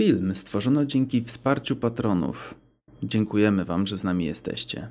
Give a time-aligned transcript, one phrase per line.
[0.00, 2.54] Film stworzono dzięki wsparciu patronów.
[3.02, 4.88] Dziękujemy Wam, że z nami jesteście.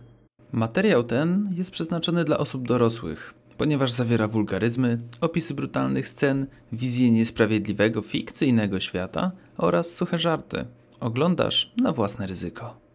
[0.52, 8.02] Materiał ten jest przeznaczony dla osób dorosłych, ponieważ zawiera wulgaryzmy, opisy brutalnych scen, wizję niesprawiedliwego,
[8.02, 10.66] fikcyjnego świata oraz suche żarty.
[11.00, 12.89] Oglądasz na własne ryzyko.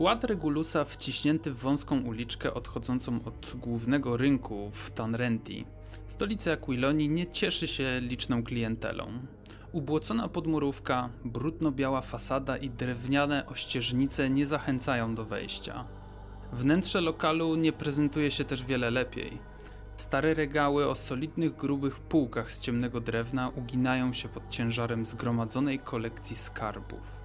[0.00, 5.66] Skład Regulusa wciśnięty w wąską uliczkę odchodzącą od głównego rynku w Tanrenti.
[6.08, 9.06] Stolica Aquilonii nie cieszy się liczną klientelą.
[9.72, 15.84] Ubłocona podmurówka, brudno-biała fasada i drewniane ościeżnice nie zachęcają do wejścia.
[16.52, 19.38] Wnętrze lokalu nie prezentuje się też wiele lepiej.
[19.96, 26.36] Stare regały o solidnych, grubych półkach z ciemnego drewna uginają się pod ciężarem zgromadzonej kolekcji
[26.36, 27.19] skarbów.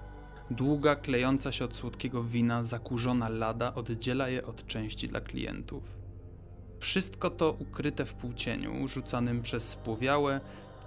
[0.50, 5.82] Długa, klejąca się od słodkiego wina, zakurzona lada oddziela je od części dla klientów.
[6.80, 10.40] Wszystko to ukryte w półcieniu, rzucanym przez spłowiałe,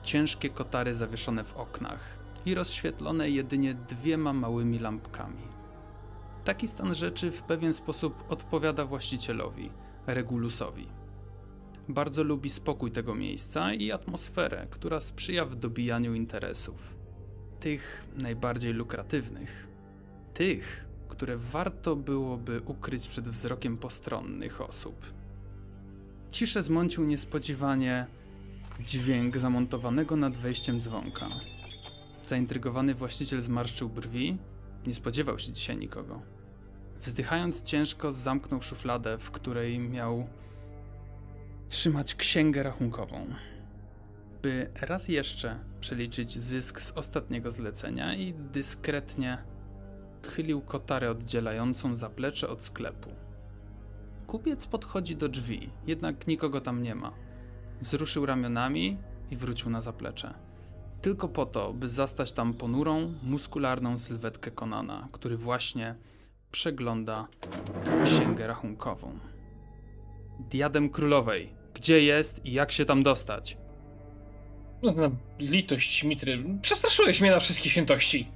[0.04, 5.44] ciężkie kotary zawieszone w oknach i rozświetlone jedynie dwiema małymi lampkami.
[6.44, 9.70] Taki stan rzeczy w pewien sposób odpowiada właścicielowi,
[10.08, 10.88] Regulusowi.
[11.90, 16.99] Bardzo lubi spokój tego miejsca i atmosferę, która sprzyja w dobijaniu interesów
[17.60, 19.68] tych najbardziej lukratywnych,
[20.34, 25.14] tych, które warto byłoby ukryć przed wzrokiem postronnych osób.
[26.32, 28.06] Ciszę zmącił niespodziewanie
[28.80, 31.28] dźwięk zamontowanego nad wejściem dzwonka.
[32.26, 34.38] Zaintrygowany właściciel zmarszczył brwi,
[34.88, 36.22] nie spodziewał się dzisiaj nikogo.
[37.02, 40.28] Wzdychając ciężko, zamknął szufladę, w której miał
[41.70, 43.28] trzymać księgę rachunkową
[44.42, 49.38] by raz jeszcze przeliczyć zysk z ostatniego zlecenia i dyskretnie
[50.28, 53.10] chylił kotarę oddzielającą zaplecze od sklepu.
[54.28, 57.14] Kupiec podchodzi do drzwi, jednak nikogo tam nie ma.
[57.82, 58.98] Wzruszył ramionami
[59.32, 60.34] i wrócił na zaplecze.
[61.02, 65.96] Tylko po to, by zastać tam ponurą, muskularną sylwetkę Konana, który właśnie
[66.52, 67.28] przegląda
[68.06, 69.20] księgę rachunkową.
[70.40, 71.54] Diadem królowej.
[71.74, 73.58] Gdzie jest i jak się tam dostać?
[74.82, 76.44] No, na litość, Mitry.
[76.62, 78.32] Przestraszyłeś mnie na wszystkie świętości.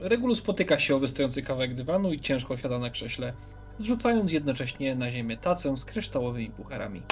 [0.00, 3.32] Regulus spotyka się o wystający kawałek dywanu i ciężko siada na krześle,
[3.80, 7.02] zrzucając jednocześnie na ziemię tacę z kryształowymi pucharami.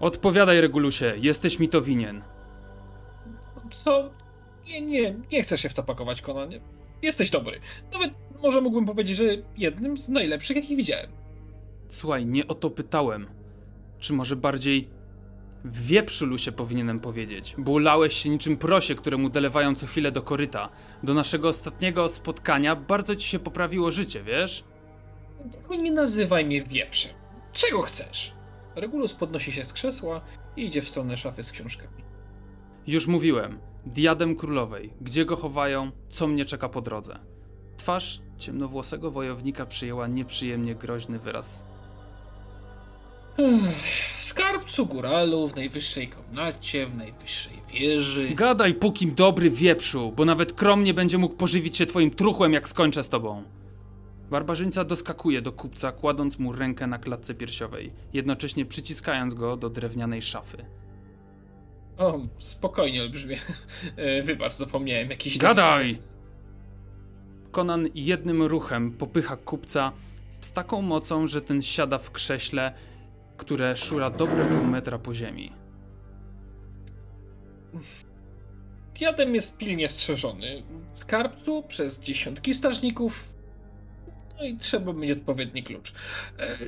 [0.00, 2.22] Odpowiadaj, Regulusie, jesteś mi to winien.
[3.72, 4.10] Co?
[4.66, 6.60] Nie, nie, nie chcę się w to pakować, Konanie.
[7.02, 7.60] Jesteś dobry.
[7.92, 9.24] Nawet może mógłbym powiedzieć, że
[9.58, 11.10] jednym z najlepszych, jakich widziałem.
[11.88, 13.26] Słuchaj, nie o to pytałem.
[13.98, 14.88] Czy może bardziej
[15.64, 20.22] w wieprzu się powinienem powiedzieć, bo ulałeś się niczym prosie, któremu dolewają co chwilę do
[20.22, 20.68] koryta.
[21.02, 24.64] Do naszego ostatniego spotkania bardzo ci się poprawiło życie, wiesz?
[25.70, 27.12] Nie nazywaj mnie wieprzem.
[27.52, 28.32] Czego chcesz?
[28.76, 30.20] Regulus podnosi się z krzesła
[30.56, 32.04] i idzie w stronę szafy z książkami.
[32.86, 33.58] Już mówiłem.
[33.86, 34.92] Diadem królowej.
[35.00, 35.90] Gdzie go chowają?
[36.08, 37.18] Co mnie czeka po drodze?
[37.76, 41.64] Twarz ciemnowłosego wojownika przyjęła nieprzyjemnie groźny wyraz
[44.20, 48.28] Skarbcu góralu w najwyższej komnacie, w najwyższej wieży.
[48.34, 52.68] Gadaj, pókim dobry wieprzu, bo nawet krom nie będzie mógł pożywić się twoim truchłem, jak
[52.68, 53.42] skończę z tobą.
[54.30, 60.22] Barbarzyńca doskakuje do kupca, kładąc mu rękę na klatce piersiowej, jednocześnie przyciskając go do drewnianej
[60.22, 60.64] szafy.
[61.98, 63.38] O, spokojnie, olbrzymie.
[63.96, 65.38] E, wybacz, zapomniałem jakiś...
[65.38, 65.98] Gadaj!
[67.50, 69.92] Konan jednym ruchem popycha kupca
[70.40, 72.72] z taką mocą, że ten siada w krześle
[73.36, 75.52] które szura dobre pół metra po ziemi.
[78.94, 80.62] Diadem jest pilnie strzeżony.
[80.94, 83.34] W skarbcu przez dziesiątki strażników.
[84.38, 85.92] No i trzeba mieć odpowiedni klucz.
[86.38, 86.58] E,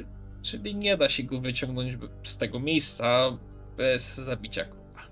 [0.42, 3.38] czyli nie da się go wyciągnąć z tego miejsca
[3.76, 5.02] bez zabicia króla.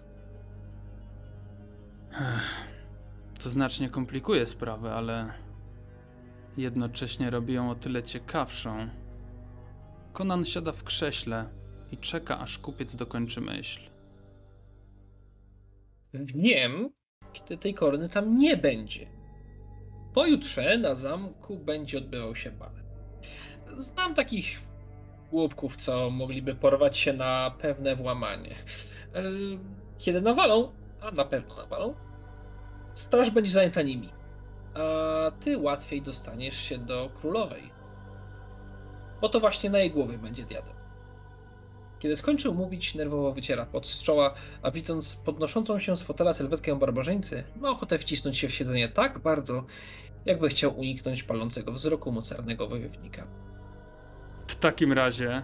[3.43, 5.33] To znacznie komplikuje sprawę, ale
[6.57, 8.89] jednocześnie robi ją o tyle ciekawszą,
[10.17, 11.49] Konan siada w krześle
[11.93, 13.81] i czeka, aż kupiec dokończy myśl.
[16.15, 16.91] Wiem,
[17.33, 19.07] kiedy tej korony tam nie będzie.
[20.15, 22.71] Pojutrze na zamku będzie odbywał się bal.
[23.77, 24.63] Znam takich
[25.31, 28.55] głupków, co mogliby porwać się na pewne włamanie.
[29.15, 29.23] E,
[29.99, 31.95] kiedy nawalą, a na pewno nawalą,
[32.95, 34.09] straż będzie zajęta nimi.
[34.75, 37.76] A ty łatwiej dostaniesz się do królowej.
[39.21, 40.75] Bo to właśnie na jej głowie będzie diadeł.
[41.99, 46.79] Kiedy skończył mówić, nerwowo wyciera pot z czoła, a widząc podnoszącą się z fotela sylwetkę
[46.79, 49.65] barbarzyńcy, ma ochotę wcisnąć się w siedzenie tak bardzo,
[50.25, 53.27] jakby chciał uniknąć palącego wzroku mocarnego wojownika.
[54.47, 55.43] W takim razie,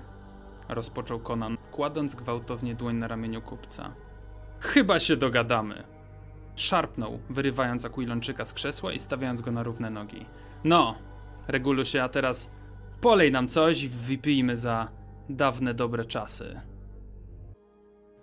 [0.68, 3.94] rozpoczął Conan, kładąc gwałtownie dłoń na ramieniu kupca.
[4.60, 5.84] Chyba się dogadamy.
[6.56, 10.26] Szarpnął, wyrywając Aquilończyka z krzesła i stawiając go na równe nogi.
[10.64, 10.94] No,
[11.48, 12.50] Regulusie, a teraz
[13.02, 14.88] polej nam coś i wypijmy za
[15.28, 16.60] dawne dobre czasy.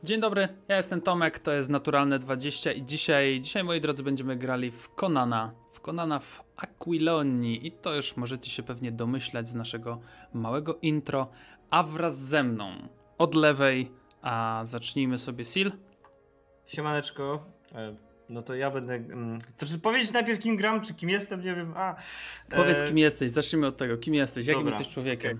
[0.03, 4.35] Dzień dobry, ja jestem Tomek, to jest Naturalne 20 i dzisiaj, dzisiaj moi drodzy będziemy
[4.35, 9.55] grali w Konana, w Konana w Aquilonii i to już możecie się pewnie domyślać z
[9.55, 9.99] naszego
[10.33, 11.27] małego intro,
[11.69, 12.71] a wraz ze mną
[13.17, 13.91] od lewej,
[14.21, 15.69] a zacznijmy sobie Sil.
[16.65, 17.45] Siemaneczko.
[18.29, 18.93] No to ja będę.
[18.93, 21.73] mm, To czy powiedzieć najpierw kim gram, czy kim jestem, nie wiem.
[21.75, 21.95] A,
[22.49, 25.39] Powiedz e, kim jesteś, zacznijmy od tego, kim jesteś, jakim dobra, jesteś człowiekiem.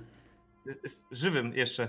[0.84, 1.88] jest- Żywym jeszcze.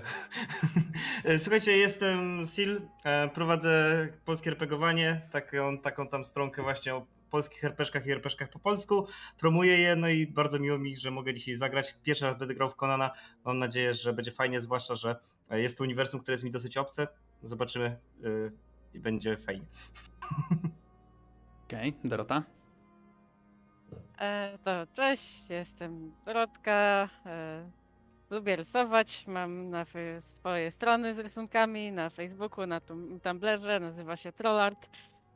[1.43, 2.71] Słuchajcie, jestem Sil,
[3.03, 8.59] e, prowadzę polskie RPGowanie, taką, taką tam stronkę właśnie o polskich RPGach i RPGach po
[8.59, 9.07] polsku.
[9.39, 11.95] Promuję je, no i bardzo miło mi, że mogę dzisiaj zagrać.
[12.03, 13.11] Pierwszy raz będę grał w Konana.
[13.45, 15.15] Mam nadzieję, że będzie fajnie, zwłaszcza, że
[15.49, 17.07] e, jest to uniwersum, które jest mi dosyć obce.
[17.43, 17.97] Zobaczymy e,
[18.93, 19.65] i będzie fajnie.
[21.71, 22.43] Okej, Dorota.
[24.19, 27.09] E, to cześć, jestem Dorotka.
[27.25, 27.69] E,
[28.29, 29.27] lubię rysować.
[29.27, 29.85] Mam na
[30.19, 34.89] swoje strony z rysunkami na Facebooku, na tum- Tumblrze, nazywa się Trollart.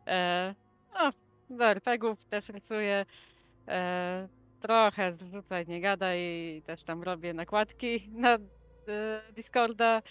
[0.07, 0.55] E,
[0.93, 1.11] no,
[1.49, 3.05] do RPGów też rysuję.
[3.67, 4.27] E,
[4.59, 6.19] trochę zrzucaj, nie gadaj,
[6.65, 8.39] też tam robię nakładki na e,
[9.33, 10.01] Discorda.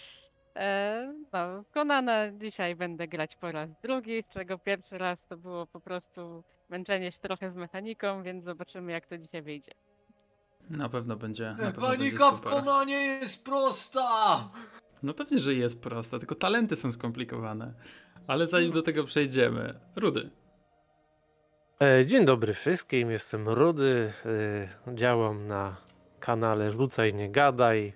[0.55, 5.67] E, no, Konana dzisiaj będę grać po raz drugi, z czego pierwszy raz to było
[5.67, 9.71] po prostu męczenie się trochę z mechaniką, więc zobaczymy jak to dzisiaj wyjdzie.
[10.69, 12.41] Na pewno będzie, na pewno będzie Mechanika w.
[12.41, 14.49] Konanie jest prosta!
[15.03, 17.73] No pewnie, że jest prosta, tylko talenty są skomplikowane.
[18.27, 20.29] Ale zanim do tego przejdziemy, Rudy.
[21.81, 24.11] E, Dzień dobry wszystkim, jestem Rudy.
[24.87, 25.75] e, Działam na
[26.19, 27.93] kanale Rzucaj Nie Gadaj,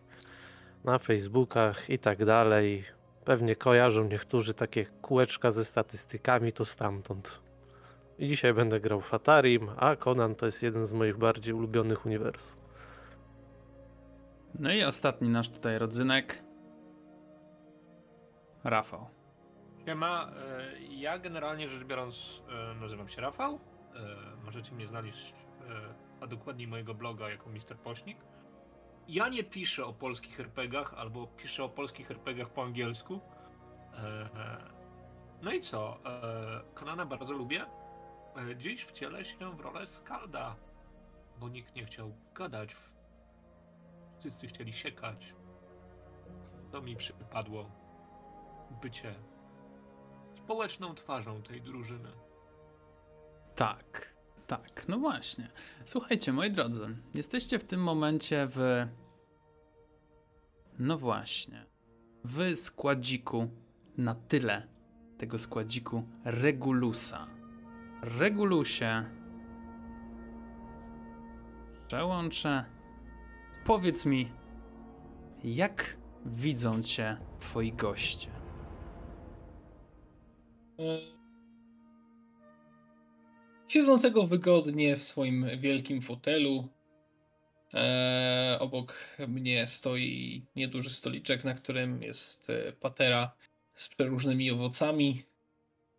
[0.84, 2.84] na Facebookach i tak dalej.
[3.26, 7.42] Pewnie kojarzą niektórzy takie kółeczka ze statystykami, to stamtąd.
[8.20, 12.06] I dzisiaj będę grał w Atarim, a Conan to jest jeden z moich bardziej ulubionych
[12.06, 12.58] uniwersów.
[14.60, 16.44] No i ostatni nasz tutaj rodzynek.
[18.64, 19.08] Rafał.
[19.86, 23.60] Siema, e, ja generalnie rzecz biorąc e, nazywam się Rafał.
[23.96, 24.00] E,
[24.46, 25.34] Możecie mnie znaleźć,
[26.22, 28.18] a dokładniej mojego bloga jako Mister Pośnik.
[29.09, 33.19] Ja nie piszę o polskich RPGach, albo piszę o polskich RPGach po angielsku.
[33.94, 34.29] E,
[35.41, 35.97] No i co?
[36.06, 37.65] E, Konana bardzo lubię.
[38.51, 40.56] E, Dziś wcielę się w rolę Skalda,
[41.39, 42.75] bo nikt nie chciał gadać.
[44.19, 45.33] Wszyscy chcieli siekać.
[46.71, 47.69] To mi przypadło
[48.81, 49.15] bycie
[50.35, 52.09] społeczną twarzą tej drużyny.
[53.56, 54.13] Tak,
[54.47, 55.50] tak, no właśnie.
[55.85, 58.88] Słuchajcie, moi drodzy, jesteście w tym momencie w.
[60.80, 61.66] No właśnie.
[62.24, 63.50] W składziku
[63.98, 64.68] na tyle
[65.18, 67.28] tego składziku Regulusa.
[68.02, 69.06] Regulusie.
[71.88, 72.66] Przełączę.
[73.66, 74.31] Powiedz mi,
[75.44, 78.30] jak widzą cię twoi goście?
[83.68, 86.68] Siedzącego wygodnie w swoim wielkim fotelu.
[87.74, 88.94] E, obok
[89.28, 93.31] mnie stoi nieduży stoliczek, na którym jest e, patera
[93.73, 95.23] z przeróżnymi owocami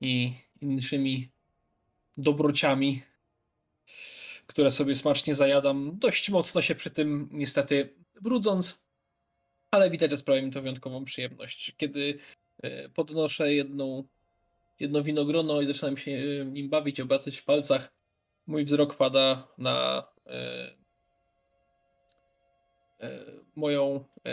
[0.01, 1.29] i innymi
[2.17, 3.03] dobrociami,
[4.47, 8.81] które sobie smacznie zajadam, dość mocno się przy tym niestety brudząc,
[9.71, 11.75] ale widać, że sprawia mi to wyjątkową przyjemność.
[11.77, 12.19] Kiedy
[12.63, 14.05] e, podnoszę jedną
[14.81, 17.93] jedno winogrono i zaczynam się nim bawić, obracać w palcach.
[18.47, 20.07] Mój wzrok pada na
[23.57, 24.33] moją e,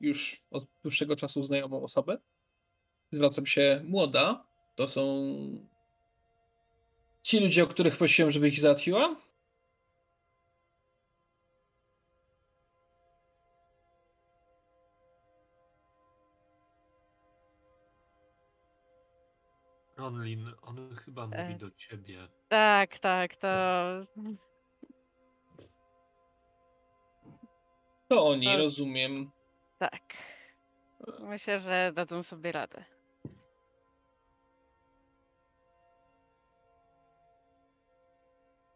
[0.00, 2.18] już od dłuższego czasu znajomą osobę.
[3.12, 4.46] Zwracam się młoda.
[4.74, 5.02] To są
[7.22, 9.16] ci ludzie, o których prosiłem, żeby ich załatwiła.
[19.96, 21.58] Ronlin, on chyba mówi E.
[21.58, 22.28] do ciebie.
[22.48, 23.48] Tak, tak, to
[28.08, 28.58] To oni, Tak.
[28.58, 29.30] rozumiem.
[29.78, 30.02] tak.
[31.20, 32.84] Myślę, że dadzą sobie radę.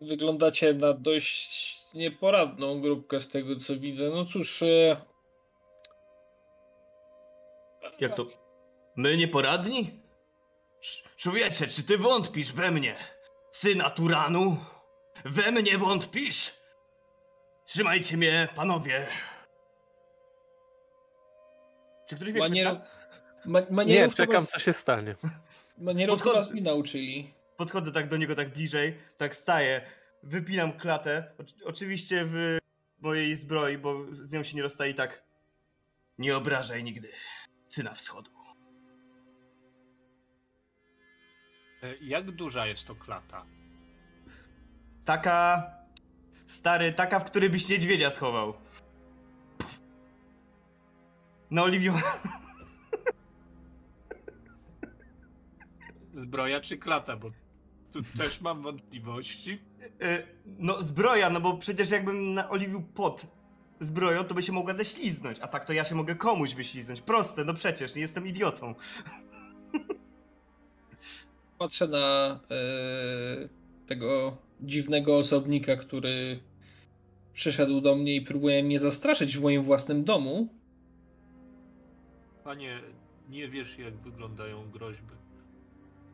[0.01, 4.11] Wyglądacie na dość nieporadną grupkę z tego, co widzę.
[4.11, 4.97] No cóż, e,
[8.01, 8.27] Jak to?
[8.97, 10.01] My nieporadni?
[11.17, 12.97] Człowiecze, czy ty wątpisz we mnie?
[13.53, 14.57] Syna Turanu?
[15.25, 16.53] We mnie wątpisz?
[17.67, 19.07] Trzymajcie mnie, panowie.
[22.09, 22.81] Czy ktoś mnie Manier...
[23.45, 25.15] Ma, Nie, manierów czekam chyba, co się stanie.
[25.79, 26.43] manierów Podchodzę.
[26.49, 27.35] chyba nie nauczyli.
[27.57, 29.81] Podchodzę tak do niego tak bliżej, tak staję,
[30.23, 32.59] wypinam klatę, oczy- oczywiście w
[33.01, 35.23] mojej zbroi, bo z nią się nie rozstaje i tak.
[36.19, 37.13] Nie obrażaj nigdy
[37.69, 38.31] syna wschodu.
[41.83, 43.47] E, Jak duża jest to klata?
[45.05, 45.71] Taka.
[46.53, 48.55] Stary, taka, w której byś niedźwiedzia schował.
[51.51, 51.95] Na Oliwio.
[56.15, 57.17] Zbroja czy klata?
[57.17, 57.31] Bo
[57.93, 59.59] tu też mam wątpliwości.
[60.03, 63.27] Y, No, zbroja, no bo przecież jakbym naoliwił pod
[63.81, 65.41] zbroją, to by się mogła ześliznąć.
[65.41, 67.01] A tak to ja się mogę komuś wyśliznąć.
[67.01, 68.75] Proste, no przecież, nie jestem idiotą.
[71.59, 73.49] Patrzę na e,
[73.87, 76.41] tego dziwnego osobnika, który
[77.33, 80.49] przyszedł do mnie i próbuje mnie zastraszyć w moim własnym domu.
[82.45, 82.81] Panie,
[83.29, 85.15] nie wiesz jak wyglądają groźby.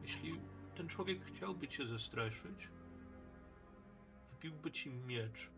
[0.03, 0.33] Jeśli
[0.77, 2.69] ten człowiek chciałby cię zestraszyć,
[4.33, 5.51] wbiłby ci miecz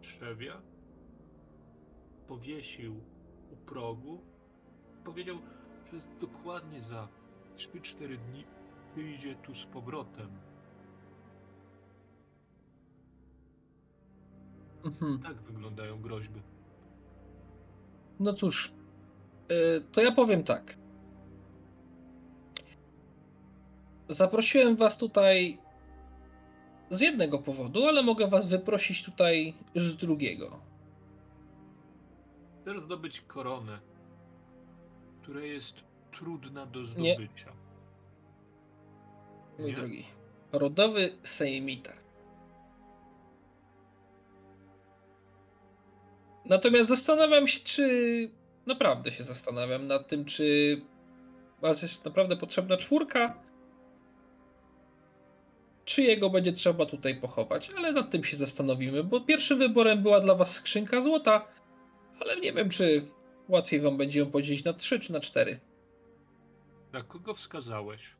[0.00, 0.62] trzewia,
[2.28, 3.00] powiesił
[3.52, 4.20] u progu,
[5.04, 5.38] powiedział,
[5.92, 7.08] że dokładnie za
[7.56, 8.44] 3-4 dni
[8.96, 10.49] wyjdzie tu z powrotem.
[14.84, 15.18] Mhm.
[15.22, 16.40] Tak wyglądają groźby.
[18.20, 18.72] No cóż,
[19.48, 20.76] e, to ja powiem tak.
[24.08, 25.58] Zaprosiłem was tutaj
[26.90, 30.60] z jednego powodu, ale mogę was wyprosić tutaj z drugiego.
[32.62, 33.78] Chcesz zdobyć koronę,
[35.22, 35.74] która jest
[36.12, 37.14] trudna do Nie.
[37.14, 37.52] zdobycia.
[39.58, 39.76] Mój Nie?
[39.76, 40.04] drogi.
[40.52, 41.94] Rodowy Sejmitar.
[46.50, 48.30] Natomiast zastanawiam się, czy.
[48.66, 50.80] Naprawdę się zastanawiam nad tym, czy.
[51.60, 53.42] Was jest naprawdę potrzebna czwórka.
[55.84, 60.20] Czy jego będzie trzeba tutaj pochować, ale nad tym się zastanowimy, bo pierwszym wyborem była
[60.20, 61.48] dla was skrzynka złota,
[62.20, 63.06] ale nie wiem, czy
[63.48, 65.60] łatwiej wam będzie ją podzielić na trzy czy na cztery.
[66.92, 68.16] Na kogo wskazałeś?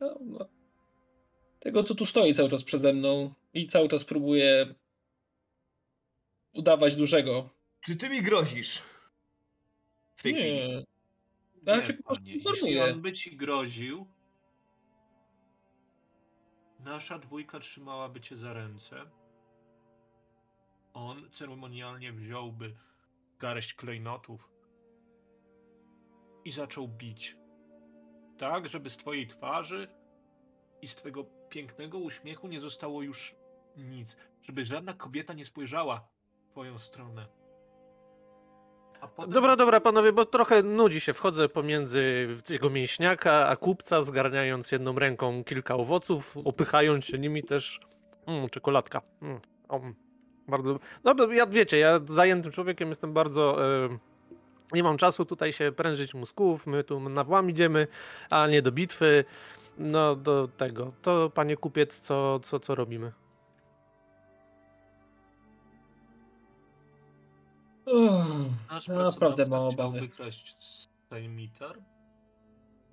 [0.00, 0.48] No, no.
[1.60, 4.74] Tego, co tu stoi cały czas przede mną i cały czas próbuje
[6.52, 7.50] udawać dużego.
[7.80, 8.82] Czy ty mi grozisz?
[10.16, 10.50] W tej chwili.
[10.50, 10.84] Nie.
[11.66, 12.32] Ja Nie, cię po prostu panie.
[12.34, 12.84] Jeśli informuję.
[12.84, 14.06] on by ci groził,
[16.80, 19.10] nasza dwójka trzymałaby cię za ręce.
[20.94, 22.74] On ceremonialnie wziąłby
[23.38, 24.48] garść klejnotów
[26.44, 27.36] i zaczął bić.
[28.38, 29.88] Tak, żeby z twojej twarzy
[30.82, 33.34] i z twojego pięknego uśmiechu nie zostało już
[33.76, 34.16] nic.
[34.42, 36.08] Żeby żadna kobieta nie spojrzała
[36.50, 37.26] twoją stronę.
[39.16, 39.32] Potem...
[39.32, 41.12] Dobra, dobra, panowie, bo trochę nudzi się.
[41.12, 47.80] Wchodzę pomiędzy jego mięśniaka, a kupca, zgarniając jedną ręką kilka owoców, opychając się nimi też.
[48.26, 49.02] Mm, czekoladka.
[49.22, 49.94] Mm, o, mm,
[50.48, 50.78] bardzo.
[51.04, 53.66] Dobra, ja wiecie, ja zajętym człowiekiem jestem bardzo.
[53.84, 53.98] E,
[54.72, 56.66] nie mam czasu tutaj się prężyć mózgów.
[56.66, 57.86] My tu na włam idziemy,
[58.30, 59.24] a nie do bitwy.
[59.78, 60.92] No, do tego.
[61.02, 63.12] To, panie kupiec, co, co, co robimy?
[68.70, 70.00] Nasz ja naprawdę mam obawy.
[70.00, 70.56] wykraść
[71.06, 71.78] Steinmitar?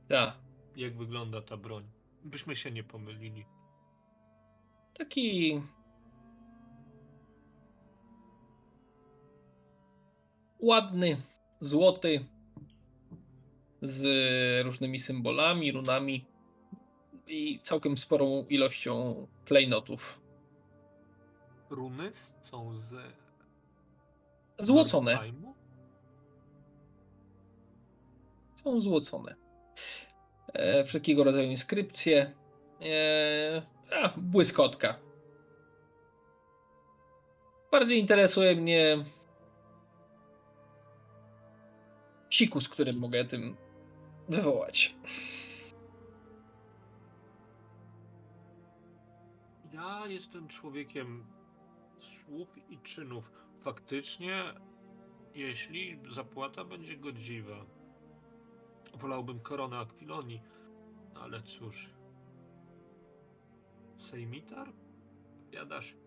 [0.10, 0.34] Tak.
[0.76, 1.84] Jak wygląda ta broń?
[2.24, 3.46] Byśmy się nie pomylili.
[4.94, 5.62] Taki.
[10.60, 11.22] Ładny,
[11.60, 12.26] złoty,
[13.82, 16.26] z różnymi symbolami, runami
[17.28, 20.22] i całkiem sporą ilością klejnotów.
[21.70, 22.12] Runy
[22.42, 22.96] są z.
[24.60, 25.20] Złocone.
[28.64, 29.36] Są złocone.
[30.54, 32.34] E, wszelkiego rodzaju inskrypcje.
[32.82, 33.62] E,
[34.04, 35.00] a, błyskotka.
[37.72, 39.06] Bardziej interesuje mnie
[42.30, 43.58] sikus, którym mogę tym
[44.30, 44.96] wywołać.
[49.74, 51.26] Ja jestem człowiekiem
[52.00, 53.32] słów i czynów.
[53.60, 54.54] Faktycznie,
[55.36, 57.66] jeśli zapłata będzie godziwa,
[58.94, 60.42] wolałbym koronę Akwilonii,
[61.16, 61.90] ale cóż.
[63.98, 64.74] Sejmitar?
[65.52, 65.98] Jadasz,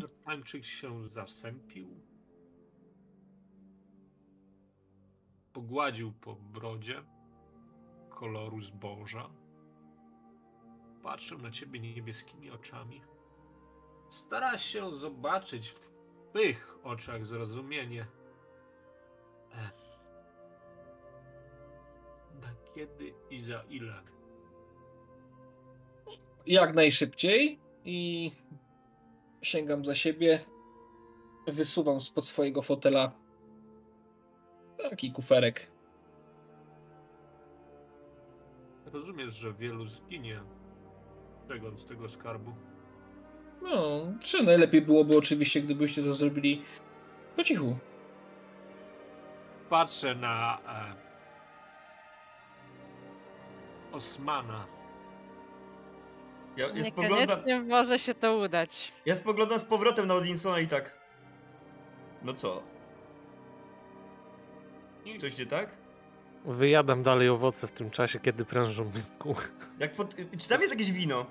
[0.00, 2.00] że Tańczyk się zasępił?
[5.54, 7.02] pogładził po brodzie
[8.10, 9.30] koloru zboża.
[11.02, 13.02] Patrzył na ciebie niebieskimi oczami.
[14.14, 15.80] Stara się zobaczyć w
[16.30, 18.06] twych oczach zrozumienie.
[19.52, 19.70] E.
[22.40, 24.02] Na kiedy i za ile?
[26.46, 28.32] Jak najszybciej i
[29.42, 30.44] sięgam za siebie.
[31.46, 33.12] Wysuwam spod swojego fotela
[34.76, 35.70] taki kuferek.
[38.92, 40.42] Rozumiesz, że wielu zginie
[41.48, 42.54] tego, z tego skarbu.
[43.64, 46.62] No, czy najlepiej byłoby oczywiście, gdybyście to zrobili
[47.36, 47.76] po cichu.
[49.70, 50.94] Patrzę na e,
[53.92, 54.66] Osmana.
[56.56, 58.92] Ja, ja, spoglądam, Niekoniecznie może się to udać.
[59.06, 60.98] ja spoglądam z powrotem na Odinsona i tak.
[62.22, 62.62] No co?
[65.20, 65.70] Coś nie tak?
[66.44, 69.34] Wyjadam dalej owoce w tym czasie, kiedy prężą mózgu.
[69.78, 70.14] Jak pod...
[70.38, 71.26] Czy tam jest jakieś wino?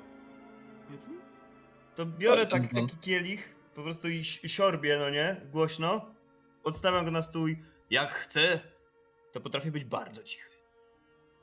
[1.93, 2.11] Mhm.
[2.13, 5.41] To biorę tak tam- taki kielich, po prostu i si- siorbię, no nie?
[5.51, 6.05] Głośno.
[6.63, 7.57] Odstawiam go na stół i
[7.89, 8.59] jak chcę,
[9.31, 10.49] to potrafię być bardzo cichy.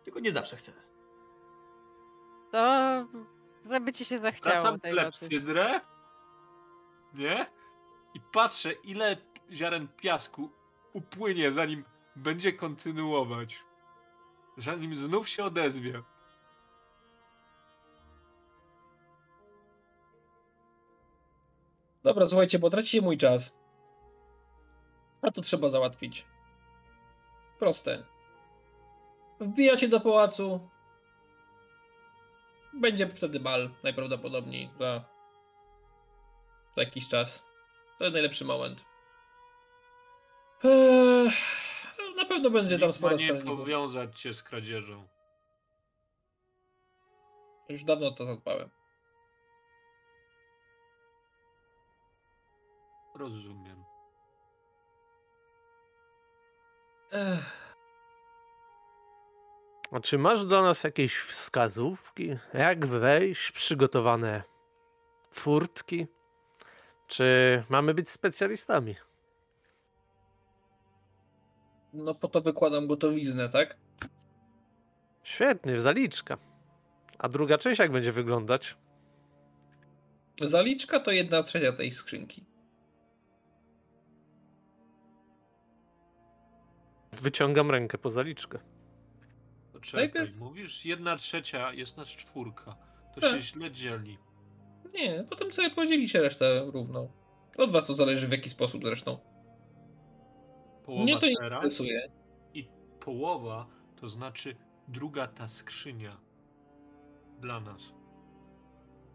[0.04, 0.72] Tylko nie zawsze chcę.
[2.52, 3.06] To
[3.70, 5.00] żeby ci się zachciało Wracam tej nocy.
[5.18, 5.80] klepsydrę.
[7.14, 7.46] Nie?
[8.14, 9.16] I patrzę, ile
[9.52, 10.50] ziaren piasku
[10.92, 11.84] upłynie, zanim
[12.16, 13.58] będzie kontynuować.
[14.58, 16.02] Zanim znów się odezwie.
[22.02, 23.52] Dobra, słuchajcie, bo tracicie mój czas.
[25.22, 26.26] A to trzeba załatwić.
[27.58, 28.04] Proste.
[29.40, 30.68] Wbijacie do pałacu.
[32.72, 35.04] Będzie wtedy bal, najprawdopodobniej za,
[36.76, 37.42] za jakiś czas.
[37.98, 38.84] To jest najlepszy moment.
[40.64, 41.30] Eee,
[42.16, 43.60] na pewno będzie tam sporo nie strażników.
[43.60, 45.08] powiązać cię z kradzieżą.
[47.68, 48.70] Już dawno to zadbałem.
[53.20, 53.84] Rozumiem.
[57.12, 57.74] Ech.
[59.92, 62.36] A czy masz dla nas jakieś wskazówki?
[62.54, 63.52] Jak wejść?
[63.52, 64.42] Przygotowane
[65.30, 66.06] furtki?
[67.06, 67.24] Czy
[67.68, 68.94] mamy być specjalistami?
[71.92, 73.76] No po to wykładam gotowiznę, tak?
[75.22, 76.38] Świetnie, zaliczka.
[77.18, 78.76] A druga część jak będzie wyglądać?
[80.42, 82.49] Zaliczka to jedna trzecia tej skrzynki.
[87.22, 88.58] Wyciągam rękę po zaliczkę.
[89.72, 92.76] To czekaj, Najpierw- mówisz, jedna trzecia jest nas czwórka.
[93.14, 93.30] To Tak.
[93.30, 94.18] się źle dzieli.
[94.94, 97.08] Nie, potem sobie podzielicie resztę równo.
[97.58, 99.18] Od was to zależy w jaki sposób zresztą.
[100.84, 102.08] Połowa Mnie to nie teraz interesuje.
[102.54, 102.68] i
[103.00, 104.56] połowa to znaczy
[104.88, 106.16] druga ta skrzynia
[107.40, 107.80] dla nas.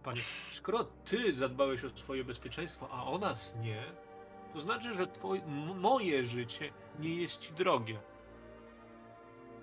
[0.04, 0.22] Panie,
[0.54, 3.84] skoro ty zadbałeś o swoje bezpieczeństwo, a o nas nie,
[4.56, 5.42] to znaczy, że twoje,
[5.76, 7.98] moje życie nie jest ci drogie.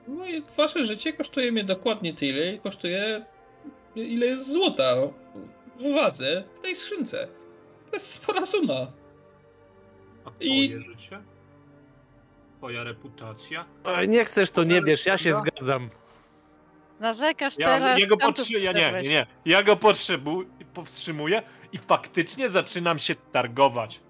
[0.09, 3.25] Moje, wasze życie kosztuje mnie dokładnie tyle, ile kosztuje
[3.97, 4.95] ile jest złota
[5.81, 7.29] w wadze w tej skrzynce.
[7.91, 8.87] To jest spora suma.
[10.25, 11.23] A I- twoje życie?
[12.59, 13.65] Twoja reputacja?
[13.85, 15.91] Oj, nie chcesz, to nie bierz, ja się zgadzam.
[17.01, 18.01] Narzekasz Ja, teraz.
[18.01, 19.27] ja go tu potrzebuję, nie, nie, nie.
[19.45, 24.01] Ja go potrzebuję, powstrzymuję i faktycznie zaczynam się targować.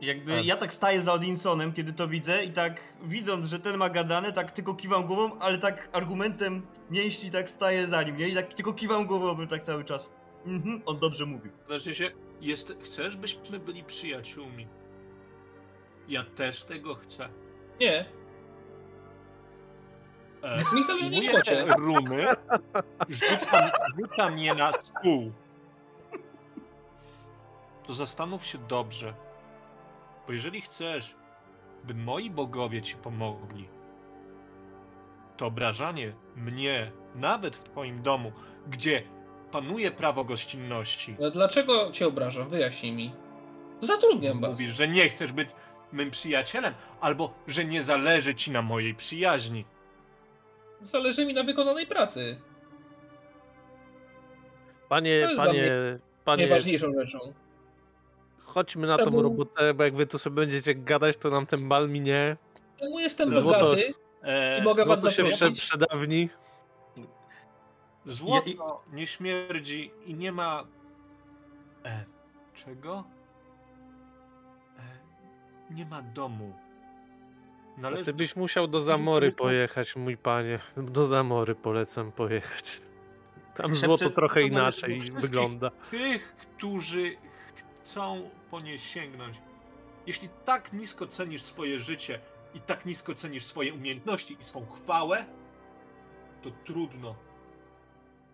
[0.00, 0.44] Jakby Tak.
[0.44, 4.32] ja tak staję za Odinsonem, kiedy to widzę i tak widząc, że ten ma gadane,
[4.32, 8.28] tak tylko kiwam głową, ale tak argumentem mięśni tak staję za nim, nie?
[8.28, 10.10] I tak tylko kiwam głową tak cały czas.
[10.46, 11.52] Mhm, on dobrze mówił.
[11.66, 12.10] Znaczy się,
[12.40, 14.66] jest, chcesz, byśmy byli przyjaciółmi.
[16.08, 17.28] Ja też tego chcę.
[17.80, 18.04] Nie,
[20.42, 21.64] E, mi na Moje kwocie.
[21.78, 22.26] runy
[23.08, 25.32] rzucam, rzucam je na stół.
[27.86, 29.14] To zastanów się dobrze.
[30.30, 31.14] Bo jeżeli chcesz,
[31.84, 33.68] by moi bogowie ci pomogli,
[35.36, 38.32] to obrażanie mnie, nawet w twoim domu,
[38.68, 39.02] gdzie
[39.52, 42.48] panuje prawo gościnności, No dlaczego cię obrażam?
[42.48, 43.12] Wyjaśnij mi.
[43.80, 44.50] Zatrudniam was.
[44.50, 45.48] mówisz, że nie chcesz być
[45.92, 49.64] mym przyjacielem, albo że nie zależy ci na mojej przyjaźni.
[50.80, 52.40] Zależy mi na wykonanej pracy.
[54.88, 55.70] Panie, To jest dla panie, mnie
[56.24, 57.18] panie, Najważniejszą rzeczą.
[58.50, 61.68] Chodźmy na To tą robotę, bo jak wy tu sobie będziecie gadać, to nam ten
[61.68, 62.36] bal minie.
[62.80, 66.28] Czemu jestem Złoto- bogaty E, i mogę was Złoto się prze, przedawni.
[68.06, 70.64] Złoto nie śmierdzi i nie ma.
[71.84, 72.04] E,
[72.54, 73.04] czego?
[74.78, 74.82] E,
[75.74, 76.52] nie ma domu.
[77.78, 80.58] A Należy ty byś musiał do Zamory pojechać, mój panie.
[80.76, 82.80] Do Zamory polecam pojechać.
[83.54, 85.70] Tam złoto trochę inaczej wygląda.
[85.90, 87.16] Tych, którzy
[87.80, 89.36] chcą po nie sięgnąć.
[90.06, 92.20] Jeśli tak nisko cenisz swoje życie
[92.54, 95.24] i tak nisko cenisz swoje umiejętności i swą chwałę,
[96.42, 97.14] to trudno.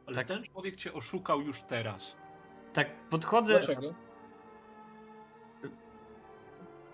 [0.06, 0.26] Ale Tak.
[0.26, 2.16] ten człowiek cię oszukał już teraz.
[2.72, 3.52] Tak, podchodzę.
[3.52, 3.94] Dlaczego?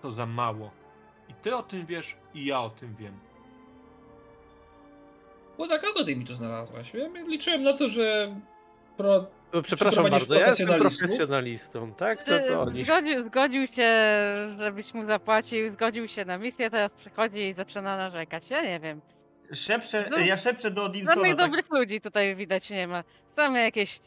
[0.01, 0.71] To za mało.
[1.29, 3.19] I ty o tym wiesz, i ja o tym wiem.
[5.57, 6.93] Bo na kogo ty mi tu znalazłaś?
[6.93, 8.35] Ja liczyłem na to, że
[8.97, 9.25] pro...
[9.61, 12.23] Przepraszam bardzo, ja jestem profesjonalistą, tak?
[12.23, 12.83] To, to oni.
[12.83, 13.91] Zgodził, zgodził się,
[14.59, 18.49] żebyś mu zapłacił, zgodził się na misję, teraz przychodzi i zaczyna narzekać.
[18.49, 19.01] Ja nie wiem.
[19.53, 21.15] Szepczę, No, ja szepczę do Odinsona.
[21.15, 23.03] Żadnych Tak, dobrych ludzi tutaj widać nie ma.
[23.29, 23.99] Same jakieś,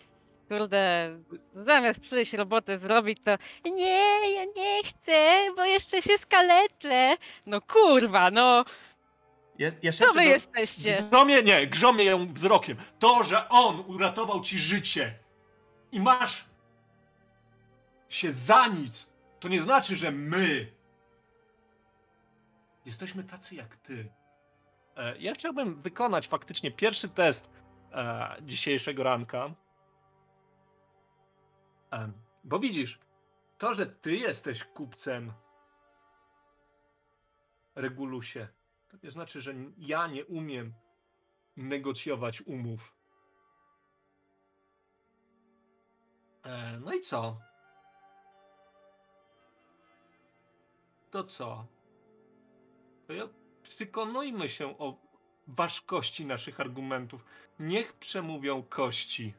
[0.49, 1.11] kurde,
[1.55, 3.37] zamiast przyjść roboty zrobić, to
[3.71, 7.17] nie, ja nie chcę, bo jeszcze się skaleczę.
[7.47, 8.65] No kurwa, no,
[9.59, 10.21] ja, ja co wy do...
[10.21, 11.05] jesteście?
[11.11, 12.77] Grzomie nie, grzomie ją wzrokiem.
[12.99, 15.15] To, że on uratował ci życie
[15.92, 16.44] i masz
[18.09, 19.07] się za nic,
[19.40, 20.72] to nie znaczy, że my
[22.85, 24.12] jesteśmy tacy jak ty.
[24.96, 27.51] E, Ja chciałbym wykonać faktycznie pierwszy test
[27.92, 29.55] e, dzisiejszego ranka.
[31.92, 32.12] E,
[32.44, 32.99] bo widzisz,
[33.59, 35.33] to, że ty jesteś kupcem
[37.75, 38.49] Regulusie,
[38.88, 40.75] to nie znaczy, że ja nie umiem
[41.57, 42.96] negocjować umów.
[46.85, 47.41] No i co?
[51.11, 51.67] To co?
[53.07, 53.29] To ja
[53.63, 54.97] przekonujmy się o
[55.47, 57.25] ważkości naszych argumentów.
[57.61, 59.35] Niech przemówią kości.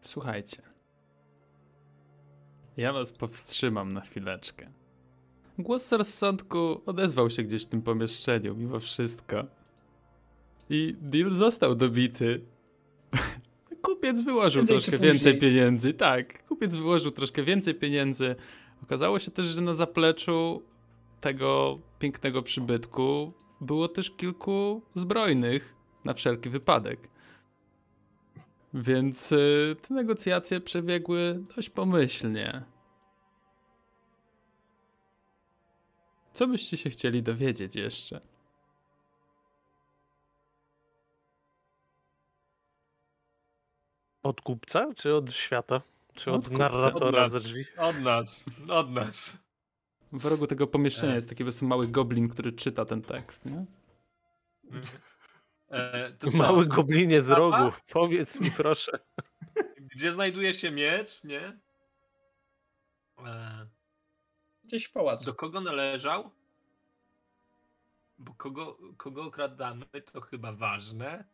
[0.00, 0.62] Słuchajcie.
[2.76, 4.70] Ja was powstrzymam na chwileczkę.
[5.58, 9.44] Głos rozsądku odezwał się gdzieś w tym pomieszczeniu, mimo wszystko.
[10.70, 12.40] I deal został dobity.
[13.82, 15.12] Kupiec wyłożył troszkę później.
[15.12, 15.94] więcej pieniędzy.
[15.94, 18.36] Tak, kupiec wyłożył troszkę więcej pieniędzy.
[18.82, 20.62] Okazało się też, że na zapleczu
[21.20, 25.74] tego pięknego przybytku było też kilku zbrojnych
[26.04, 27.08] na wszelki wypadek.
[28.74, 32.62] Więc y, te negocjacje przebiegły dość pomyślnie.
[36.32, 38.20] Co byście się chcieli dowiedzieć jeszcze?
[44.26, 45.80] Od kupca, czy od świata?
[46.14, 46.58] Czy Od od, kupca.
[46.58, 47.32] narratora Od nas.
[47.32, 47.64] ze drzwi?
[47.78, 49.38] Od nas, od nas.
[50.12, 51.14] W rogu tego pomieszczenia E.
[51.14, 53.64] jest taki mały goblin, który czyta ten tekst, nie?
[55.70, 56.12] E?
[56.34, 57.72] Mały goblinie z rogu.
[57.92, 58.98] Powiedz mi proszę.
[59.94, 61.58] Gdzie znajduje się miecz, nie?
[63.26, 63.66] E,
[64.64, 65.24] Gdzieś w pałacu.
[65.24, 66.30] do kogo należał?
[68.18, 71.24] Bo kogo, kogo okradamy, to chyba ważne.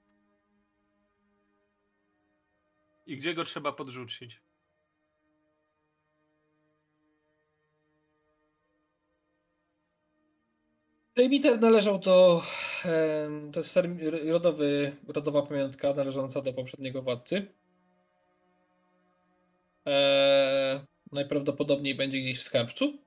[3.06, 4.40] I gdzie go trzeba podrzucić?
[11.16, 12.42] Delimiter należał do.
[13.52, 13.78] To jest
[14.28, 17.46] rodowy, rodowa pamiątka należąca do poprzedniego władcy.
[19.86, 20.80] Eee,
[21.12, 22.98] najprawdopodobniej będzie gdzieś w skarbcu.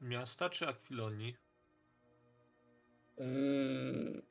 [0.00, 1.36] Miasta czy Akwilonii?
[3.18, 4.22] Eee,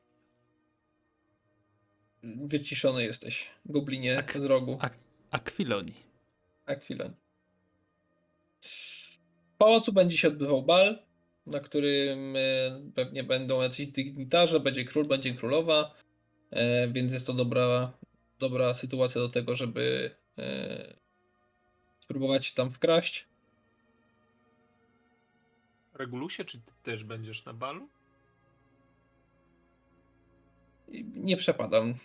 [2.23, 4.77] wyciszony jesteś, goblinie Ak- z rogu.
[4.81, 4.97] Ak-
[5.31, 5.95] Akwilonii.
[6.65, 7.13] Akwilon.
[9.53, 10.99] W pałacu będzie się odbywał bal,
[11.45, 12.39] na którym e,
[12.95, 15.95] pewnie będą jacyś dygnitarze, będzie król, będzie królowa,
[16.51, 17.91] e, więc jest to dobra,
[18.39, 20.93] dobra sytuacja do tego, żeby e,
[21.99, 23.25] spróbować się tam wkraść.
[25.93, 27.89] Regulusie, czy ty też będziesz na balu?
[31.15, 31.95] Nie przepadam.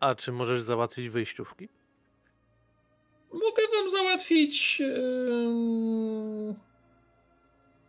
[0.00, 1.68] A czy możesz załatwić wyjściówki?
[3.32, 6.54] Mogę wam załatwić em,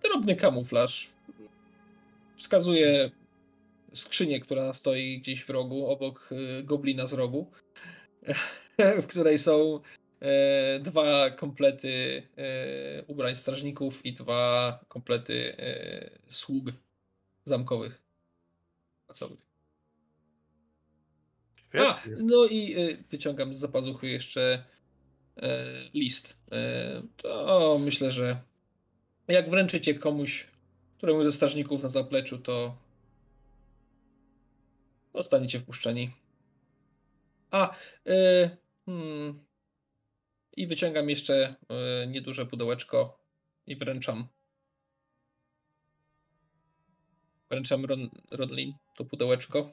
[0.03, 1.09] drobny kamuflaż.
[2.35, 3.11] Wskazuję
[3.93, 7.51] skrzynię, która stoi gdzieś w rogu, obok e, goblina z rogu,
[9.03, 9.79] w której są
[10.19, 16.65] e, dwa komplety e, ubrań strażników i dwa komplety e, sług
[17.45, 18.01] zamkowych.
[19.05, 19.50] Pracowych.
[21.73, 24.63] A, no i y, wyciągam z zapazuchy jeszcze
[25.37, 26.37] e, list.
[26.51, 28.37] E, to myślę, że
[29.27, 30.47] jak wręczycie komuś,
[30.97, 32.77] któremu ze strażników na zapleczu, to
[35.15, 36.11] zostaniecie wpuszczeni.
[37.51, 37.75] A,
[38.07, 39.45] e, Hmm.
[40.57, 43.23] I wyciągam jeszcze e, nieduże pudełeczko
[43.67, 44.27] i wręczam.
[47.49, 49.71] Wręczam Ron, Rodlin to pudełeczko.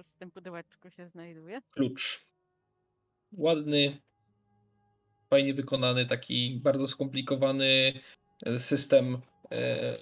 [0.00, 1.60] Cóż w tym pudełeczku się znajduje?
[1.70, 2.26] Klucz.
[3.32, 4.02] Ładny,
[5.30, 8.00] fajnie wykonany, taki bardzo skomplikowany
[8.46, 9.96] e, system e,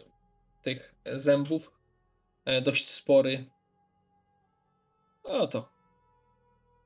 [0.63, 1.73] tych zębów.
[2.45, 3.51] E, dość spory.
[5.23, 5.73] Oto.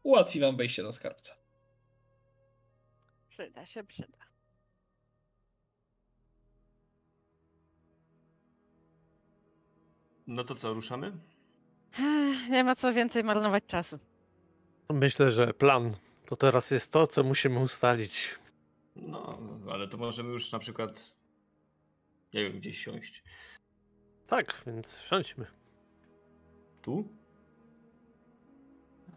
[0.03, 1.37] Ułatwi wam wejście do skarbca.
[3.31, 4.19] Przyda się, przyda.
[10.27, 11.32] No to co, ruszamy?
[12.51, 13.99] Nie ma co więcej marnować czasu.
[14.93, 18.39] Myślę, że plan to teraz jest to, co musimy ustalić.
[18.97, 19.39] No,
[19.73, 21.13] ale to możemy już na przykład,
[22.35, 23.23] nie wiem, gdzieś siąść.
[24.27, 25.47] Tak, więc siądźmy.
[26.83, 27.09] Tu?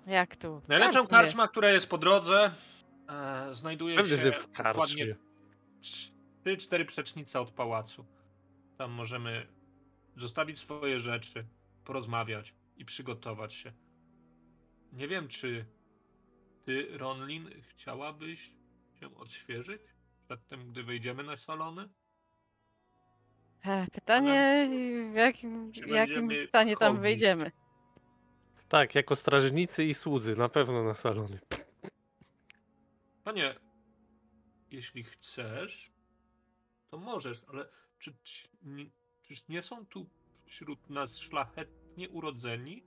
[0.08, 0.62] Jak tu?
[0.68, 1.18] Najlepszą Karczmie.
[1.20, 2.52] karczma, która jest po drodze,
[3.10, 5.16] e, znajduje Pewnie, się w dokładnie karczmie.
[6.46, 8.06] 3-4 przecznice od pałacu.
[8.78, 9.48] Tam możemy
[10.18, 11.46] zostawić swoje rzeczy,
[11.86, 13.74] porozmawiać i przygotować się.
[14.94, 15.66] Nie wiem, czy
[16.66, 18.52] ty, Ronlin, chciałabyś
[19.00, 19.82] się odświeżyć
[20.26, 21.90] przedtem, gdy wejdziemy na salony?
[23.66, 24.70] Ech, Pytanie,
[25.12, 27.02] w jakim, Czy w jakim stanie tam chodzić?
[27.04, 27.52] wyjdziemy?
[28.70, 31.40] Tak, jako strażnicy i słudzy, na pewno na salony.
[33.24, 33.56] Panie,
[34.72, 35.92] jeśli chcesz,
[36.92, 38.90] to możesz, ale czy, ci- nie-
[39.22, 40.10] czyż nie są tu
[40.46, 42.84] wśród nas szlachetnie urodzeni?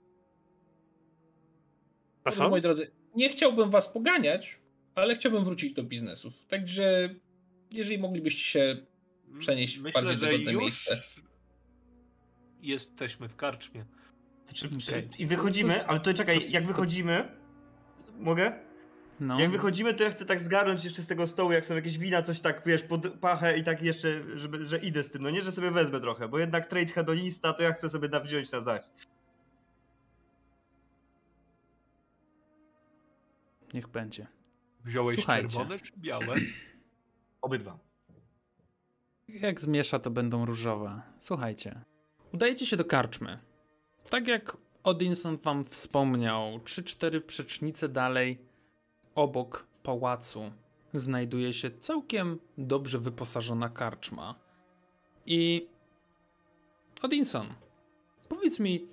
[2.23, 2.49] A Dobrze, są?
[2.49, 4.59] moi drodzy, nie chciałbym was poganiać,
[4.95, 6.33] ale chciałbym wrócić do biznesów.
[6.47, 7.15] Także
[7.71, 8.77] jeżeli moglibyście się
[9.39, 11.21] Przenieść w Myślę, bardziej że wygodne już miejsce.
[12.61, 13.85] jesteśmy w karczmie.
[14.53, 15.09] Czy, czy, Okej.
[15.17, 17.31] I wychodzimy, ale to czekaj, jak wychodzimy,
[18.19, 18.68] mogę?
[19.19, 19.39] No.
[19.39, 22.21] Jak wychodzimy, to ja chcę tak zgarnąć jeszcze z tego stołu, jak są jakieś wina,
[22.21, 25.41] coś tak, wiesz, pod pachę i tak jeszcze, żeby, że idę z tym, no nie,
[25.41, 28.61] że sobie wezmę trochę, bo jednak trade hedonista, to ja chcę sobie da wziąć na
[28.61, 28.81] zaś.
[33.73, 34.27] Niech będzie.
[34.85, 35.49] Wziąłeś Słuchajcie.
[35.49, 36.35] czerwone czy białe?
[37.41, 37.79] Obydwa.
[39.27, 41.01] Jak zmiesza, to będą różowe.
[41.19, 41.81] Słuchajcie.
[42.33, 43.39] Udajecie się do karczmy.
[44.09, 48.48] Tak jak Odinson wam wspomniał, 3-4 przecznice dalej,
[49.19, 50.51] obok pałacu,
[50.93, 54.35] znajduje się całkiem dobrze wyposażona karczma.
[55.25, 55.67] I
[57.01, 57.47] Odinson,
[58.29, 58.87] powiedz mi,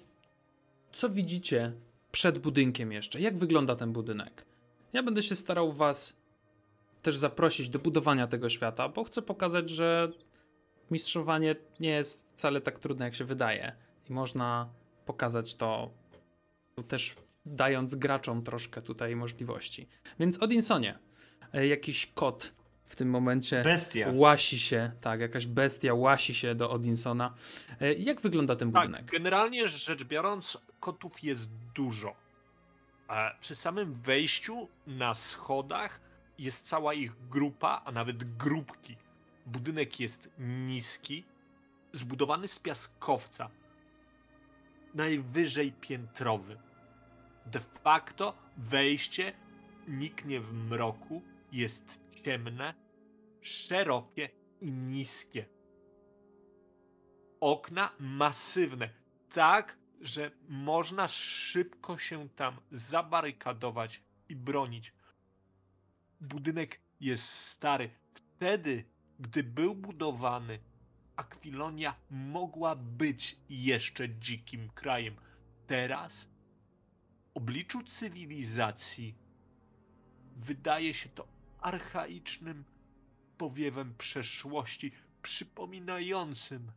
[0.92, 1.72] co widzicie
[2.12, 3.20] przed budynkiem jeszcze?
[3.20, 4.44] Jak wygląda ten budynek?
[4.92, 6.16] Ja będę się starał was
[7.02, 10.12] też zaprosić do budowania tego świata, bo chcę pokazać, że
[10.90, 13.76] mistrzowanie nie jest wcale tak trudne, jak się wydaje.
[14.10, 14.68] I można
[15.04, 15.90] pokazać to
[16.88, 19.88] też dając graczom troszkę tutaj możliwości.
[20.20, 20.98] Więc Odinsonie,
[21.52, 22.52] e, jakiś kot
[22.84, 24.10] w tym momencie Bestia.
[24.14, 27.34] łasi się, tak, jakaś bestia łasi się do Odinsona.
[27.80, 29.10] E, Jak wygląda ten Tak, budynek?
[29.10, 32.14] generalnie rzecz biorąc, kotów jest dużo.
[33.10, 36.00] E, Przy samym wejściu na schodach
[36.38, 38.96] jest cała ich grupa, a nawet grupki.
[39.46, 41.24] Budynek jest niski,
[41.92, 43.50] zbudowany z piaskowca.
[44.94, 46.56] Najwyżej piętrowy.
[47.46, 49.32] De facto wejście
[49.88, 52.74] niknie w mroku, jest ciemne,
[53.40, 54.30] szerokie
[54.60, 55.56] i niskie
[57.40, 58.90] okna masywne,
[59.32, 64.92] tak, że można szybko się tam zabarykadować i bronić.
[66.20, 67.90] Budynek jest stary.
[68.14, 68.84] Wtedy,
[69.18, 70.58] gdy był budowany,
[71.16, 75.16] Akwilonia mogła być jeszcze dzikim krajem.
[75.66, 76.28] Teraz,
[77.36, 79.14] obliczu cywilizacji,
[80.36, 81.28] wydaje się to
[81.60, 82.64] archaicznym
[83.38, 86.72] powiewem przeszłości, przypominającym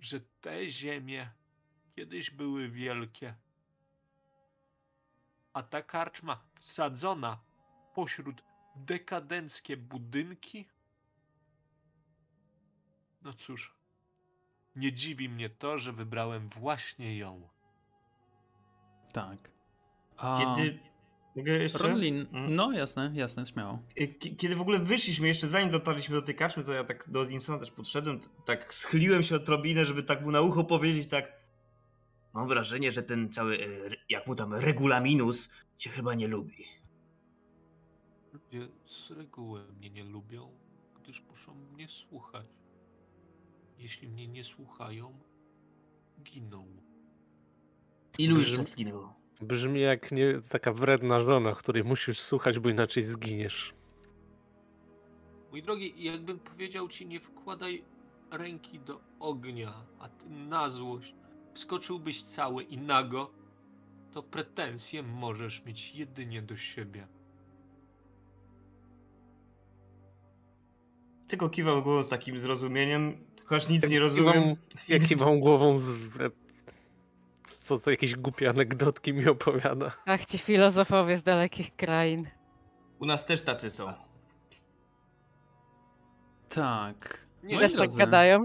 [0.00, 1.30] że te ziemie
[1.96, 3.34] kiedyś były wielkie.
[5.52, 7.40] A ta karczma wsadzona
[7.94, 8.42] pośród
[8.76, 10.68] dekadenckie budynki?
[13.22, 13.74] No cóż,
[14.76, 17.48] nie dziwi mnie to, że wybrałem właśnie ją.
[19.12, 19.50] Tak.
[20.16, 20.78] A Kiedy...
[21.36, 21.88] Mogę jeszcze?
[21.88, 22.28] Mm.
[22.56, 23.78] no jasne, jasne, śmiało.
[23.98, 27.20] K- Kiedy w ogóle wyszliśmy, jeszcze zanim dotarliśmy do tej karczmy, to ja tak do
[27.20, 31.32] Odinsona też podszedłem, tak schyliłem się odrobinę, żeby tak mu na ucho powiedzieć, tak
[32.32, 33.66] mam wrażenie, że ten cały, e,
[34.08, 36.64] jak mu tam, regulaminus cię chyba nie lubi.
[38.32, 40.50] Ludzie z reguły mnie nie lubią,
[41.02, 42.46] gdyż muszą mnie słuchać.
[43.78, 45.18] Jeśli mnie nie słuchają,
[46.22, 46.66] giną.
[48.18, 49.14] Ilu już Brzmi- tak zginęło?
[49.40, 53.74] Brzmi jak nie, taka wredna żona, której musisz słuchać, bo inaczej zginiesz.
[55.50, 57.82] Mój drogi, jakbym powiedział ci, nie wkładaj
[58.30, 61.14] ręki do ognia, a ty na złość
[61.54, 63.30] wskoczyłbyś cały i nago,
[64.12, 67.06] to pretensje możesz mieć jedynie do siebie.
[71.28, 74.56] Tylko kiwał głową z takim zrozumieniem, chociaż nic nie Kiwam- rozumiem.
[74.88, 76.06] Ja kiwam głową z...
[77.58, 79.92] Co, co jakieś głupie anegdotki mi opowiada.
[80.06, 82.26] Ach, ci filozofowie z dalekich krain.
[82.98, 83.92] U nas też tacy są.
[86.48, 87.26] Tak.
[87.42, 88.44] Nie, Moi Też tak gadają.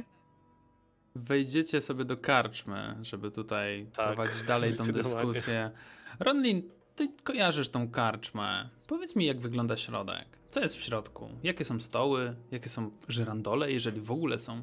[1.15, 5.71] Wejdziecie sobie do karczmy, żeby tutaj Tak, prowadzić dalej tą dyskusję.
[6.19, 8.69] Ronlin, ty kojarzysz tą karczmę.
[8.87, 10.25] Powiedz mi, jak wygląda środek.
[10.49, 11.29] Co jest w środku?
[11.43, 12.35] Jakie są stoły?
[12.51, 14.61] Jakie są żyrandole, jeżeli w ogóle są?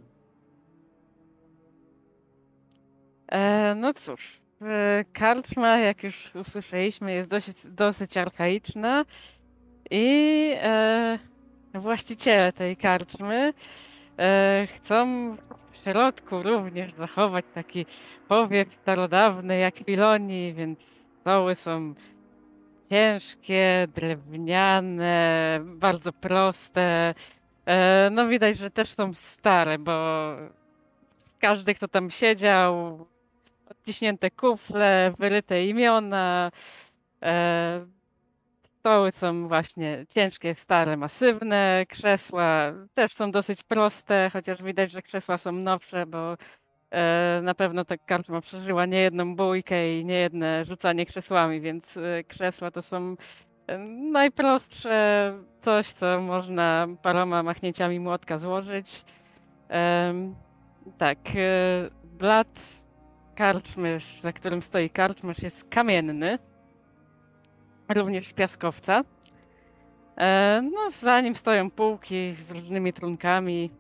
[3.77, 9.05] No cóż, e, karczma, jak już usłyszeliśmy, jest dosyć, dosyć archaiczna
[9.91, 11.19] i e,
[11.75, 13.53] właściciele tej karczmy
[14.19, 15.07] e, chcą
[15.71, 17.87] w środku również zachować taki
[18.29, 21.95] powiew starodawny jak Filoni, więc stoły są
[22.89, 27.15] ciężkie, drewniane, bardzo proste.
[27.67, 29.93] E, no widać, że też są stare, bo
[31.39, 33.07] każdy, kto tam siedział,
[33.83, 36.51] odciśnięte kufle, wyryte imiona.
[37.23, 37.87] E,
[38.81, 41.85] stoły są właśnie ciężkie, stare, masywne.
[41.89, 46.37] Krzesła też są dosyć proste, chociaż widać, że krzesła są nowsze, bo
[46.91, 52.71] e, na pewno ta karczma przeżyła niejedną bójkę i niejedne rzucanie krzesłami, więc e, krzesła
[52.71, 53.17] to są
[53.67, 53.79] e,
[54.13, 59.05] najprostsze coś, co można paroma machnięciami młotka złożyć.
[60.99, 62.82] Tak, e, blat
[63.35, 66.39] karczmysz, za którym stoi karczmysz, jest kamienny,
[67.89, 69.05] również z piaskowca.
[70.17, 73.71] E, no, za nim stoją półki z różnymi trunkami.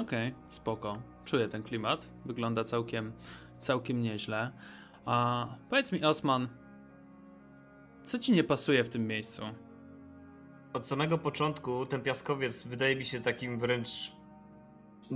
[0.00, 0.98] Okej, spoko.
[1.24, 2.06] Czuję ten klimat.
[2.24, 3.12] Wygląda całkiem,
[3.58, 4.52] całkiem nieźle.
[5.04, 6.48] A powiedz mi, Osman,
[8.02, 9.42] co ci nie pasuje w tym miejscu?
[10.72, 14.12] Od samego początku ten piaskowiec wydaje mi się takim wręcz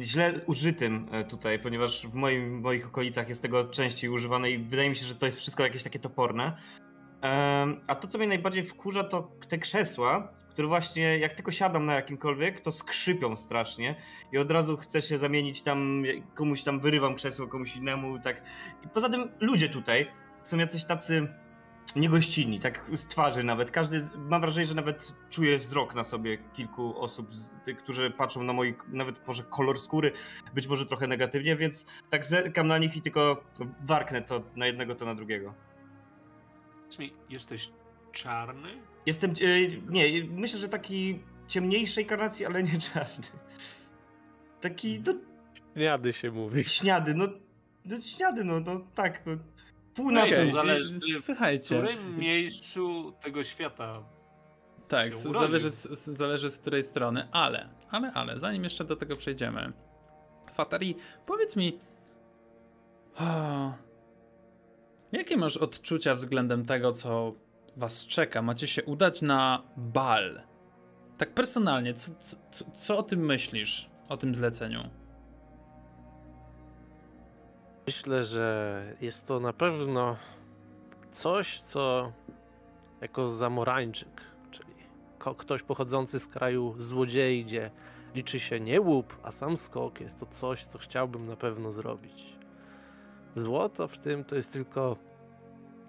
[0.01, 4.91] źle użytym e, tutaj, ponieważ w moim, moich okolicach jest tego częściej używane i wydaje
[4.91, 6.57] mi się, że to jest wszystko jakieś takie toporne.
[7.87, 11.95] A to, co mnie najbardziej wkurza, to te krzesła, które właśnie jak tylko siadam na
[11.95, 13.95] jakimkolwiek, to skrzypią strasznie
[14.33, 16.03] i od razu chcę się zamienić tam,
[16.35, 18.43] komuś tam wyrywam krzesło, komuś innemu tak.
[18.85, 20.07] I poza tym ludzie tutaj
[20.43, 21.29] są jacyś tacy
[21.97, 23.71] niegościnni, tak z twarzy nawet.
[23.71, 28.43] Każdy, mam wrażenie, że nawet czuję wzrok na sobie kilku osób, z, tych, którzy patrzą
[28.43, 30.13] na mój, nawet może kolor skóry,
[30.55, 33.45] być może trochę negatywnie, więc tak zerkam na nich i tylko
[33.85, 35.55] warknę to na jednego, to na drugiego.
[37.29, 37.71] Jesteś
[38.13, 38.69] czarny?
[39.07, 43.27] Jestem, e, nie, myślę, że taki ciemniejszej karnacji, ale nie czarny.
[44.61, 45.15] Taki, no,
[45.75, 46.65] Śniady się mówi.
[46.65, 47.29] śniady, no,
[47.85, 49.33] no śniady, no, no tak, no.
[49.95, 50.55] Pół na Okej, pół.
[50.55, 51.77] zależy, i- w słuchajcie.
[51.83, 54.03] którym miejscu tego świata
[54.89, 59.73] Tak, zależy zależy z której strony, ale, ale, ale, zanim jeszcze do tego przejdziemy.
[60.55, 61.79] Fatari, powiedz mi,
[63.21, 63.73] o,
[65.13, 67.33] jakie masz odczucia względem tego, co
[67.77, 68.43] was czeka?
[68.43, 70.43] Macie się udać na bal.
[71.19, 72.13] Tak personalnie, co,
[72.53, 74.81] co, co o tym myślisz, o tym zleceniu?
[77.87, 80.17] Myślę, że jest to na pewno
[81.11, 82.13] coś, co
[83.01, 84.75] jako zamorańczyk, czyli
[85.37, 87.71] ktoś pochodzący z kraju złodziei, gdzie
[88.15, 92.37] liczy się nie łup, a sam skok, jest to coś, co chciałbym na pewno zrobić.
[93.35, 94.97] Złoto w tym to jest tylko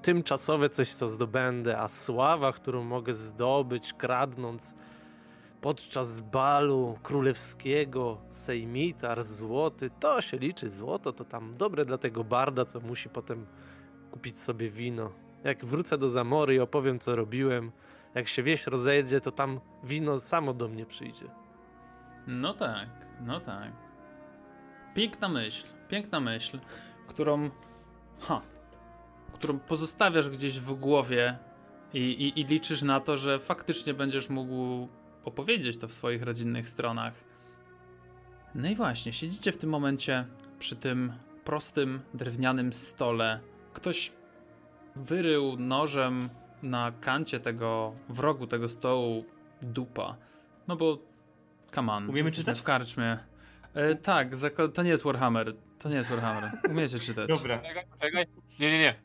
[0.02, 4.76] tymczasowe coś, co zdobędę, a sława, którą mogę zdobyć, kradnąc
[5.64, 12.66] podczas balu królewskiego, sejmitar, złoty, to się liczy, złoto to tam dobre dla tego barda,
[12.66, 13.46] co musi potem
[14.12, 15.12] kupić sobie wino.
[15.44, 17.72] Jak wrócę do Zamory i opowiem, co robiłem,
[18.16, 21.26] jak się wieś rozejdzie, to tam wino samo do mnie przyjdzie.
[22.28, 22.90] No tak,
[23.22, 23.72] no tak.
[24.96, 26.60] Piękna myśl, piękna myśl,
[27.08, 27.50] którą,
[28.20, 28.42] ha,
[29.34, 31.38] którą pozostawiasz gdzieś w głowie
[31.94, 34.88] i, i, i liczysz na to, że faktycznie będziesz mógł
[35.26, 37.14] opowiedzieć to w swoich rodzinnych stronach.
[38.56, 40.26] No i właśnie, siedzicie w tym momencie
[40.60, 41.14] przy tym
[41.44, 43.40] prostym drewnianym stole.
[43.74, 44.12] Ktoś
[44.96, 46.30] wyrył nożem
[46.64, 49.26] na kancie tego, w rogu tego stołu
[49.62, 50.18] dupa.
[50.68, 50.98] No bo,
[51.76, 52.60] come on, Umiemy czytać?
[52.60, 53.18] w karczmie.
[53.74, 54.30] E, tak,
[54.74, 56.52] to nie jest Warhammer, to nie jest Warhammer.
[56.70, 57.30] Umiecie czytać.
[57.30, 57.58] Dobra.
[57.58, 58.26] Czekaj, czekaj.
[58.60, 58.96] Nie, nie, nie.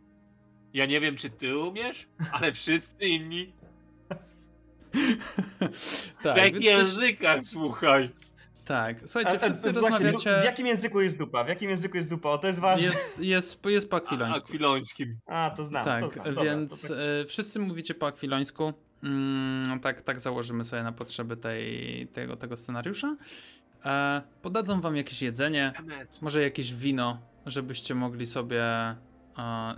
[0.73, 3.53] Ja nie wiem, czy ty umiesz, ale wszyscy inni
[6.22, 8.09] tak, w jakich też- językach, słuchaj.
[8.64, 10.41] tak, A, słuchajcie, a, wszyscy właśnie, rozmawiacie...
[10.41, 11.45] W jakim języku jest dupa?
[11.45, 12.28] W jakim języku jest dupa?
[12.28, 12.86] O, to jest ważne.
[12.86, 14.45] Jest, jest, jest po akwilońsku.
[14.45, 15.18] Akwilońskim.
[15.26, 16.24] A, to znam, tak, to znam.
[16.24, 16.97] Dobra, więc to tak.
[17.22, 18.72] e, wszyscy mówicie po akwilońsku.
[19.03, 23.16] Mm, tak, tak założymy sobie na potrzeby tej, tego, tego scenariusza.
[23.84, 25.72] E, podadzą wam jakieś jedzenie,
[26.20, 28.64] może jakieś wino, żebyście mogli sobie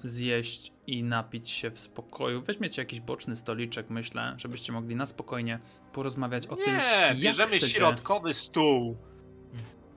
[0.04, 2.42] zjeść i napić się w spokoju.
[2.42, 5.58] Weźmiecie jakiś boczny stoliczek, myślę, żebyście mogli na spokojnie
[5.92, 7.74] porozmawiać o tym, Nie, jak bierzemy chcecie.
[7.74, 8.96] środkowy stół.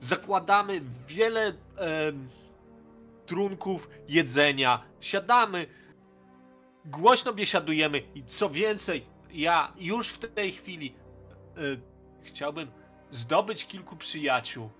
[0.00, 1.46] Zakładamy wiele
[1.76, 2.28] em,
[3.26, 4.82] trunków jedzenia.
[5.00, 5.66] Siadamy.
[6.84, 10.94] Głośno biesiadujemy i co więcej, ja już w tej chwili
[11.56, 11.60] e,
[12.22, 12.68] chciałbym
[13.10, 14.70] zdobyć kilku przyjaciół.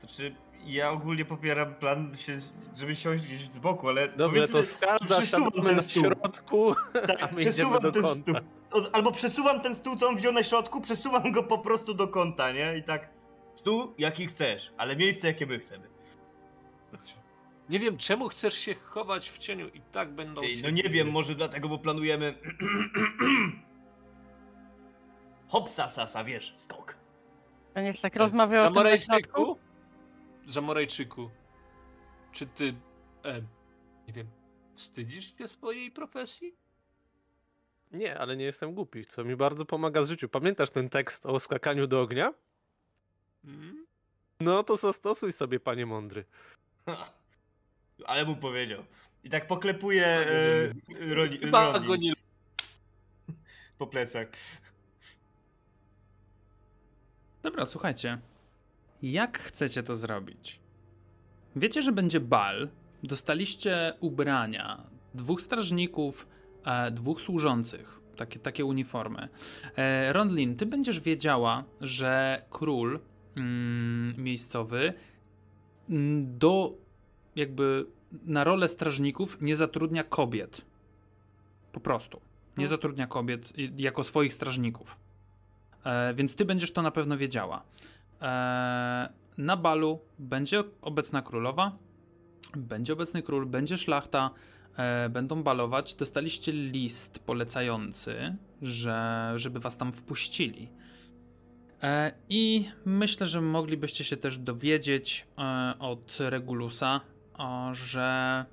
[0.00, 0.34] Znaczy,
[0.64, 2.38] ja ogólnie popieram plan, się,
[2.78, 6.04] żeby siąść gdzieś z boku, ale Dobrze, to siadamy ten na stół.
[6.04, 6.74] środku,
[7.06, 8.14] tak, a my przesuwam ten kąta.
[8.14, 8.34] stół.
[8.92, 12.52] Albo przesuwam ten stół, co on wziął na środku, przesuwam go po prostu do kąta,
[12.52, 12.76] nie?
[12.76, 13.10] I tak,
[13.54, 15.88] stół jaki chcesz, ale miejsce jakie my chcemy.
[17.68, 20.40] Nie wiem, czemu chcesz się chować w cieniu i tak będą.
[20.40, 22.34] Ty, no nie wiem, może dlatego, bo planujemy...
[25.48, 26.96] Hopsa, sasa, wiesz, skok.
[27.74, 29.58] To niech tak rozmawiał o tym na środku.
[30.46, 31.30] Zamorejczyku,
[32.32, 32.74] czy ty,
[33.24, 33.42] e,
[34.06, 34.26] nie wiem,
[34.76, 36.54] wstydzisz się swojej profesji?
[37.92, 40.28] Nie, ale nie jestem głupi, co mi bardzo pomaga w życiu.
[40.28, 42.34] Pamiętasz ten tekst o skakaniu do ognia?
[43.44, 43.86] Hmm?
[44.40, 46.24] No to zastosuj sobie, panie mądry.
[48.06, 48.84] Ale mu powiedział.
[49.24, 50.72] I tak poklepuje e,
[51.14, 52.12] Roni, Roni go nie
[53.78, 54.28] po plecach.
[57.42, 58.18] Dobra, słuchajcie.
[59.02, 60.60] Jak chcecie to zrobić?
[61.56, 62.68] Wiecie, że będzie bal.
[63.02, 64.82] Dostaliście ubrania.
[65.14, 66.26] Dwóch strażników,
[66.66, 68.00] e, dwóch służących.
[68.16, 69.28] Takie, takie uniformy.
[69.76, 73.00] E, Rondlin, ty będziesz wiedziała, że król
[73.36, 74.92] mm, miejscowy
[75.90, 76.74] mm, do
[77.36, 77.86] jakby
[78.24, 80.62] na rolę strażników nie zatrudnia kobiet.
[81.72, 82.20] Po prostu.
[82.56, 84.96] Nie zatrudnia kobiet jako swoich strażników.
[85.84, 87.62] E, więc ty będziesz to na pewno wiedziała.
[88.22, 89.08] E,
[89.38, 91.78] na balu będzie obecna królowa,
[92.56, 94.30] będzie obecny król, będzie szlachta,
[94.76, 95.94] e, będą balować.
[95.94, 100.68] Dostaliście list polecający, że, żeby was tam wpuścili.
[101.82, 105.26] E, I myślę, że moglibyście się też dowiedzieć
[105.78, 107.00] od Regulusa,
[107.72, 108.44] że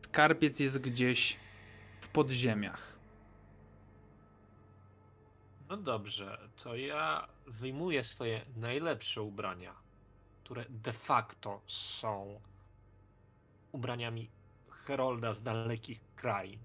[0.00, 1.36] skarbiec jest gdzieś
[2.00, 2.97] w podziemiach.
[5.68, 9.74] No dobrze, to ja wyjmuję swoje najlepsze ubrania,
[10.44, 12.40] które de facto są
[13.72, 14.30] ubraniami
[14.70, 16.60] Herolda z dalekich krain.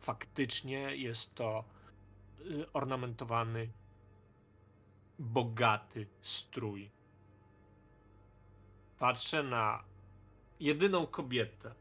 [0.00, 1.64] Faktycznie jest to
[2.40, 3.70] y, ornamentowany,
[5.18, 6.90] bogaty strój.
[8.98, 9.84] Patrzę na
[10.60, 11.74] jedyną kobietę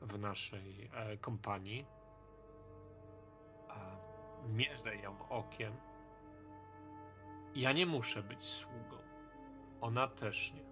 [0.00, 1.84] w naszej e, kompanii.
[4.48, 5.72] Mierzę ją okiem.
[7.54, 8.96] Ja nie muszę być sługą.
[9.80, 10.62] Ona też nie.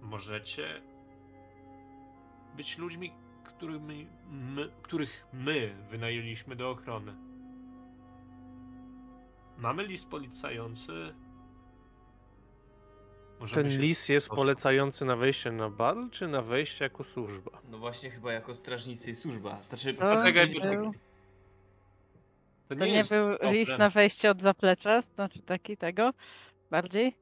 [0.00, 0.82] Możecie
[2.56, 3.12] być ludźmi,
[3.44, 7.16] którymi my, których my wynajęliśmy do ochrony.
[9.58, 11.14] Mamy list polecający.
[13.40, 14.36] Możemy Ten się lis jest spotkać.
[14.42, 17.50] polecający na wejście na bal, czy na wejście jako służba?
[17.70, 19.62] No właśnie chyba jako strażnicy i służba.
[19.62, 20.90] Znaczy, To Poczekaj, nie poczekaj.
[22.74, 23.52] To To nie jest był problem.
[23.52, 26.12] list na wejście od zaplecza, znaczy taki tego
[26.70, 27.16] bardziej?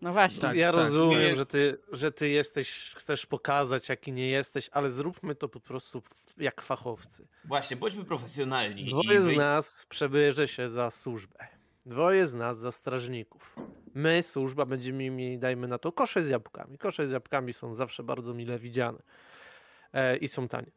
[0.00, 0.40] No właśnie.
[0.40, 0.80] Tak, ja tak.
[0.80, 5.48] rozumiem, Nie- że, ty, że ty jesteś, chcesz pokazać, jaki nie jesteś, ale zróbmy to
[5.48, 6.02] po prostu
[6.36, 7.26] jak fachowcy.
[7.44, 8.82] właśnie, bądźmy profesjonalni.
[8.86, 11.46] i Dwoje z nas przebierze się za służbę.
[11.86, 13.56] Dwoje z nas za strażników.
[13.94, 16.78] My, służba, będziemy mieli, dajmy na to, kosze z jabłkami.
[16.78, 18.98] Kosze z jabłkami są zawsze bardzo mile widziane
[19.92, 20.70] e, i są tanie.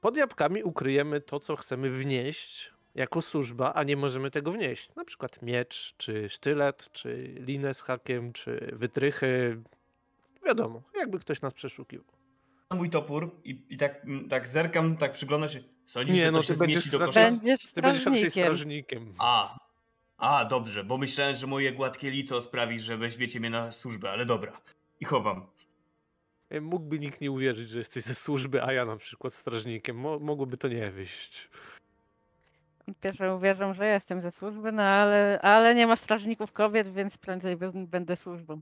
[0.00, 4.94] Pod jabłkami ukryjemy to, co chcemy wnieść jako służba, a nie możemy tego wnieść.
[4.94, 9.62] Na przykład miecz, czy sztylet, czy linę z hakiem, czy wytrychy.
[10.46, 12.06] Wiadomo, jakby ktoś nas przeszukiwał.
[12.70, 15.62] na mój topór i, i tak, mm, tak zerkam, tak przyglądam się.
[15.86, 17.24] Sądzisz, Nie, że to no się ty będziesz zmieści do raczej-?
[17.24, 18.44] Będziesz Ty będziesz raczej strażnikiem.
[18.44, 19.14] strażnikiem.
[19.18, 19.58] A,
[20.18, 24.26] a, dobrze, bo myślałem, że moje gładkie lico sprawi, że weźmiecie mnie na służbę, ale
[24.26, 24.60] dobra.
[25.00, 25.46] I chowam.
[26.50, 29.96] E, Mógłby nikt nie uwierzyć, że jesteś ze służby, a ja na przykład strażnikiem.
[29.96, 31.48] Mo mogłoby to nie wyjść.
[33.00, 37.56] Pierwsze uwierzą, że jestem ze służby, no ale, ale nie ma strażników kobiet, więc prędzej
[37.74, 38.60] będę służbą.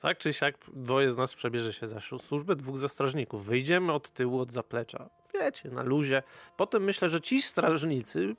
[0.00, 3.44] Tak czy siak dwoje z nas przebierze się za słu- służbę, dwóch za strażników.
[3.44, 5.10] Wyjdziemy od tyłu, od zaplecza.
[5.34, 6.22] Wiecie, na luzie.
[6.56, 8.36] Potem myślę, że ci strażnicy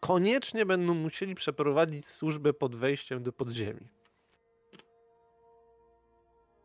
[0.00, 3.88] koniecznie będą musieli przeprowadzić służbę pod wejściem do podziemi.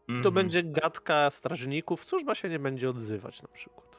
[0.08, 0.34] To Mhm.
[0.36, 3.95] będzie gadka strażników, służba się nie będzie odzywać na przykład.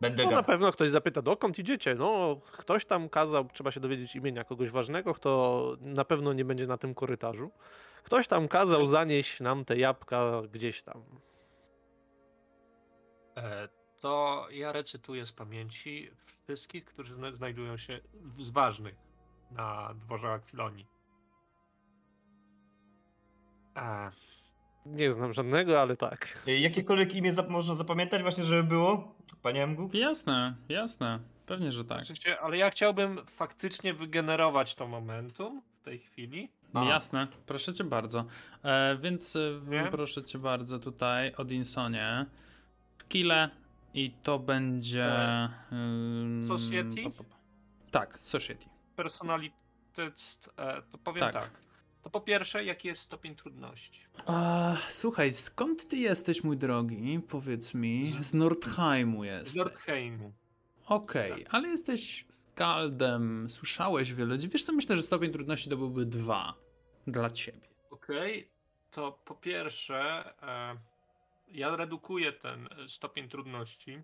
[0.00, 1.94] Będę No na pewno ktoś zapyta, dokąd idziecie?
[1.94, 6.66] No, ktoś tam kazał, trzeba się dowiedzieć imienia kogoś ważnego, kto na pewno nie będzie
[6.66, 7.50] na tym korytarzu.
[8.04, 11.04] Ktoś tam kazał zanieść nam te jabłka gdzieś tam.
[13.36, 13.68] E,
[14.00, 16.10] To ja recytuję z pamięci
[16.44, 18.00] wszystkich, którzy zna- znajdują się
[18.40, 18.94] z ważnych
[19.50, 20.86] na dworze Akwilonii.
[23.76, 24.10] E,
[24.86, 26.38] Nie znam żadnego, ale tak.
[26.48, 29.14] Y, Jakiekolwiek imię zap- można zapamiętać właśnie, żeby było?
[29.42, 29.90] Panie Emgu?
[29.92, 31.18] Jasne, jasne.
[31.46, 32.00] Pewnie, że tak.
[32.02, 36.48] oczywiście, ale ja chciałbym faktycznie wygenerować to momentum w tej chwili.
[36.74, 36.84] A.
[36.84, 38.24] Jasne, proszę cię bardzo.
[38.62, 39.88] E, więc e, Nie?
[39.90, 42.26] proszę cię bardzo tutaj o Dinsonie.
[42.98, 43.50] Skille
[43.94, 45.04] i to będzie.
[45.06, 45.48] E,
[46.48, 47.02] Society?
[47.90, 48.66] Tak, Society.
[48.96, 51.32] Personalitet, e, to powiem Tak.
[51.32, 51.50] tak.
[52.02, 54.00] To po pierwsze, jaki jest stopień trudności?
[54.26, 57.20] A, słuchaj, skąd ty jesteś, mój drogi?
[57.28, 58.06] Powiedz mi.
[58.20, 59.54] Z Nordheimu Z jesteś.
[59.54, 60.32] Nordheimu.
[60.86, 64.38] Okej, ale jesteś skaldem, słyszałeś wiele.
[64.38, 66.54] Wiesz co, myślę, że stopień trudności to byłby dwa
[67.06, 67.68] dla ciebie.
[67.90, 68.48] Okej,
[68.90, 70.76] to po pierwsze, e,
[71.48, 74.02] ja redukuję ten stopień trudności.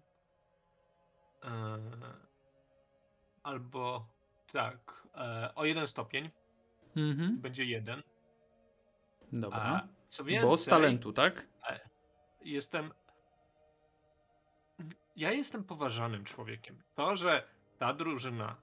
[1.45, 1.79] E,
[3.43, 4.07] albo
[4.53, 6.31] tak, e, o jeden stopień,
[6.97, 7.41] Mhm.
[7.41, 8.03] będzie jeden.
[9.33, 9.59] Dobra.
[9.59, 11.47] A co więcej, Bo z talentu, tak?
[12.45, 12.93] jestem.
[15.17, 16.83] Ja jestem poważanym człowiekiem.
[16.95, 18.57] To, że ta drużyna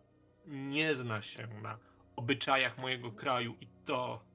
[0.45, 1.77] nie zna się na
[2.15, 4.25] obyczajach mojego kraju i to,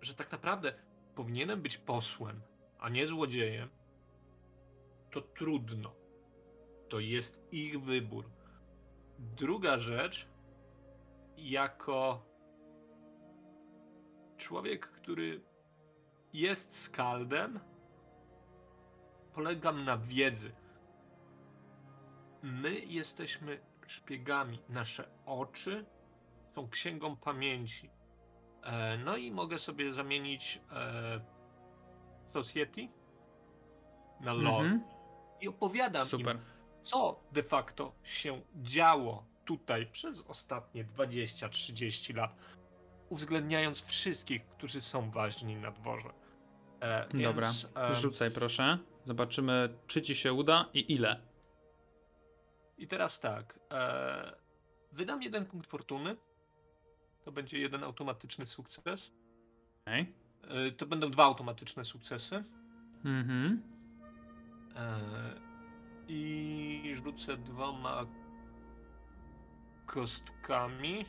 [0.00, 0.74] że tak naprawdę
[1.14, 2.42] powinienem być posłem,
[2.78, 3.68] a nie złodziejem,
[5.10, 5.94] to trudno.
[6.88, 8.30] To jest ich wybór.
[9.18, 10.28] Druga rzecz,
[11.36, 12.31] jako
[14.42, 15.40] człowiek, który
[16.32, 17.60] jest skaldem,
[19.34, 20.52] polegam na wiedzy.
[22.42, 24.58] My jesteśmy szpiegami.
[24.68, 25.84] Nasze oczy
[26.54, 27.90] są księgą pamięci.
[28.62, 31.20] E, no i mogę sobie zamienić e,
[32.32, 32.88] Society
[34.20, 34.64] na LOL.
[34.64, 34.82] Mhm.
[35.40, 36.36] I opowiadam Super.
[36.36, 36.42] im,
[36.82, 42.36] co de facto się działo tutaj przez ostatnie 20-30 lat,
[43.12, 46.12] uwzględniając wszystkich, którzy są ważni na dworze.
[46.80, 48.78] E, więc, Dobra, em, rzucaj proszę.
[49.04, 51.20] Zobaczymy, czy ci się uda i ile.
[52.78, 53.58] I teraz tak.
[53.70, 54.36] E,
[54.92, 56.16] wydam jeden punkt fortuny.
[57.24, 59.10] To będzie jeden automatyczny sukces.
[59.86, 60.14] Okej.
[60.42, 62.44] E, to będą dwa automatyczne sukcesy.
[63.04, 63.62] Mhm.
[64.76, 65.00] E,
[66.08, 68.06] I rzucę dwoma
[69.86, 71.04] kostkami.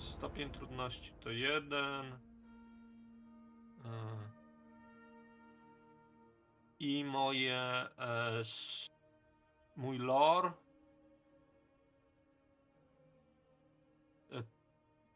[0.00, 2.12] Stopień trudności to jeden.
[3.84, 4.18] E,
[6.78, 7.56] I moje.
[7.98, 8.42] E,
[9.76, 10.52] mój lore.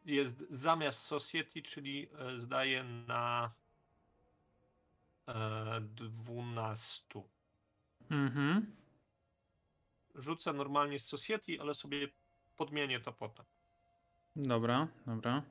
[0.05, 3.51] Jest zamiast Society, czyli e, zdaje na
[5.27, 7.23] e, 12.
[8.09, 8.75] Mhm.
[10.15, 12.07] Rzucę normalnie z Society, ale sobie
[12.55, 13.45] podmienię to potem.
[14.35, 15.43] Dobra, dobra.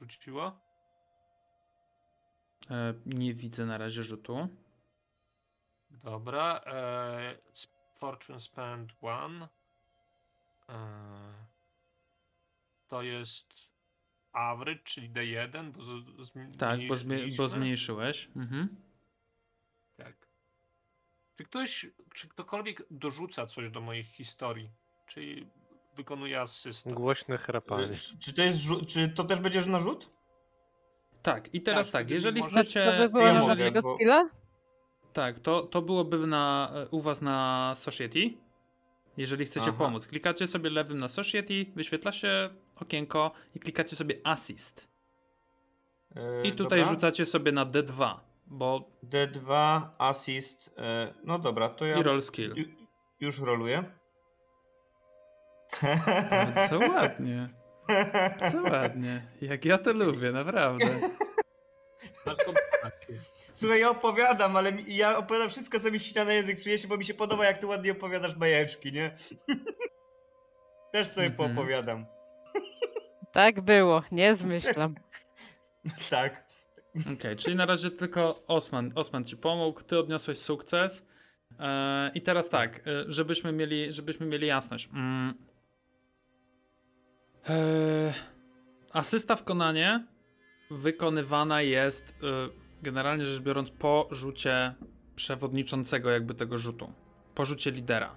[0.00, 0.60] Rzuciło?
[2.70, 4.48] E, nie widzę na razie rzutu.
[5.90, 6.60] Dobra.
[6.66, 7.38] E,
[7.92, 9.48] Fortune Spend One.
[10.68, 10.78] E,
[12.88, 13.46] to jest
[14.32, 18.28] average, czyli D1, bo z, Tak, bo, zmie- bo zmniejszyłeś.
[18.36, 18.76] Mhm.
[19.96, 20.26] Tak.
[21.36, 24.70] Czy ktoś, czy ktokolwiek dorzuca coś do moich historii?
[25.06, 25.46] Czy
[25.96, 26.90] wykonuje asystę?
[26.90, 27.84] Głośne chrapanie.
[27.86, 30.10] Y, Czy, czy, to jest, czy to też będziesz na rzut?
[31.22, 32.92] Tak, i teraz Tak, tak, jeżeli możesz- chcecie.
[32.92, 34.28] To by było ja na mogę, żadnego bo- skilla?
[35.12, 38.34] Tak, to, to byłoby na, u was na Society.
[39.16, 39.78] Jeżeli chcecie Aha.
[39.78, 44.88] pomóc, klikacie sobie lewym na Society, wyświetla się okienko i klikacie sobie Assist.
[46.16, 46.94] Y, I tutaj dobra.
[46.94, 48.14] rzucacie sobie na D2,
[48.46, 50.68] bo D2, assist.
[50.68, 50.72] y,
[51.24, 52.54] No dobra, to ja i roll skill.
[52.54, 52.68] ju-
[53.20, 53.84] już roluję.
[56.30, 57.48] Ale Co ładnie,
[58.50, 59.26] co ładnie.
[59.40, 60.86] Jak ja to lubię, naprawdę.
[63.54, 67.04] Słuchaj, ja opowiadam, ale ja opowiadam wszystko, co mi śnia na język przyniesie, bo mi
[67.04, 69.16] się podoba, jak ty ładnie opowiadasz bajeczki, nie?
[70.92, 71.54] Też sobie Mhm.
[71.54, 72.06] poopowiadam.
[73.32, 74.94] Tak było, nie zmyślam.
[76.10, 76.46] Tak.
[77.14, 81.06] Okej, czyli na razie tylko Osman, Osman ci pomógł, ty odniosłeś sukces.
[81.60, 84.88] E, I teraz tak, e, żebyśmy mieli, żebyśmy mieli jasność.
[87.48, 87.58] Mm.
[87.58, 88.14] E,
[88.92, 90.06] asysta w Konanie
[90.70, 92.48] wykonywana jest e,
[92.82, 94.74] generalnie rzecz biorąc po rzucie
[95.16, 96.92] przewodniczącego jakby tego rzutu.
[97.34, 98.16] Po rzucie lidera.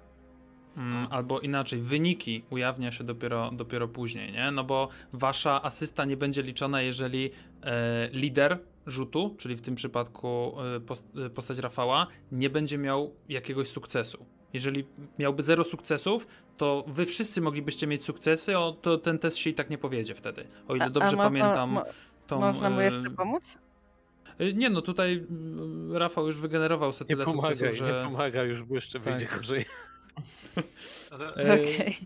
[0.78, 4.52] Mm, albo inaczej, wyniki ujawnia się dopiero, dopiero później, nie?
[4.52, 7.32] No bo wasza asysta nie będzie liczona, jeżeli
[7.64, 10.56] e, lider rzutu, czyli w tym przypadku
[11.18, 14.26] e, e, postać Rafała, nie będzie miał jakiegoś sukcesu.
[14.54, 14.86] Jeżeli
[15.20, 16.28] miałby zero sukcesów,
[16.60, 20.16] to wy wszyscy moglibyście mieć sukcesy, o, to ten test się i tak nie powiedzie
[20.16, 20.48] wtedy.
[20.68, 21.70] O ile A- a dobrze mo- pamiętam.
[21.70, 21.84] mo-
[22.28, 23.58] tą, Można mu e, jeszcze pomóc?
[24.40, 28.00] e, Nie no, tutaj mm, Rafał już wygenerował sobie tyle pomagaj, sukcesów, że...
[28.04, 29.38] nie pomaga, już bo jeszcze wyjdzie Tak.
[29.38, 29.66] gorzej.
[31.12, 31.36] Ale...
[31.36, 31.98] E, Okej.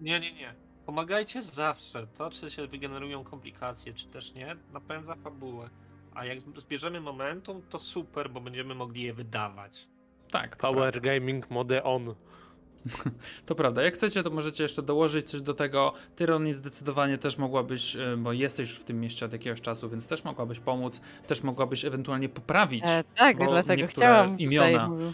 [0.00, 0.54] Nie, nie, nie.
[0.86, 2.06] Pomagajcie zawsze.
[2.06, 5.70] To, czy się wygenerują komplikacje, czy też nie, napędza fabułę.
[6.14, 9.88] A jak zbierzemy momentum, to super, bo będziemy mogli je wydawać.
[10.30, 12.14] Tak, to Power Gaming Mode On.
[13.46, 13.82] To prawda.
[13.82, 15.92] Jak chcecie, to możecie jeszcze dołożyć coś do tego.
[16.16, 20.06] Tyronin zdecydowanie też mogłabyś, e, bo jesteś już w tym mieście od jakiegoś czasu, więc
[20.06, 22.84] też mogłabyś pomóc, też mogłabyś ewentualnie poprawić.
[22.86, 25.12] E, tak, dlatego chciałam imiona- tutaj mu...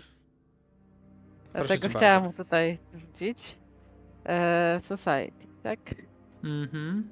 [1.52, 2.44] Dlatego chciałam bardzo.
[2.44, 3.56] tutaj rzucić.
[4.26, 5.78] E, society, tak?
[6.44, 7.10] Mhm.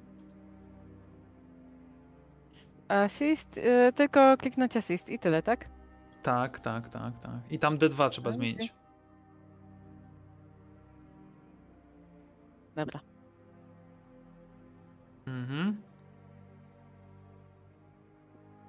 [2.88, 5.68] Assist, e, tylko kliknąć assist i tyle, tak?
[6.22, 7.40] Tak, tak, tak, tak.
[7.50, 8.32] I tam D2 trzeba Okej.
[8.32, 8.72] zmienić.
[12.76, 13.00] Dobra.
[15.26, 15.82] Mhm.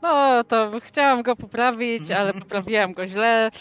[0.01, 3.51] No, to chciałam go poprawić, ale poprawiłam go źle.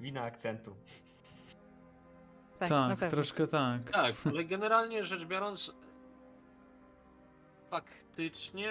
[0.00, 0.76] Wina akcentu.
[2.58, 3.10] Tak, na Tak, pewno.
[3.10, 3.90] troszkę tak.
[3.90, 5.72] Tak, ale generalnie rzecz biorąc,
[7.70, 8.70] faktycznie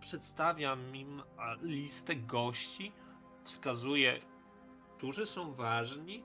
[0.00, 2.92] przedstawiam im a, listę gości,
[3.44, 4.20] wskazuję,
[4.96, 6.24] którzy są ważni,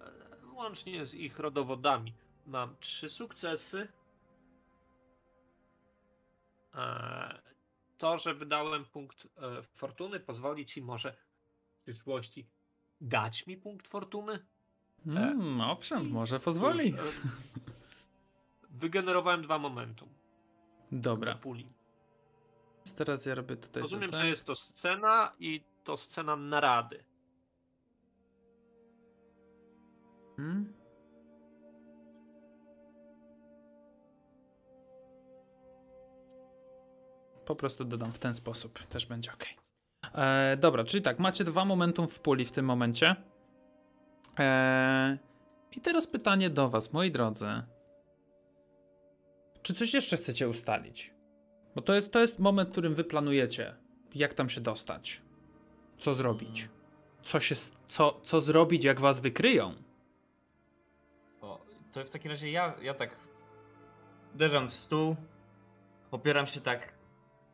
[0.00, 2.14] e, łącznie z ich rodowodami.
[2.46, 3.88] Mam trzy sukcesy.
[6.74, 7.42] E,
[7.98, 12.46] To, że wydałem punkt e, fortuny, pozwoli ci może w przyszłości
[13.00, 14.46] dać mi punkt fortuny?
[15.06, 16.94] Mm, owszem, może pozwoli.
[18.70, 20.08] Wygenerowałem dwa momentum
[20.92, 21.66] Dobra, do puli.
[22.96, 23.82] teraz ja robię tutaj.
[23.82, 24.30] Rozumiem, że że tak.
[24.30, 27.04] jest to scena i to scena narady.
[30.36, 30.72] Hmm?
[37.44, 39.44] Po prostu dodam w ten sposób, też będzie ok.
[40.14, 43.16] E, dobra, czyli tak, macie dwa momentum w puli w tym momencie.
[44.38, 45.18] E,
[45.76, 47.62] I teraz pytanie do Was, moi drodzy.
[49.62, 51.14] Czy coś jeszcze chcecie ustalić?
[51.74, 53.74] Bo to jest, to jest moment, w którym Wy planujecie,
[54.14, 55.22] jak tam się dostać,
[55.98, 56.68] co zrobić,
[57.22, 57.54] co, się,
[57.88, 59.74] co, co zrobić, jak Was wykryją.
[61.40, 61.60] O,
[61.92, 63.16] to w takim razie ja, ja tak
[64.34, 65.16] uderzam w stół,
[66.10, 66.92] opieram się tak,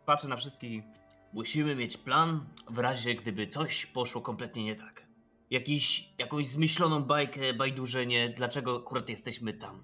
[0.07, 0.85] patrzę na wszystkich.
[1.33, 5.07] Musimy mieć plan w razie gdyby coś poszło kompletnie nie tak.
[5.51, 9.83] Jakiś, jakąś zmyśloną bajkę, bajdurzenie, dlaczego akurat jesteśmy tam.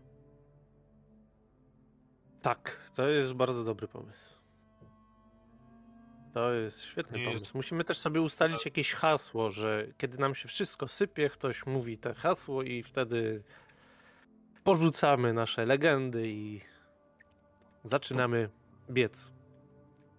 [2.42, 4.37] Tak, to jest bardzo dobry pomysł.
[6.38, 7.56] To jest świetny Nie jest- pomysł.
[7.56, 12.14] Musimy też sobie ustalić jakieś hasło, że kiedy nam się wszystko sypie, ktoś mówi to
[12.14, 13.42] hasło i wtedy
[14.64, 16.60] porzucamy nasze legendy i
[17.84, 18.50] zaczynamy
[18.90, 19.32] biec.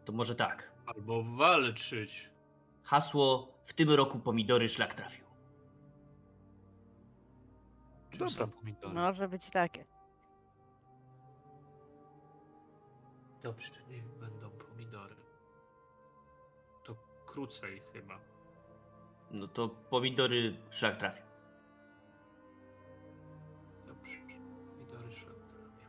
[0.06, 0.72] To może tak.
[0.86, 2.30] Albo walczyć.
[2.84, 5.26] Hasło w tym roku pomidory szlak trafił.
[8.12, 8.30] Dobra.
[8.30, 8.94] są pomidory?
[8.94, 9.86] Może być takie.
[13.44, 14.19] Dobrze, niech będą
[17.40, 18.20] krócej chyba.
[19.32, 21.26] No to pomidory szlak trafił.
[23.88, 24.12] Dobrze,
[24.78, 25.88] pomidory szlak trafią.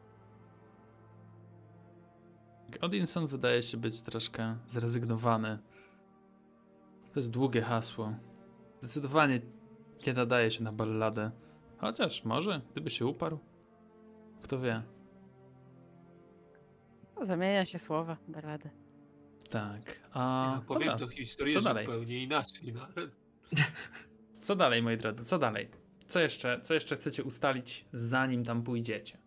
[2.81, 5.59] Odinson wydaje się być troszkę zrezygnowany.
[7.13, 8.15] To jest długie hasło.
[8.81, 9.41] Zdecydowanie
[10.07, 11.31] nie nadaje się na balladę.
[11.79, 13.39] Chociaż może, gdyby się uparł.
[14.43, 14.83] Kto wie.
[17.17, 18.80] No, Zamienia się słowa, da radę.
[19.51, 20.01] Tak.
[20.13, 21.07] A ja powiem dobra.
[21.07, 21.87] to historię co dalej?
[21.87, 22.73] zupełnie inaczej.
[22.73, 23.09] No, ale
[24.43, 25.25] Co dalej, moi drodzy?
[25.25, 25.69] Co dalej?
[26.07, 29.19] Co jeszcze, co jeszcze chcecie ustalić, zanim tam pójdziecie?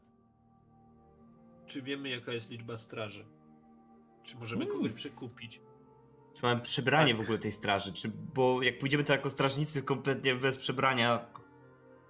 [1.74, 3.26] czy wiemy, jaka jest liczba straży?
[4.24, 5.61] Czy możemy kogoś przekupić?
[6.34, 7.93] Czy mamy przebranie w ogóle tej straży?
[7.93, 11.26] Czy, bo jak pójdziemy to jako strażnicy kompletnie bez przebrania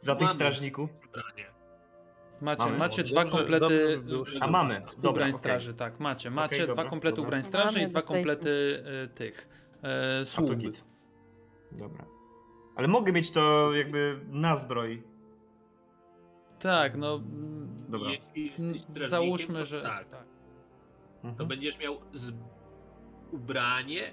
[0.01, 0.35] za tych Mamy.
[0.35, 0.89] strażników?
[1.09, 1.32] Ubranie.
[2.43, 2.77] Macie, Mamy.
[2.77, 4.73] macie Dobrze, dwa dobrze komplety było się A mamy.
[4.97, 5.33] Dobra, ubrań okej.
[5.33, 6.29] straży, tak, macie.
[6.31, 7.27] Macie Okej, dwa dobra, komplety dobra.
[7.27, 8.49] ubrań straży i Mamy dwa tutaj- komplety
[9.05, 9.47] y, tych
[9.81, 10.55] e, to sług.
[10.55, 10.83] git.
[11.71, 12.05] Dobra.
[12.75, 15.03] Ale mogę mieć to jakby na zbroi.
[16.59, 18.09] Tak, no mm, Dobra.
[18.59, 18.75] Mm,
[19.07, 20.25] załóżmy, to że Tak, tak.
[21.21, 21.49] to Mhm.
[21.49, 22.31] będziesz miał z...
[23.31, 24.11] ubranie,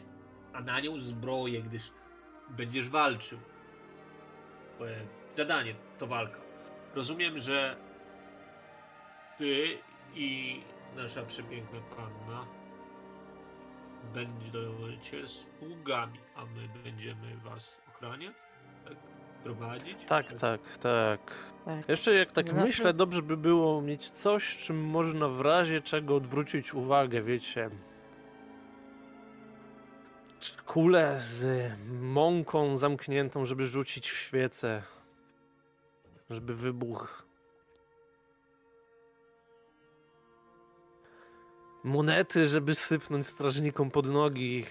[0.52, 1.90] a na nią zbroję, gdyż
[2.50, 3.38] będziesz walczył.
[5.34, 6.38] Zadanie to walka.
[6.94, 7.76] Rozumiem, że
[9.40, 9.78] ty
[10.14, 10.60] i
[10.96, 12.46] nasza przepiękna panna
[14.14, 18.34] będziecie sługami, a my będziemy was ochraniać,
[18.84, 18.94] tak?
[19.44, 19.98] Prowadzić?
[20.08, 21.20] Tak, przez- tak, tak.
[21.64, 21.88] Tak.
[21.88, 26.74] Jeszcze jak tak myślę, dobrze by było mieć coś, czym można w razie czego odwrócić
[26.74, 27.70] uwagę, wiecie.
[30.66, 34.82] Kulę z mąką zamkniętą, żeby rzucić w świecę.
[36.30, 37.29] Żeby wybuch.
[41.84, 44.66] Monety, żeby sypnąć strażnikom pod nogi.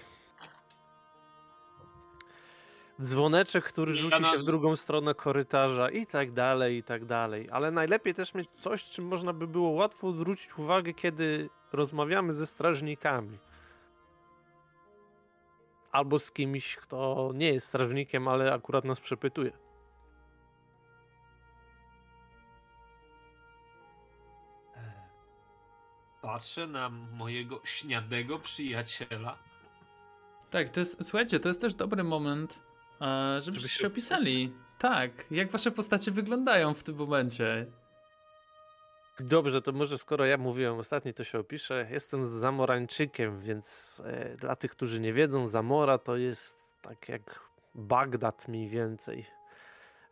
[3.02, 7.48] Dzwoneczek, który rzuci się w drugą stronę korytarza i tak dalej, i tak dalej.
[7.52, 12.46] Ale najlepiej też mieć coś, czym można by było łatwo odwrócić uwagę, kiedy rozmawiamy ze
[12.46, 13.38] strażnikami.
[15.92, 19.52] Albo z kimś, kto nie jest strażnikiem, ale akurat nas przepytuje.
[26.30, 29.38] Patrzę na mojego śniadego przyjaciela.
[30.50, 32.58] Tak, to jest, słuchajcie, to jest też dobry moment,
[33.00, 34.52] e, żebyście się się opisali.
[34.78, 37.66] Tak, jak wasze postacie wyglądają w tym momencie.
[39.20, 41.88] Dobrze, to może skoro ja mówiłem ostatni, to się opiszę.
[41.90, 47.40] Jestem Zamorańczykiem, więc e, dla tych, którzy nie wiedzą, Zamora to jest tak jak
[47.74, 49.26] Bagdad mniej więcej.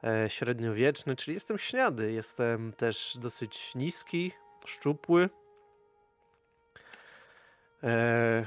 [0.04, 2.12] E, średniowieczny, czyli jestem śniady.
[2.12, 4.32] Jestem też dosyć niski,
[4.66, 5.30] szczupły.
[7.82, 8.46] E,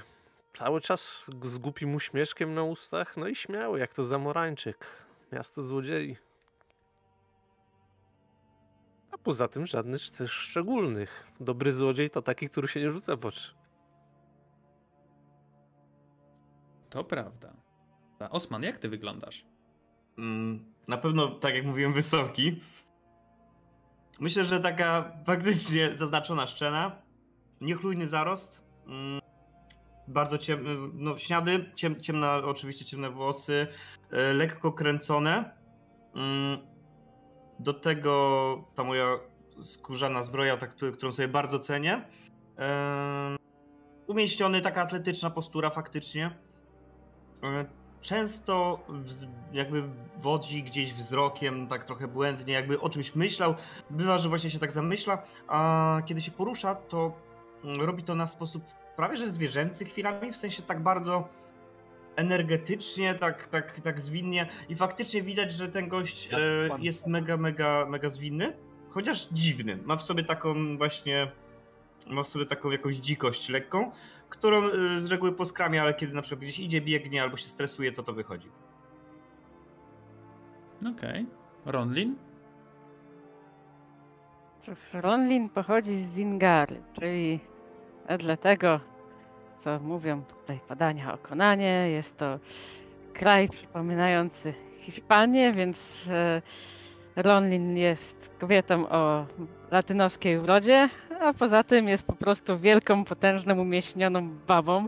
[0.54, 4.88] cały czas z głupim uśmieszkiem na ustach, no i śmiały, jak to Zamorańczyk.
[5.32, 6.18] Miasto złodziei.
[9.12, 11.28] A poza tym żadnych cech szczególnych.
[11.40, 13.54] Dobry złodziej to taki, który się nie rzuca w oczy.
[16.90, 17.54] To prawda.
[18.20, 19.46] A Osman, jak ty wyglądasz?
[20.18, 22.62] Mm, Na pewno, tak jak mówiłem, wysoki.
[24.20, 27.02] Myślę, że taka faktycznie zaznaczona szczena,
[27.62, 29.22] niechlujny zarost, mm,
[30.08, 33.68] bardzo ciemny, no śniady, ciem, ciemna, oczywiście ciemne włosy,
[34.12, 35.52] e, lekko kręcone.
[36.16, 36.58] Mm,
[37.60, 39.06] Do tego ta moja
[39.62, 41.94] skórzana zbroja, ta, któ- którą sobie bardzo cenię.
[42.58, 43.38] Em,
[44.08, 46.36] Umieściony, taka atletyczna postura faktycznie.
[47.44, 47.66] E,
[48.02, 48.80] często
[49.54, 49.84] jakby
[50.22, 53.56] wodzi gdzieś wzrokiem, tak trochę błędnie, jakby o czymś myślał.
[53.90, 57.14] Bywa, że właśnie się tak zamyśla, a kiedy się porusza, to mm,
[57.64, 58.64] robi to na sposób
[58.96, 61.30] prawie że zwierzęcy chwilami, w sensie tak bardzo
[62.16, 66.84] energetycznie, tak, tak, tak zwinnie i faktycznie widać, że ten gość e, pan.
[66.84, 68.54] jest mega, mega, mega zwinny,
[68.90, 69.78] chociaż dziwny.
[69.86, 71.32] Ma w sobie taką właśnie,
[72.08, 73.92] ma w sobie taką jakąś dzikość lekką,
[74.30, 77.92] którą y, z reguły poskramia, ale kiedy na przykład gdzieś idzie, biegnie albo się stresuje,
[77.92, 78.50] to to wychodzi.
[80.98, 81.26] Okej.
[81.66, 82.16] Ronlin?
[84.60, 87.40] Cóż, Ronlin pochodzi z Zingary, czyli
[88.08, 88.80] wedle tego,
[89.60, 92.40] co mówią tutaj badania o Konanie, jest to
[93.14, 96.42] kraj przypominający Hiszpanię, więc e,
[97.16, 99.26] Ronlin jest kobietą o
[99.72, 100.90] latynoskiej urodzie,
[101.22, 104.88] a poza tym jest po prostu wielką, potężną, umieśnioną babą.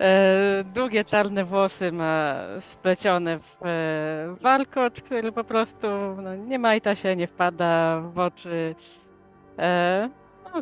[0.00, 5.86] E, Długie czarne włosy ma splecione w e, warkot, który po prostu
[6.22, 8.74] no, nie majta się, nie wpada w oczy.
[9.58, 10.10] E,
[10.44, 10.60] no,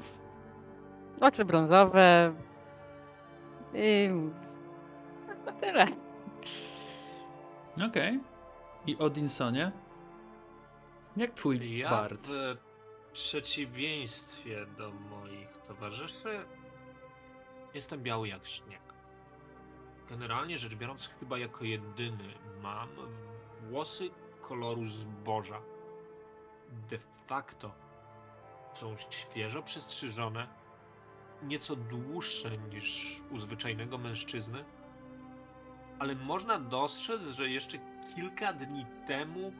[1.26, 2.34] oczy brązowe
[3.74, 4.10] i
[5.46, 5.86] no tyle.
[7.88, 8.20] Okej.
[8.86, 9.72] I Odinsonie?
[11.16, 12.26] Jak twój Ja bard?
[12.28, 12.56] w
[13.12, 16.38] przeciwieństwie do moich towarzyszy
[17.74, 18.80] jestem biały jak śnieg.
[20.10, 22.88] Generalnie rzecz biorąc, chyba jako jedyny mam
[23.70, 24.10] włosy
[24.48, 25.60] koloru zboża.
[26.90, 27.72] De facto
[28.74, 30.46] są świeżo przystrzyżone,
[31.42, 34.64] nieco dłuższe niż u zwyczajnego mężczyzny,
[35.98, 37.78] ale można dostrzec, że jeszcze
[38.14, 39.52] kilka dni temu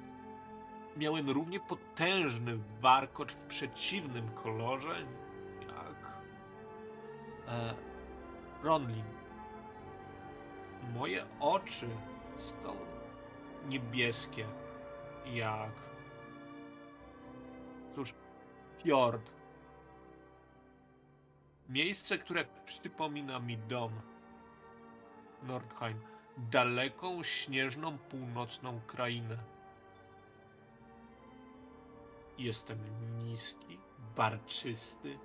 [0.96, 5.06] miałem równie potężny warkot w przeciwnym kolorze
[5.60, 6.14] jak
[7.48, 7.74] e,
[8.62, 9.04] Ronlin.
[10.94, 11.88] Moje oczy
[12.36, 12.76] są
[13.68, 14.46] niebieskie,
[15.26, 15.93] jak.
[18.84, 19.30] Cóż, fiord.
[21.68, 23.92] Miejsce, które przypomina mi dom.
[25.42, 26.00] Nordheim.
[26.36, 29.36] Daleką, śnieżną, północną krainę.
[32.38, 32.78] Jestem
[33.18, 33.78] niski,
[34.16, 35.18] barczysty.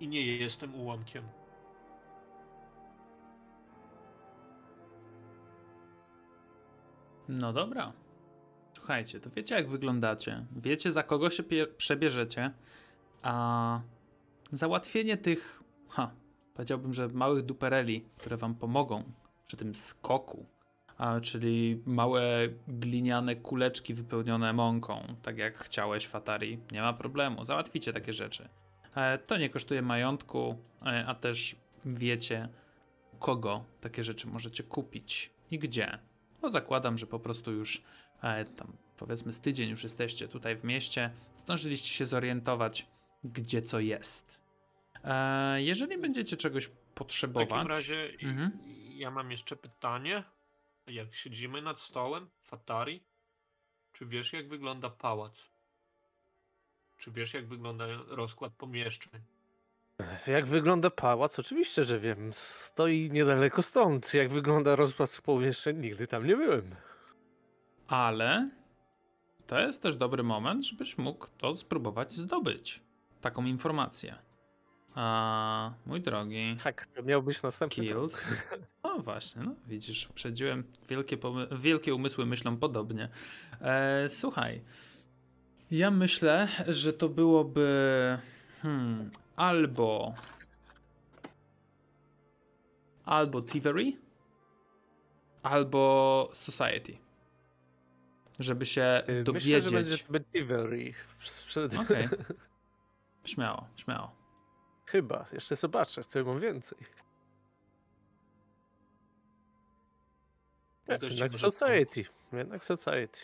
[0.00, 1.24] I nie jestem ułamkiem.
[7.28, 7.92] No dobra.
[8.90, 10.46] Słuchajcie, to wiecie jak wyglądacie.
[10.56, 11.42] Wiecie za kogo się
[11.76, 12.50] przebierzecie.
[13.22, 13.80] A
[14.52, 16.10] załatwienie tych, ha,
[16.54, 19.04] powiedziałbym, że małych dupereli, które wam pomogą
[19.46, 20.46] przy tym skoku,
[20.98, 27.92] a, czyli małe gliniane kuleczki wypełnione mąką, tak jak chciałeś Fatari, nie ma problemu, załatwicie
[27.92, 28.48] takie rzeczy.
[28.94, 32.48] E, to nie kosztuje majątku, e, a też wiecie,
[33.18, 35.98] kogo takie rzeczy możecie kupić i gdzie.
[36.42, 37.82] Bo zakładam, że po prostu już
[38.56, 42.86] tam powiedzmy z tydzień już jesteście tutaj w mieście, zdążyliście się zorientować,
[43.24, 44.40] gdzie co jest.
[45.04, 47.48] E, jeżeli będziecie czegoś W potrzebować.
[47.48, 48.50] takim razie Mhm.
[48.94, 50.24] ja mam jeszcze pytanie.
[50.86, 53.02] Jak siedzimy nad stołem, Fatari,
[53.92, 55.34] czy wiesz jak wygląda pałac?
[56.98, 59.20] Czy wiesz jak wygląda rozkład pomieszczeń?
[60.26, 61.38] Jak wygląda pałac?
[61.38, 62.30] Oczywiście, że wiem.
[62.34, 64.14] Stoi niedaleko stąd.
[64.14, 65.78] Jak wygląda rozkład pomieszczeń?
[65.80, 66.74] Nigdy tam nie byłem.
[67.90, 68.50] Ale
[69.46, 72.82] to jest też dobry moment, żebyś mógł to spróbować zdobyć.
[73.20, 74.14] Taką informację.
[74.94, 76.56] A mój drogi.
[76.64, 78.34] Tak, to miał być następny Kills.
[78.84, 80.64] No właśnie, no widzisz, przedziłem.
[80.88, 81.18] Wielkie,
[81.52, 83.08] wielkie umysły myślą podobnie.
[83.60, 84.62] E, słuchaj,
[85.70, 88.18] ja myślę, że to byłoby
[88.62, 90.14] hmm, albo
[93.04, 93.92] albo Thievery,
[95.42, 97.09] albo Society.
[98.40, 99.54] Żeby się Y, dowiedzieć.
[99.54, 100.94] Myślę, że będzie Betivery.
[101.80, 102.08] Okej.
[103.24, 104.16] Śmiało, śmiało.
[104.86, 105.26] Chyba.
[105.32, 106.78] Jeszcze zobaczę, co ja mam więcej.
[110.88, 112.04] Jednak Society.
[112.32, 113.18] Jednak Society.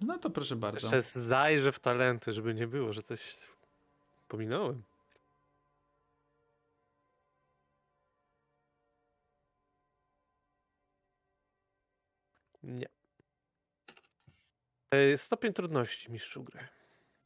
[0.00, 0.96] No to proszę bardzo.
[0.96, 3.36] Jeszcze zajrzę w talenty, żeby nie było, że coś
[4.28, 4.82] pominąłem.
[12.62, 12.93] Nie.
[14.94, 16.60] E, Stopień trudności, mistrzu gry.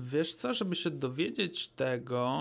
[0.01, 2.39] Wiesz co, żeby się dowiedzieć tego,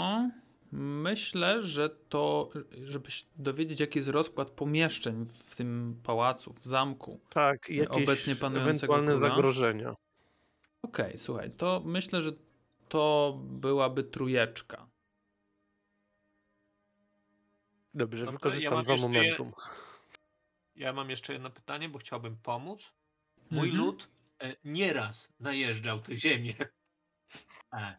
[0.71, 2.49] myślę, że to,
[2.83, 7.19] żeby się dowiedzieć, jaki jest rozkład pomieszczeń w tym pałacu, w zamku.
[7.29, 9.29] Tak, i jakieś Obecnie panującego ewentualne króla?
[9.35, 9.95] zagrożenia.
[10.81, 12.31] Okej, słuchaj, to myślę, że
[12.89, 14.87] to byłaby trujeczka.
[17.93, 19.51] Dobrze, No to ja wykorzystam mam dwa jeszcze je- momentum.
[20.75, 22.81] Ja mam jeszcze jedno pytanie, bo chciałbym pomóc.
[23.51, 23.85] Mój Mhm.
[23.85, 24.07] lud e,
[24.63, 26.53] nieraz najeżdżał tę ziemię.
[27.73, 27.95] E.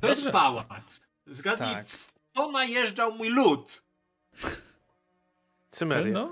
[0.00, 1.00] To jest pałac.
[1.26, 1.86] Zgadnij, Tak.
[2.34, 3.84] co najeżdżał mój lud?
[5.70, 6.12] Cymeria.
[6.12, 6.30] No,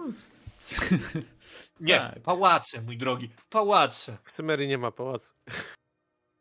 [1.80, 2.20] Nie, Tak.
[2.22, 4.18] pałace, mój drogi, pałace.
[4.24, 5.34] W Cymerii nie ma pałacu.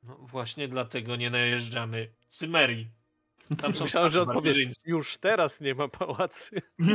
[0.03, 2.91] No właśnie dlatego nie najeżdżamy Cymerii.
[3.57, 6.61] Tam są Myślałem, że odpowiesz, już teraz nie ma pałacy.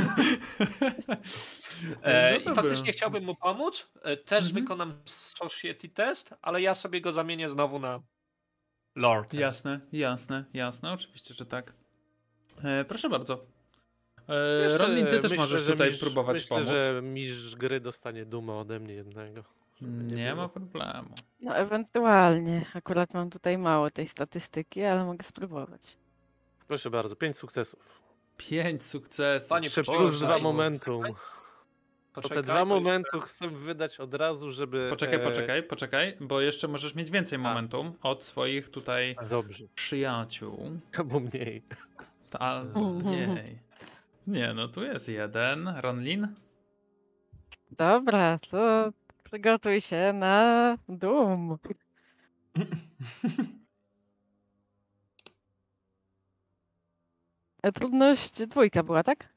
[2.03, 3.91] E, No I faktycznie chciałbym mu pomóc.
[4.03, 4.63] E, też Mhm.
[4.65, 8.01] wykonam society test, ale ja sobie go zamienię znowu na
[8.97, 9.35] lord.
[9.35, 11.73] jasne, jasne, jasne, oczywiście, że tak.
[12.65, 13.47] E, proszę bardzo.
[14.29, 16.67] E, ty też myślę, możesz że tutaj mistrz- próbować myślę, pomóc.
[16.69, 19.45] że mistrz gry dostanie dumę ode mnie jednego.
[19.81, 20.37] Nie było.
[20.37, 21.15] ma problemu.
[21.41, 22.67] No ewentualnie.
[22.75, 25.97] Akurat mam tutaj mało tej statystyki, ale mogę spróbować.
[26.69, 28.01] Proszę bardzo, pięć sukcesów.
[28.37, 29.49] Pięć sukcesów.
[29.51, 31.03] Panie Jeszcze plus dwa momentum.
[31.05, 34.87] To Poczekaj, te dwa momentu chcę wydać od razu, żeby...
[34.91, 40.71] Poczekaj, e, poczekaj, poczekaj, bo jeszcze możesz mieć więcej momentum od swoich tutaj Dobrze, przyjaciół.
[40.99, 41.63] albo mniej.
[42.31, 43.37] Ta, Mhm.
[43.37, 43.59] jej.
[44.27, 45.69] Nie, no tu jest jeden.
[45.77, 46.29] Ronlin?
[47.71, 48.91] Dobra, to
[49.25, 51.59] przygotuj się na dum.
[57.73, 59.29] Trudność dwójka była, tak?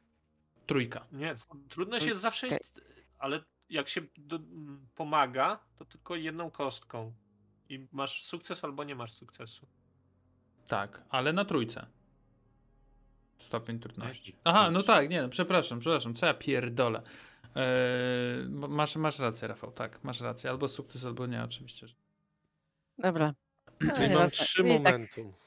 [0.67, 1.05] Trójka.
[1.11, 1.35] Nie,
[1.69, 2.57] trudność jest zawsze Okej.
[2.63, 2.81] jest,
[3.19, 7.13] ale jak się do, m, pomaga, to tylko jedną kostką.
[7.69, 9.67] I masz sukces albo nie masz sukcesu.
[10.67, 11.85] Tak, ale na trójce.
[13.39, 14.35] Stopień trudności.
[14.43, 17.01] Aha, no tak, nie, no, przepraszam, przepraszam, co ja pierdolę.
[17.55, 20.49] Eee, masz, masz rację, Rafał, tak, masz rację.
[20.49, 21.87] Albo sukces, albo nie, oczywiście.
[22.97, 23.33] Dobra.
[23.81, 24.31] No, Czyli mam nieważne.
[24.31, 25.23] trzy tak momentum.
[25.23, 25.46] dało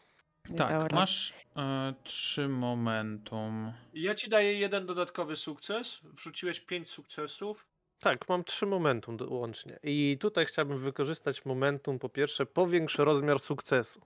[0.57, 0.95] Tak, rady.
[0.95, 3.73] masz e, trzy momentum.
[3.95, 6.01] Ja ci daję jeden dodatkowy sukces.
[6.05, 7.67] Wrzuciłeś pięć sukcesów.
[8.01, 9.79] Tak, mam trzy momentum do- łącznie.
[9.83, 14.01] I tutaj chciałbym wykorzystać momentum, po pierwsze, powiększ rozmiar sukcesu.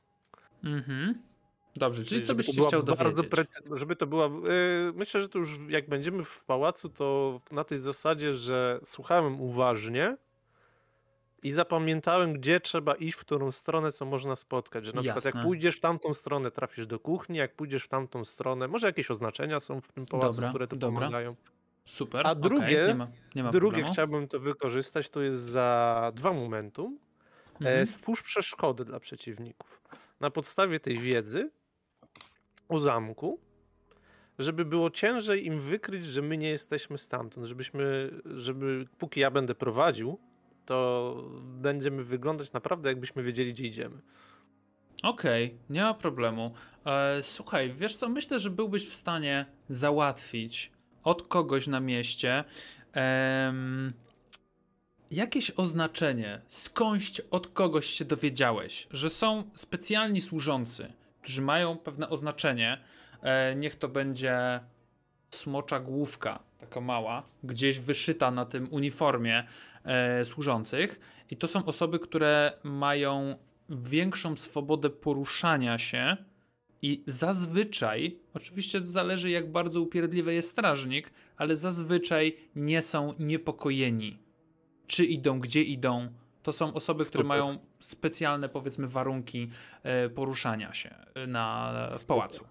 [0.65, 1.23] Mhm.
[1.77, 3.31] Dobrze, czyli co żeby byś to się była chciał bardzo dowiedzieć?
[3.31, 4.27] precy- żeby to była.
[4.27, 9.41] Yy, myślę, że to już jak będziemy w pałacu, to na tej zasadzie, że słuchałem
[9.41, 10.17] uważnie
[11.45, 14.85] i zapamiętałem, gdzie trzeba iść, w którą stronę, co można spotkać.
[14.85, 15.49] Że na przykład jak Jasne.
[15.49, 19.61] pójdziesz w tamtą stronę, trafisz do kuchni, jak pójdziesz w tamtą stronę, może jakieś oznaczenia
[19.61, 20.99] są w tym pałacu, Dobra, które tu dobra.
[21.01, 21.37] pomagają.
[21.85, 22.27] Super.
[22.27, 23.93] A drugie- nie ma, nie ma Drugie problemu.
[23.93, 26.99] chciałbym to wykorzystać, to jest za dwa momentum.
[27.55, 27.87] E, Mhm.
[27.87, 29.83] Stwórz przeszkody dla przeciwników.
[30.21, 31.51] Na podstawie tej wiedzy
[32.69, 33.39] o zamku,
[34.39, 39.55] żeby było ciężej im wykryć, że my nie jesteśmy stamtąd, żebyśmy, żeby póki ja będę
[39.55, 40.19] prowadził,
[40.67, 43.97] to będziemy wyglądać naprawdę jakbyśmy wiedzieli, gdzie idziemy.
[45.03, 46.55] Okej, nie ma problemu.
[46.87, 52.45] E, słuchaj, wiesz co, myślę, że byłbyś w stanie załatwić od kogoś na mieście
[55.11, 60.93] jakieś oznaczenie, skądś od kogoś się dowiedziałeś, że są specjalni służący,
[61.23, 62.81] którzy mają pewne oznaczenie.
[63.23, 64.61] E, niech to będzie
[65.35, 69.45] smocza główka, taka mała, gdzieś wyszyta na tym uniformie
[69.85, 71.01] e, służących.
[71.31, 76.17] I to są osoby, które mają większą swobodę poruszania się
[76.83, 84.19] i zazwyczaj, oczywiście to zależy jak bardzo upierdliwy jest strażnik, ale zazwyczaj nie są niepokojeni.
[84.87, 86.09] Czy idą, gdzie idą.
[86.43, 89.51] To są osoby, które mają specjalne, powiedzmy, warunki
[89.83, 92.45] e, poruszania się e, na, w pałacu.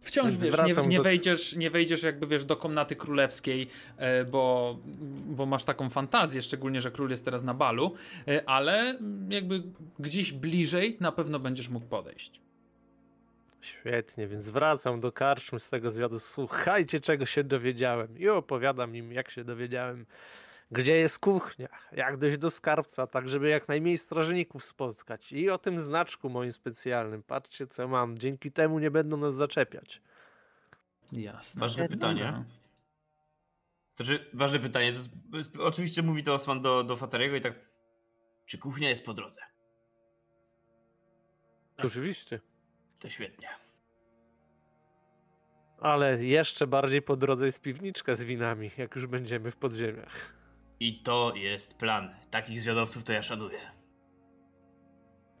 [0.00, 4.78] Wciąż wiesz, nie, nie, wejdziesz, nie wejdziesz jakby wiesz do komnaty królewskiej, e, bo,
[5.26, 7.94] bo masz taką fantazję, szczególnie, że król jest teraz na balu,
[8.28, 9.62] e, ale jakby
[9.98, 12.40] gdzieś bliżej na pewno będziesz mógł podejść.
[13.60, 16.18] Świetnie, więc wracam do karczmy z tego zwiadu.
[16.18, 18.18] Słuchajcie, czego się dowiedziałem.
[18.18, 20.06] I opowiadam im, jak się dowiedziałem,
[20.70, 25.32] gdzie jest kuchnia, jak dojść do skarbca, tak żeby jak najmniej strażników spotkać.
[25.32, 27.22] I o tym znaczku moim specjalnym.
[27.22, 28.18] Patrzcie, co mam.
[28.18, 30.02] Dzięki temu nie będą nas zaczepiać.
[31.12, 31.60] Jasne.
[31.60, 32.44] Ważne pytanie.
[33.96, 34.92] Znaczy, ważne pytanie.
[34.92, 37.54] To jest, to jest, oczywiście mówi to Osman do, do Fateriego i tak.
[38.46, 39.40] Czy kuchnia jest po drodze?
[41.76, 41.86] Tak.
[41.86, 42.40] Oczywiście.
[42.98, 43.48] To świetnie.
[45.80, 50.37] Ale jeszcze bardziej po drodze jest piwniczka z winami, jak już będziemy w podziemiach.
[50.80, 52.14] I to jest plan.
[52.30, 53.58] Takich zwiadowców to ja szanuję.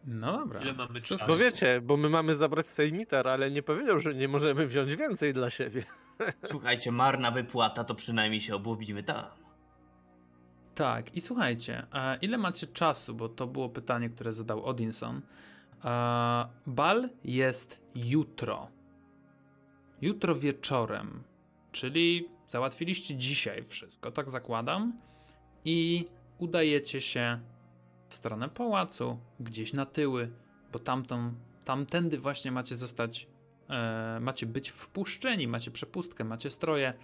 [0.04, 0.60] No dobra.
[0.60, 1.24] Ile mamy czasu?
[1.26, 5.34] Bo wiecie, bo my mamy zabrać sejmitar, ale nie powiedział, że nie możemy wziąć więcej
[5.34, 5.84] dla siebie.
[6.50, 9.24] Słuchajcie, marna wypłata, to przynajmniej się obłobimy tam.
[10.74, 15.20] Tak, i słuchajcie, a ile macie czasu, bo to było pytanie, które zadał Odinson.
[15.82, 18.68] A, Bal jest jutro.
[20.00, 21.22] Jutro wieczorem,
[21.72, 24.92] czyli załatwiliście dzisiaj wszystko, tak zakładam.
[25.70, 26.04] I
[26.38, 27.40] udajecie się
[28.08, 30.30] w stronę pałacu, gdzieś na tyły,
[30.72, 33.28] bo tamtą, tamtędy właśnie macie zostać,
[33.70, 36.94] e, macie być wpuszczeni, macie przepustkę, macie stroje,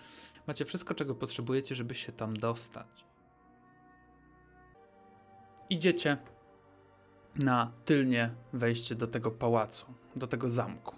[0.46, 3.04] macie wszystko, czego potrzebujecie, żeby się tam dostać.
[5.70, 6.16] Idziecie
[7.44, 9.86] na tylnie wejście do tego pałacu,
[10.16, 10.96] do tego zamku.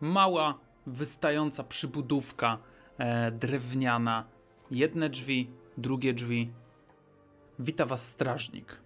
[0.00, 2.58] Mała, wystająca przybudówka
[2.98, 4.24] e, drewniana.
[4.70, 6.52] Jedne drzwi, drugie drzwi.
[7.58, 8.80] Wita was strażnik.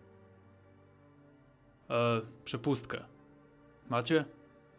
[1.91, 3.05] E, przepustkę.
[3.89, 4.25] Macie?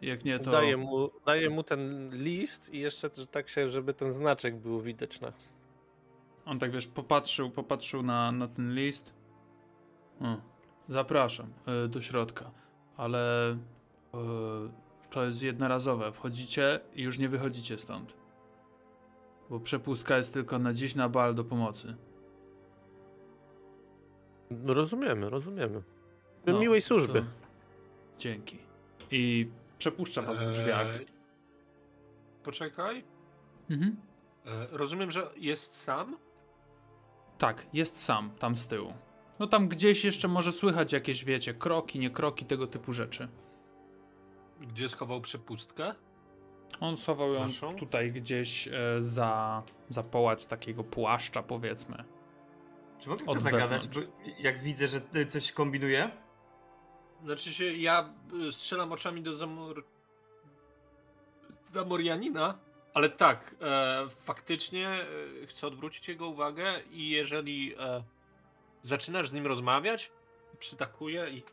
[0.02, 0.52] Jak nie, to.
[0.52, 4.82] Daję mu, daję mu ten list i jeszcze, że tak się, żeby ten znaczek był
[4.82, 5.34] widoczny.
[6.46, 9.14] On tak wiesz, popatrzył, popatrzył na, na ten list.
[10.22, 10.38] O,
[10.90, 12.52] zapraszam e, do środka,
[12.98, 13.58] ale e,
[15.10, 16.12] to jest jednorazowe.
[16.12, 18.14] Wchodzicie i już nie wychodzicie stąd.
[19.50, 21.96] Bo przepustka jest tylko na dziś na bal do pomocy.
[24.52, 25.82] No rozumiemy, rozumiemy.
[26.46, 27.22] No, Miłej służby.
[27.22, 27.28] to-
[28.18, 28.58] Dzięki.
[29.12, 31.00] I przepuszcza was w drzwiach.
[31.00, 31.06] Eee,
[32.44, 33.04] Poczekaj.
[33.70, 33.96] Mhm.
[34.46, 36.18] E, rozumiem, że jest sam?
[37.38, 38.94] Tak, jest sam tam z tyłu.
[39.40, 43.28] No tam gdzieś jeszcze może słychać jakieś, wiecie, kroki, nie kroki, tego typu rzeczy.
[44.62, 45.96] Gdzie schował przepustkę?
[46.80, 47.76] On schował ją Naszą?
[47.76, 52.04] tutaj gdzieś e, za, za połać takiego płaszcza, powiedzmy.
[53.02, 54.00] Czy mogę go zagadać, bo
[54.40, 56.12] jak widzę, że ty coś kombinuje?
[57.24, 58.14] Znaczy się, ja
[58.48, 59.84] y, strzelam oczami do Zamor...
[61.68, 62.60] Zamorianina,
[62.94, 65.06] ale tak, e, faktycznie e,
[65.48, 68.04] chcę odwrócić jego uwagę i jeżeli e,
[68.84, 70.12] zaczynasz z nim rozmawiać,
[70.60, 71.44] przytakuję i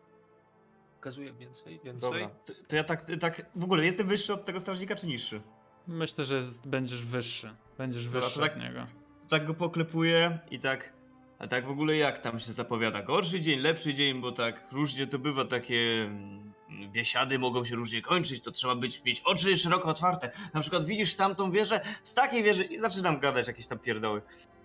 [0.97, 2.11] Pokazuję więcej, więcej.
[2.11, 5.41] Dobra, to, to ja tak, tak, w ogóle jestem wyższy od tego strażnika, czy niższy?
[5.87, 7.55] Myślę, że jest, będziesz wyższy.
[7.79, 8.87] Będziesz Dobra, to wyższy tak- od niego.
[9.29, 10.93] Tak go poklepuję i tak,
[11.39, 13.03] a tak w ogóle jak tam się zapowiada?
[13.03, 15.77] Gorszy dzień, lepszy dzień, bo tak różnie to bywa, takie
[16.07, 16.53] mm,
[16.93, 20.31] biesiady mogą się różnie kończyć, to trzeba być, mieć oczy szeroko otwarte.
[20.55, 24.23] Na przykład widzisz tamtą wieżę, z takiej wieży i zaczynam gadać jakieś tam pierdoły.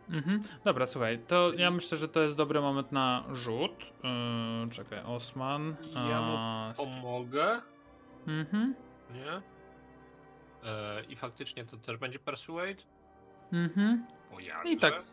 [0.09, 0.39] Mhm.
[0.63, 3.93] Dobra, słuchaj, to ja myślę, że to jest dobry moment na rzut.
[4.63, 5.75] Yy, czekaj, Osman.
[5.93, 7.61] Ja mu a, Pomogę,
[8.27, 8.75] Mhm.
[9.13, 9.41] nie?
[10.69, 12.83] E, I faktycznie to też będzie Persuade.
[13.53, 14.05] Mhm.
[14.31, 14.63] O.
[14.65, 15.03] I tak.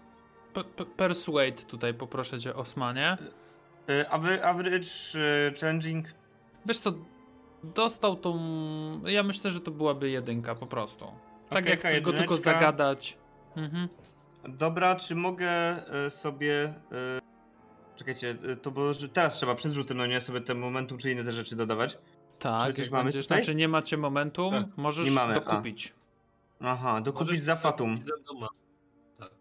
[0.53, 3.17] P- p- persuade tutaj poproszę cię, Osmanie.
[4.11, 4.89] Aver- Average
[5.51, 6.07] y, challenging
[6.67, 6.93] Wiesz co,
[7.65, 8.39] dostał tą...
[9.07, 11.05] Ja myślę, że to byłaby jedynka po prostu.
[11.49, 12.53] Tak Okej, jak chcesz go tylko jedyneczka.
[12.53, 13.19] zagadać.
[13.57, 13.89] Mhm.
[14.49, 15.77] Dobra, czy mogę
[16.07, 16.75] y, sobie.
[17.97, 21.33] Czekajcie, to bo teraz trzeba przed rzutem, no nie sobie ten momentum czy inne te
[21.33, 21.99] rzeczy dodawać.
[22.39, 23.39] Tak, jak mamy będziesz, tutaj?
[23.45, 25.41] znaczy nie macie momentum, Tak, możesz nie mamy, a.
[25.41, 25.95] dokupić.
[26.61, 28.01] Aha, dokupić Możesz za fatum.
[28.05, 28.47] za.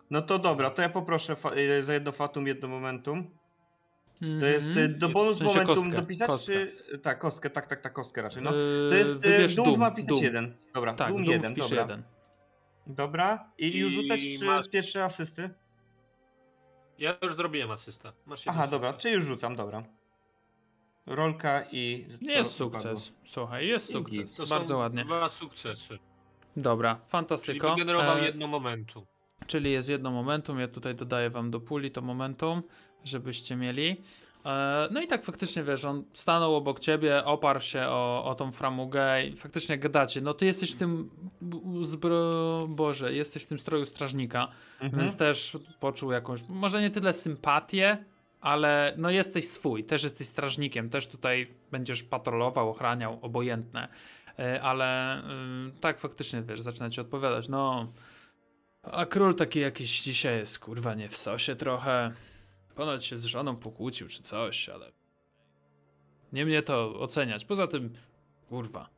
[0.10, 3.30] No to dobra, to ja poproszę y, za jedno fatum, jedno momentum.
[4.39, 4.99] To jest y, Mhm.
[4.99, 6.53] do bonus W sensie momentum kostkę, dopisać, kostkę.
[6.53, 6.99] czy.
[6.99, 8.43] Tak, kostkę, tak, tak, tak, kostkę raczej.
[8.43, 8.53] No.
[8.55, 9.26] Yy, To jest.
[9.26, 10.24] y, wybierz Doom, Doom, ma pisać Doom.
[10.24, 10.55] jeden.
[10.74, 11.82] Dobra, Tak, Doom Doom jeden, dobra.
[11.82, 12.03] jeden.
[12.88, 13.51] Dobra.
[13.57, 15.49] I, już I rzucać czy masz- pierwsze asysty?
[16.97, 18.12] Ja już zrobiłem asystę.
[18.26, 19.03] Masz Aha, jeden dobra, sukces.
[19.03, 19.84] czy już rzucam, dobra.
[21.05, 22.07] Rolka i.
[22.26, 23.14] co Jest sukces.
[23.26, 24.36] Słuchaj, jest sukces.
[24.36, 25.03] To Bardzo ładnie.
[25.03, 25.99] dwa sukcesy.
[26.57, 27.70] Dobra, Czyli fantastyko.
[27.70, 29.05] wygenerował E, jedno momentum.
[29.47, 32.63] Czyli jest jedno momentum, ja tutaj dodaję wam do puli to momentum,
[33.03, 34.01] żebyście mieli.
[34.45, 38.51] E, No i tak faktycznie wiesz, on stanął obok ciebie, oparł się o, o tą
[38.51, 40.21] framugę i faktycznie gadacie.
[40.21, 41.09] No ty jesteś w tym
[41.83, 42.67] zbro...
[42.67, 44.47] Boże, jesteś w tym stroju strażnika,
[44.81, 45.03] Mhm.
[45.03, 47.97] więc też poczuł jakąś, może nie tyle sympatię,
[48.41, 53.87] ale no jesteś swój, też jesteś strażnikiem, też tutaj będziesz patrolował, ochraniał, obojętne.
[54.39, 57.87] E, Ale ym, tak faktycznie wiesz, zaczyna ci odpowiadać, no
[58.84, 62.11] a król taki jakiś dzisiaj jest, kurwa, nie w sosie trochę.
[62.75, 64.91] Ponoć się z żoną pokłócił czy coś, ale.
[66.34, 67.45] Nie mnie to oceniać.
[67.45, 67.93] Poza tym,
[68.49, 68.89] kurwa,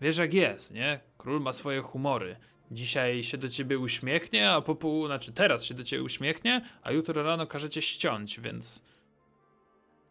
[0.00, 1.00] wiesz jak jest, nie?
[1.18, 2.36] Król ma swoje humory.
[2.70, 6.90] Dzisiaj się do ciebie uśmiechnie, a po pół, znaczy teraz się do ciebie uśmiechnie, a
[6.90, 8.82] jutro rano każe cię ściąć, więc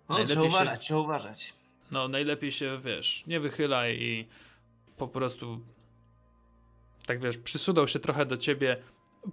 [0.09, 1.53] No, najlepiej trzeba się- uważać, trzeba uważać.
[1.91, 4.27] no najlepiej się, wiesz, nie wychylaj i
[4.97, 5.59] po prostu
[7.05, 8.77] tak wiesz, przysudał się trochę do ciebie,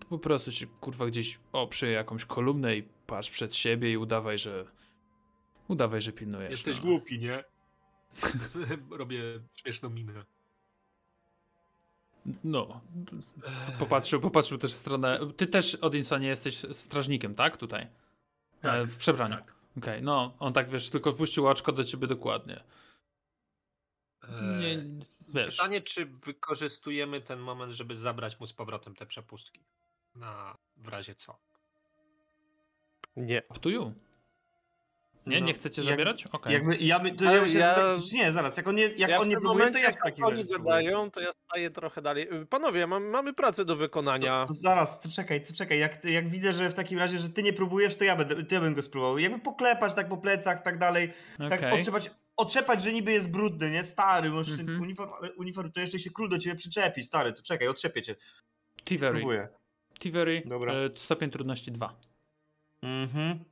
[0.09, 4.65] po prostu się kurwa gdzieś oprzyj jakąś kolumnę i patrz przed siebie i udawaj, że
[5.69, 6.51] udawaj, że pilnujesz.
[6.51, 6.83] Jesteś no.
[6.83, 7.45] głupi, nie?
[8.99, 9.23] Robię
[9.55, 10.25] śmieszną minę.
[12.45, 12.81] No,
[13.79, 17.57] popatrzył, popatrzył też w stronę, ty też Odinsa nie jesteś strażnikiem, tak?
[17.57, 17.87] Tutaj?
[18.63, 19.35] E, w przebraniu.
[19.35, 19.55] Tak.
[19.79, 22.65] Okej, no, on tak wiesz, tylko puścił oczko do ciebie dokładnie.
[24.61, 25.57] Nie, Eee, wiesz.
[25.57, 29.61] Pytanie, czy wykorzystujemy ten moment, żeby zabrać mu z powrotem te przepustki?
[30.15, 31.39] Na w razie co?
[33.17, 33.43] Nie.
[33.51, 33.93] Up to you.
[35.27, 36.27] Nie, No, nie chcecie jak- zabierać?
[36.27, 36.53] Okej.
[36.53, 39.19] Jakby ja by, to ja myślę, ja- tak, nie, zaraz, jak on nie, jak ja
[39.21, 42.03] on nie próbuje, to momencie, ja w jak takim oni gadają, to ja staję trochę
[42.03, 42.35] dalej.
[42.35, 44.43] Y, Panowie, mam, mamy pracę do wykonania.
[44.43, 45.79] To, to zaraz, to czekaj, to czekaj.
[45.79, 48.45] Jak, ty- jak widzę, że w takim razie, że ty nie próbujesz, to ja będę,
[48.45, 49.19] to ja bym go spróbował.
[49.19, 51.13] Jakby poklepać tak po plecach, tak dalej.
[51.39, 51.73] Tak Okej.
[51.81, 53.85] otrzepać, otrzepać, że niby jest brudny, nie?
[53.85, 54.81] Stary, masz ten Mhm.
[54.81, 58.15] uniform, uniform, to jeszcze się król do ciebie przyczepi, stary, to czekaj, otrzepię cię.
[58.85, 59.13] Tivery.
[59.19, 59.49] Spróbuję.
[60.01, 60.73] Tivery, Dobra.
[60.73, 61.97] e, stopień trudności 2.
[62.83, 63.45] Mhm.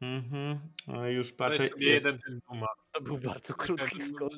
[0.00, 0.58] Mhm.
[0.86, 1.78] No i już Patrzę, Jest.
[1.78, 2.66] jeden ten duma.
[2.92, 4.32] To był bardzo krótki skok.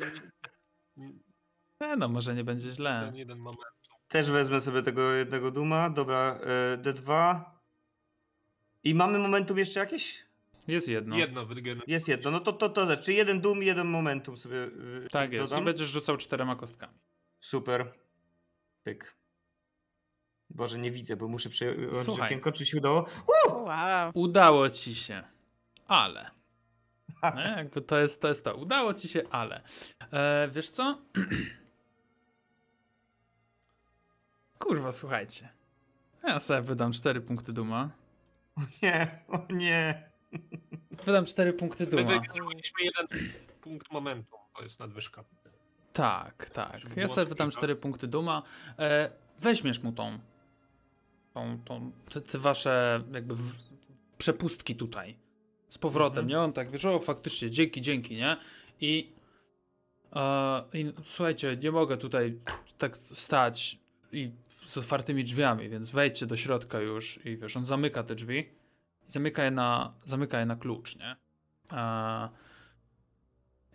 [1.81, 3.03] E, no, może nie będzie źle.
[3.07, 3.61] Ten jeden moment.
[4.09, 5.91] Też wezmę sobie tego jednego duma.
[5.91, 7.41] Dobra, e, D2.
[8.85, 10.25] I mamy momentum jeszcze jakieś?
[10.69, 11.17] Jest jedno.
[11.17, 11.93] Jedno wygenerowane.
[11.93, 12.31] Jest jedno.
[12.31, 14.71] No to to, to, czy jeden dum, jeden momentum sobie
[15.11, 15.47] Tak jest.
[15.47, 15.65] I dodam?
[15.65, 16.99] będziesz rzucał czterema kostkami.
[17.41, 17.93] Super.
[18.83, 19.15] Pyk.
[20.55, 22.27] Boże, nie widzę, bo muszę przejąć Słuchaj.
[22.27, 23.07] okienko, czy się udało.
[23.47, 24.11] Wow.
[24.15, 25.23] Udało ci się,
[25.89, 26.31] ale.
[27.37, 27.55] Nie?
[27.57, 28.55] Jakby to jest, to jest to.
[28.57, 29.63] Udało ci się, ale.
[30.13, 30.99] E, wiesz co?
[34.59, 35.49] Kurwa, słuchajcie.
[36.25, 37.91] Ja sobie wydam 4 punkty duma.
[38.83, 40.11] Nie, o nie.
[41.05, 42.13] Wydam 4 punkty My duma.
[42.21, 43.07] wygenerowaliśmy jeden
[43.61, 44.39] punkt momentum.
[44.57, 45.25] To jest nadwyżka.
[45.93, 46.97] Tak, tak.
[46.97, 47.59] Ja sobie wydam takiego.
[47.61, 48.43] 4 punkty duma.
[48.79, 49.11] E,
[49.41, 50.19] weźmiesz mu tą,
[51.35, 53.55] tą, tą te, te wasze jakby w,
[54.19, 55.17] przepustki tutaj
[55.69, 56.29] z powrotem, Mhm.
[56.29, 56.41] nie?
[56.41, 58.37] On tak wiesz, o faktycznie, dzięki, dzięki, nie?
[58.81, 59.13] I,
[60.13, 62.39] e, I słuchajcie, nie mogę tutaj
[62.79, 63.79] tak stać
[64.13, 68.39] i z otwartymi drzwiami, więc wejdźcie do środka już i wiesz, on zamyka te drzwi
[69.09, 71.17] i zamyka je na, zamyka je na klucz, nie?
[71.73, 72.29] E,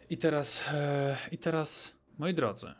[0.10, 2.74] I teraz, e, i teraz, moi drodzy,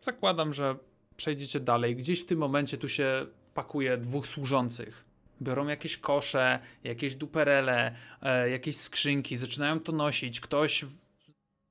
[0.00, 0.76] zakładam, że
[1.16, 1.96] przejdziecie dalej.
[1.96, 3.26] Gdzieś w tym momencie tu się
[3.56, 5.04] pakuje dwóch służących.
[5.42, 10.40] Biorą jakieś kosze, jakieś duperele, e, jakieś skrzynki, zaczynają to nosić.
[10.40, 10.84] Ktoś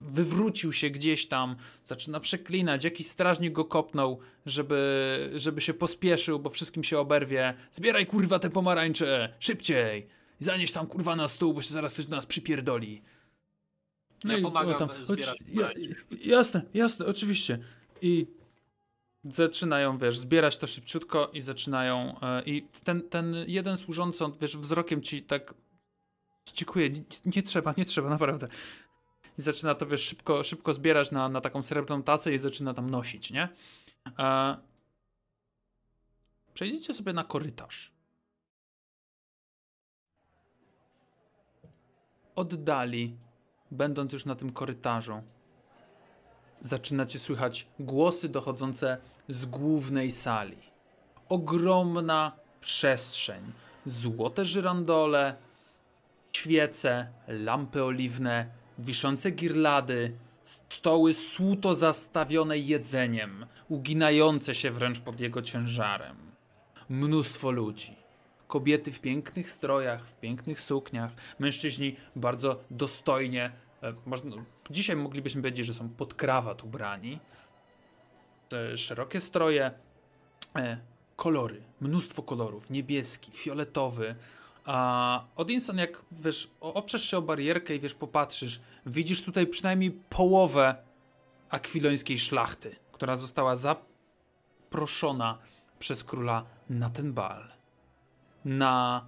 [0.01, 1.55] wywrócił się gdzieś tam,
[1.85, 2.83] zaczyna przeklinać.
[2.83, 7.53] Jakiś strażnik go kopnął, żeby, żeby się pospieszył, bo wszystkim się oberwie.
[7.71, 10.07] Zbieraj kurwa te pomarańcze, szybciej!
[10.39, 13.01] Zanieś tam kurwa na stół, bo się zaraz ktoś do nas przypierdoli.
[14.25, 15.95] Ja pomagam o, zbierać oci- pomarańcze.
[16.25, 17.59] Jasne, jasne, oczywiście.
[18.01, 18.27] I
[19.25, 22.19] zaczynają, wiesz, zbierać to szybciutko i zaczynają.
[22.21, 25.53] E, I ten, ten jeden służący, on, wiesz, wzrokiem ci tak.
[26.53, 28.47] Dziękuję, nie, nie trzeba, nie trzeba, naprawdę.
[29.37, 32.89] I zaczyna to, wiesz, szybko, szybko zbierać na, na taką srebrną tacę i zaczyna tam
[32.89, 33.49] nosić, nie?
[34.19, 34.57] E,
[36.53, 37.91] przejdziecie sobie na korytarz.
[42.35, 43.17] Oddali,
[43.71, 45.21] będąc już na tym korytarzu,
[46.61, 48.97] zaczynacie słychać głosy dochodzące
[49.29, 50.57] z głównej sali.
[51.29, 52.31] Ogromna
[52.61, 53.51] przestrzeń,
[53.85, 55.35] złote żyrandole,
[56.31, 58.45] świece, lampy oliwne,
[58.79, 60.13] wiszące girlady,
[60.69, 66.15] stoły słuto zastawione jedzeniem, uginające się wręcz pod jego ciężarem.
[66.89, 67.95] Mnóstwo ludzi.
[68.47, 73.51] Kobiety w pięknych strojach, w pięknych sukniach, mężczyźni bardzo dostojnie,
[73.83, 74.35] e, można,
[74.69, 77.19] dzisiaj moglibyśmy powiedzieć, że są pod krawat ubrani.
[78.75, 79.71] Szerokie stroje,
[80.55, 80.77] e,
[81.15, 84.15] kolory, mnóstwo kolorów, niebieski, fioletowy.
[84.65, 90.75] A Odinson, jak wiesz, oprzesz się o barierkę i wiesz, popatrzysz, widzisz tutaj przynajmniej połowę
[91.49, 95.37] akwilońskiej szlachty, która została zaproszona
[95.79, 97.51] przez króla na ten bal.
[98.45, 99.05] Na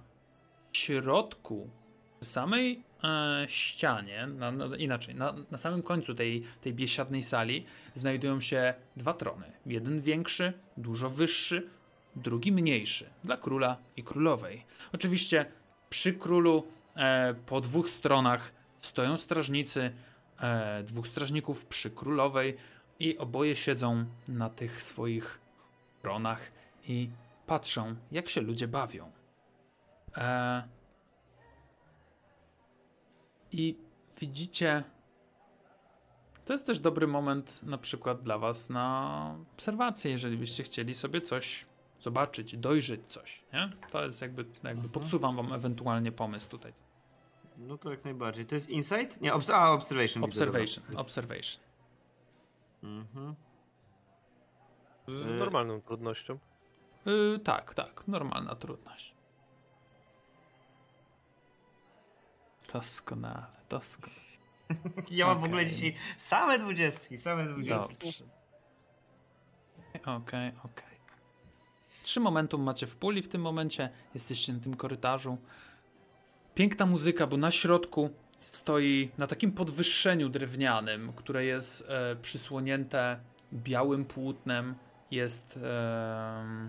[0.72, 1.70] środku
[2.20, 2.84] samej
[3.46, 7.64] ścianie, na, na, inaczej, na, na samym końcu tej, tej biesiadnej sali
[7.94, 9.52] znajdują się dwa trony.
[9.66, 11.68] Jeden większy, dużo wyższy,
[12.16, 14.64] drugi mniejszy, dla króla i królowej.
[14.92, 15.46] Oczywiście
[15.90, 16.66] przy królu
[16.96, 19.92] e, po dwóch stronach stoją strażnicy,
[20.40, 22.56] e, dwóch strażników przy królowej
[23.00, 25.40] i oboje siedzą na tych swoich
[26.02, 26.52] tronach
[26.88, 27.10] i
[27.46, 29.10] patrzą, jak się ludzie bawią.
[30.16, 30.77] E,
[33.58, 33.76] I
[34.20, 34.84] widzicie,
[36.44, 41.20] to jest też dobry moment na przykład dla Was na obserwację, jeżeli byście chcieli sobie
[41.20, 41.66] coś
[42.00, 43.70] zobaczyć, dojrzeć coś, nie?
[43.90, 46.72] To jest jakby, jakby podsuwam Wam ewentualnie pomysł tutaj.
[47.56, 48.46] No to jak najbardziej.
[48.46, 49.20] To jest insight?
[49.20, 50.26] Nie, obs a, observation.
[50.26, 50.60] widzę, dobra.
[50.60, 51.64] Observation, observation.
[52.82, 53.34] Mhm.
[55.08, 56.38] Z Y- normalną trudnością.
[57.06, 59.14] Yy, tak, tak, normalna trudność.
[62.72, 64.28] Doskonale, doskonale.
[65.10, 67.96] Ja mam w ogóle dzisiaj same dwudziestki, same dwudziestki.
[68.06, 68.24] Dobrze.
[70.16, 70.98] Okej, okej.
[72.02, 73.90] Trzy momentum macie w puli w tym momencie.
[74.14, 75.38] Jesteście na tym korytarzu.
[76.54, 83.18] Piękna muzyka, bo na środku stoi na takim podwyższeniu drewnianym, które jest e, przysłonięte
[83.52, 84.74] białym płótnem.
[85.10, 86.68] Jest em,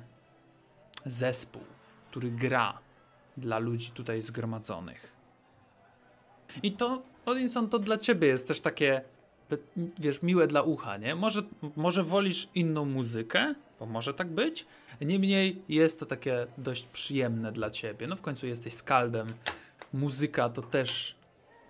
[1.06, 1.64] zespół,
[2.10, 2.80] który gra
[3.38, 5.19] dla ludzi tutaj zgromadzonych.
[6.64, 9.02] I to, Odinson, to dla ciebie jest też takie
[10.00, 11.16] wiesz, miłe dla ucha, nie?
[11.16, 11.42] Może,
[11.76, 14.66] może wolisz inną muzykę, bo może tak być.
[15.02, 18.08] Niemniej jest to takie dość przyjemne dla ciebie.
[18.08, 19.34] No w końcu jesteś skaldem.
[19.94, 21.16] Muzyka to też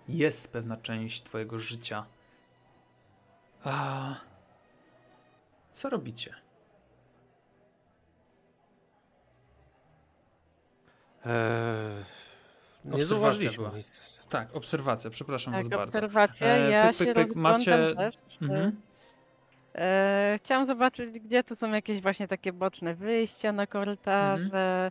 [0.08, 2.06] jest pewna część twojego życia.
[3.64, 4.14] A
[5.72, 6.34] co robicie?
[11.24, 12.04] Eee,
[12.84, 13.70] nie Obserwacja zauważyliśmy była.
[14.28, 15.98] Tak, obserwacja, przepraszam Tak, was bardzo.
[15.98, 16.46] obserwacja.
[16.46, 18.14] E, ja pyk, pyk, się pyk, macie- też.
[18.42, 18.80] Mhm.
[19.74, 24.90] E, chciałam zobaczyć, gdzie tu są jakieś właśnie takie boczne wyjścia na korytarze.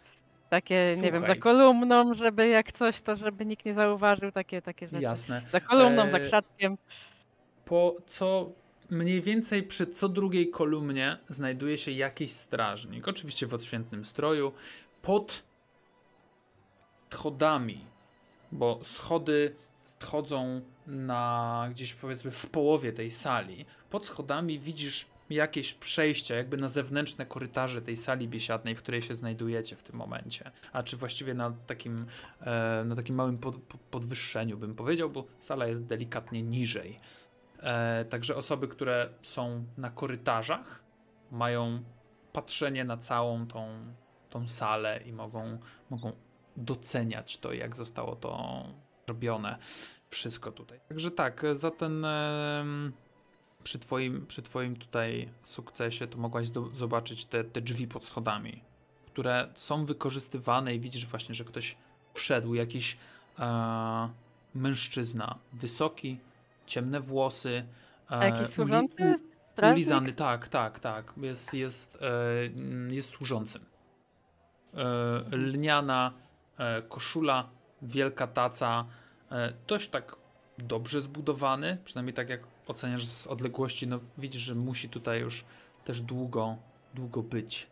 [0.50, 1.24] Takie, nie wiem, za Mhm.
[1.24, 1.40] Słuchaj.
[1.40, 5.04] kolumną, żeby jak coś, to żeby nikt nie zauważył, takie, takie rzeczy.
[5.04, 5.42] Jasne.
[5.50, 6.78] Za kolumną, za E, krzatkiem.
[7.66, 8.52] po co
[8.90, 13.08] mniej więcej przy co drugiej kolumnie znajduje się jakiś strażnik.
[13.08, 14.52] Oczywiście w odświętnym stroju.
[15.02, 15.44] Pod
[17.14, 17.86] schodami,
[18.52, 19.56] bo schody
[19.86, 23.66] schodzą na gdzieś powiedzmy w połowie tej sali.
[23.90, 29.16] Pod schodami widzisz jakieś przejścia, jakby na zewnętrzne korytarze tej sali biesiadnej, w której się
[29.16, 30.52] znajdujecie w tym momencie.
[30.74, 32.06] A czy właściwie na takim,
[32.42, 37.00] e, na takim małym pod, pod- podwyższeniu bym powiedział, bo sala jest delikatnie niżej.
[37.60, 40.84] E, także osoby, które są na korytarzach,
[41.32, 41.84] mają
[42.34, 43.70] patrzenie na całą tą,
[44.30, 45.58] tą salę i mogą,
[45.90, 46.12] mogą
[46.60, 48.64] doceniać to, jak zostało to
[49.08, 49.58] robione
[50.10, 50.80] wszystko tutaj.
[50.90, 52.06] Także tak, za ten
[53.64, 58.62] przy twoim, przy twoim tutaj sukcesie to mogłaś do, zobaczyć te, te drzwi pod schodami,
[59.06, 61.78] które są wykorzystywane i widzisz właśnie, że ktoś
[62.14, 62.98] wszedł, jakiś
[63.40, 64.10] e,
[64.56, 66.18] mężczyzna, wysoki,
[66.66, 67.66] ciemne włosy.
[68.12, 69.16] E, A jakiś służący?
[69.52, 69.76] Strażnik?
[69.76, 71.14] Ulizany, tak, tak, tak.
[71.18, 73.66] Jest, jest, e, mm, jest służącym.
[74.74, 76.14] E, lniana
[76.90, 77.50] koszula,
[77.82, 78.86] wielka taca,
[79.32, 80.16] e, dość tak
[80.58, 85.46] dobrze zbudowany, przynajmniej tak jak oceniasz z odległości, no widzisz, że musi tutaj już
[85.86, 86.58] też długo,
[86.94, 87.68] długo być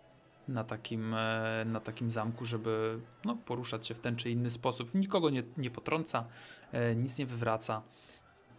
[0.48, 4.96] na takim, e, na takim zamku, żeby no, poruszać się w ten czy inny sposób.
[4.96, 6.26] Nikogo nie, nie potrąca,
[6.72, 7.82] e, nic nie wywraca.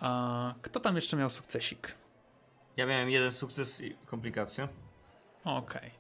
[0.01, 1.95] A kto tam jeszcze miał sukcesik?
[2.77, 4.69] Ja miałem jeden sukces i komplikację.
[5.45, 5.91] Okej.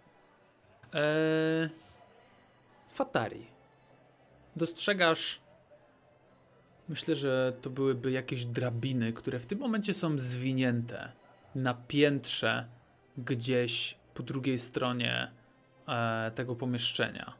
[0.95, 1.69] Eee,
[2.89, 3.58] Fatari.
[4.59, 5.41] Dostrzegasz.
[6.89, 11.13] Myślę, że to byłyby jakieś drabiny, które w tym momencie są zwinięte
[11.55, 12.67] na piętrze
[13.19, 15.31] gdzieś po drugiej stronie
[15.89, 17.35] e, tego pomieszczenia.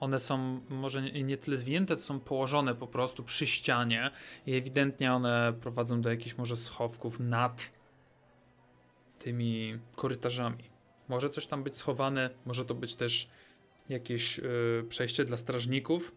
[0.00, 4.10] One są może nie, tyle zwinięte, to są położone po prostu przy ścianie
[4.46, 7.72] i ewidentnie one prowadzą do jakichś może schowków nad
[9.18, 10.64] tymi korytarzami.
[11.08, 13.28] Może coś tam być schowane, może to być też
[13.88, 16.12] jakieś y, przejście dla strażników.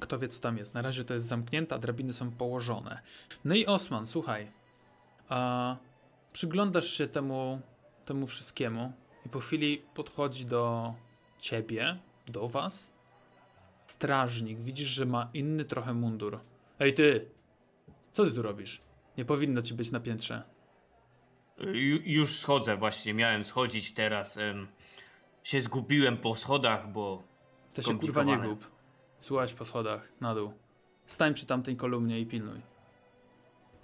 [0.00, 0.74] Kto wie, co tam jest.
[0.74, 3.00] Na razie to jest zamknięte, a drabiny są położone.
[3.44, 4.50] No i Osman, słuchaj.
[5.28, 5.76] A,
[6.32, 7.60] przyglądasz się temu,
[8.04, 8.92] temu wszystkiemu
[9.26, 10.94] i po chwili podchodzi do
[11.38, 12.92] ciebie, do was.
[13.86, 16.40] Strażnik, widzisz, że ma inny trochę mundur.
[16.80, 17.28] Ej ty,
[18.12, 18.80] co ty tu robisz?
[19.18, 20.42] Nie powinno ci być na piętrze.
[21.58, 24.36] Ju, już schodzę właśnie, miałem schodzić teraz.
[24.36, 24.68] em,
[25.42, 27.22] się zgubiłem po schodach, bo
[27.74, 28.70] To się kurwa nie gub.
[29.18, 30.52] Słuchać po schodach, na dół.
[31.06, 32.60] Stań przy tamtej kolumnie i pilnuj.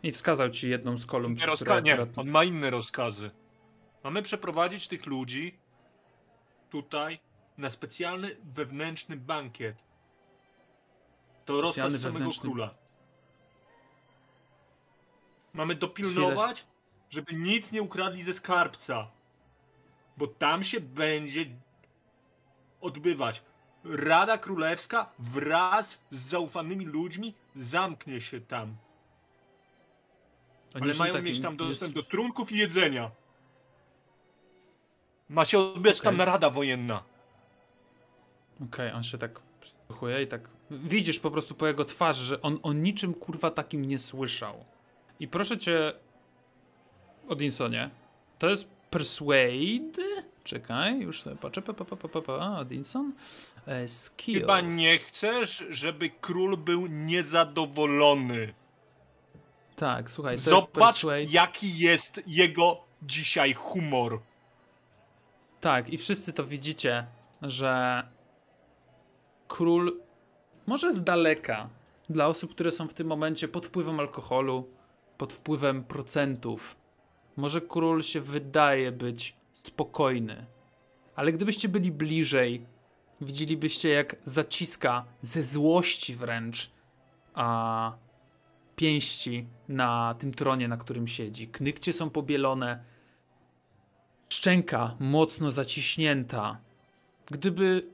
[0.02, 2.18] I wskazał ci jedną z kolumn, Nie, rozka- nie, akurat...
[2.18, 3.30] on ma inne rozkazy.
[4.04, 5.58] Mamy przeprowadzić tych ludzi
[6.70, 7.18] tutaj
[7.58, 9.76] na specjalny wewnętrzny bankiet.
[11.44, 12.74] To rozkaz samego wewnętrzny- króla.
[15.52, 16.66] Mamy dopilnować,
[17.10, 19.10] żeby nic nie ukradli ze skarbca.
[20.16, 21.46] Bo tam się będzie
[22.80, 23.42] odbywać.
[23.84, 28.76] Rada Królewska wraz z zaufanymi ludźmi zamknie się tam.
[30.74, 33.10] Oni Ale mają takim- mieć tam dostęp jest- do trunków i jedzenia.
[35.28, 36.18] Ma się odbyć tam Okej.
[36.18, 37.02] narada wojenna.
[38.64, 40.48] Okej, on się tak przysłuchuje i tak...
[40.70, 44.64] Widzisz po prostu po jego twarzy, że on o niczym kurwa takim nie słyszał.
[45.20, 45.92] I proszę cię,
[47.28, 47.90] Odinsonie,
[48.38, 50.02] to jest Persuade?
[50.44, 51.62] Czekaj, już sobie patrzę.
[51.62, 52.58] Pa, pa, pa, pa, pa, pa.
[52.58, 53.12] Odinson?
[53.66, 54.40] E, skills.
[54.40, 58.54] Chyba nie chcesz, żeby król był niezadowolony.
[59.76, 61.24] Tak, słuchaj, to jest Zobacz, Persuade.
[61.24, 64.20] jaki jest jego dzisiaj humor.
[65.60, 67.06] Tak, i wszyscy to widzicie,
[67.42, 68.02] że
[69.48, 70.00] król
[70.66, 71.68] może z daleka,
[72.10, 74.68] dla osób, które są w tym momencie pod wpływem alkoholu,
[75.18, 76.76] pod wpływem procentów,
[77.36, 80.46] może król się wydaje być spokojny.
[81.14, 82.66] Ale gdybyście byli bliżej,
[83.20, 86.70] widzielibyście jak zaciska ze złości wręcz
[87.34, 87.92] a
[88.76, 91.48] pięści na tym tronie, na którym siedzi.
[91.48, 92.84] Knykcie są pobielone,
[94.32, 96.60] szczęka mocno zaciśnięta.
[97.26, 97.86] Gdyby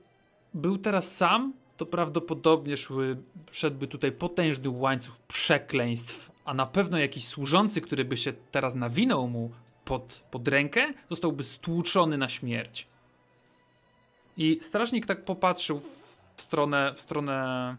[0.55, 3.17] był teraz sam, to prawdopodobnie szły,
[3.51, 9.29] szedłby tutaj potężny łańcuch przekleństw, a na pewno jakiś służący, który by się teraz nawinął
[9.29, 9.51] mu
[9.85, 12.89] pod, pod rękę, zostałby stłuczony na śmierć.
[14.37, 17.77] I strażnik tak popatrzył w w stronę, w stronę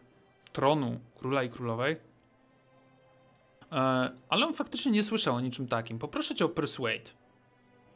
[0.54, 1.98] tronu króla i królowej.
[3.72, 6.00] E, ale on faktycznie nie słyszał o niczym takim.
[6.00, 7.12] Poproszę cię o persuade.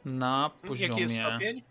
[0.04, 1.00] Na poziomie.
[1.02, 1.62] Jaki jest stopień?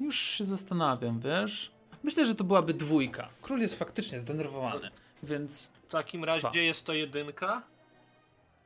[0.00, 1.72] Już się zastanawiam, wiesz?
[2.02, 3.28] Myślę, że to byłaby dwójka.
[3.42, 4.90] Król jest faktycznie zdenerwowany,
[5.22, 6.60] więc W takim razie Dwa.
[6.60, 7.62] jest to jedynka,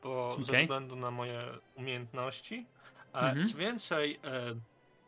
[0.08, 0.62] bo ze Okej.
[0.62, 1.42] względu na moje
[1.74, 2.66] umiejętności.
[3.12, 3.48] A Mhm.
[3.48, 4.54] Co więcej, e,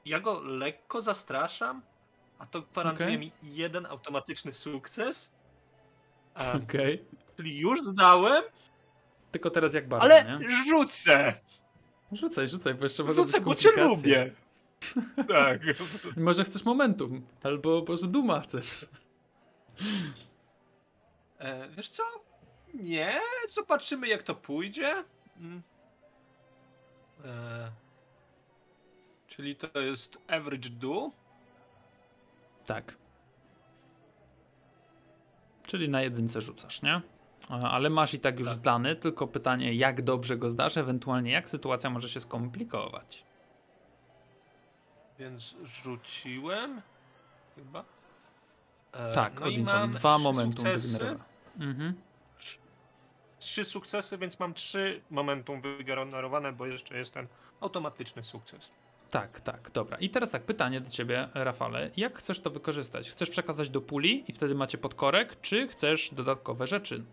[0.04, 1.82] ja go lekko zastraszam,
[2.38, 3.18] a to gwarantuje Okej.
[3.18, 5.32] mi jeden automatyczny sukces.
[6.40, 7.04] E, okej.
[7.36, 8.44] Czyli już zdałem,
[9.32, 10.64] Tylko teraz jak bardzo, ale nie?
[10.64, 11.34] rzucę!
[12.12, 14.30] Rzucaj, rzucaj, bo jeszcze mogą Rzucę, bo cię lubię!
[15.28, 15.60] Tak.
[16.16, 18.86] Może chcesz momentum, albo może duma chcesz.
[21.38, 22.02] E, wiesz co?
[22.74, 25.04] Nie, zobaczymy jak to pójdzie.
[25.36, 25.62] Mm.
[27.24, 27.70] E,
[29.26, 31.10] czyli to jest average do.
[32.66, 32.94] Tak.
[35.66, 36.94] Czyli na jedynce rzucasz, nie?
[37.50, 38.56] E, Ale masz i tak już Tak.
[38.56, 43.24] zdany, tylko pytanie, jak dobrze go zdasz, ewentualnie jak sytuacja może się skomplikować.
[45.18, 46.82] Więc rzuciłem.
[47.56, 47.84] Chyba.
[48.92, 51.24] E, Tak, no Odinson, dwa momentum wygenerowane.
[51.58, 51.94] Mhm.
[53.40, 57.26] Trzy sukcesy, więc mam trzy momentum wygenerowane, bo jeszcze jest ten
[57.60, 58.70] automatyczny sukces.
[59.10, 59.96] Tak, tak, dobra.
[59.96, 61.90] I teraz tak, pytanie do ciebie, Rafale.
[61.96, 63.10] Jak chcesz to wykorzystać?
[63.10, 67.04] Chcesz przekazać do puli i wtedy macie podkorek, czy chcesz dodatkowe rzeczy?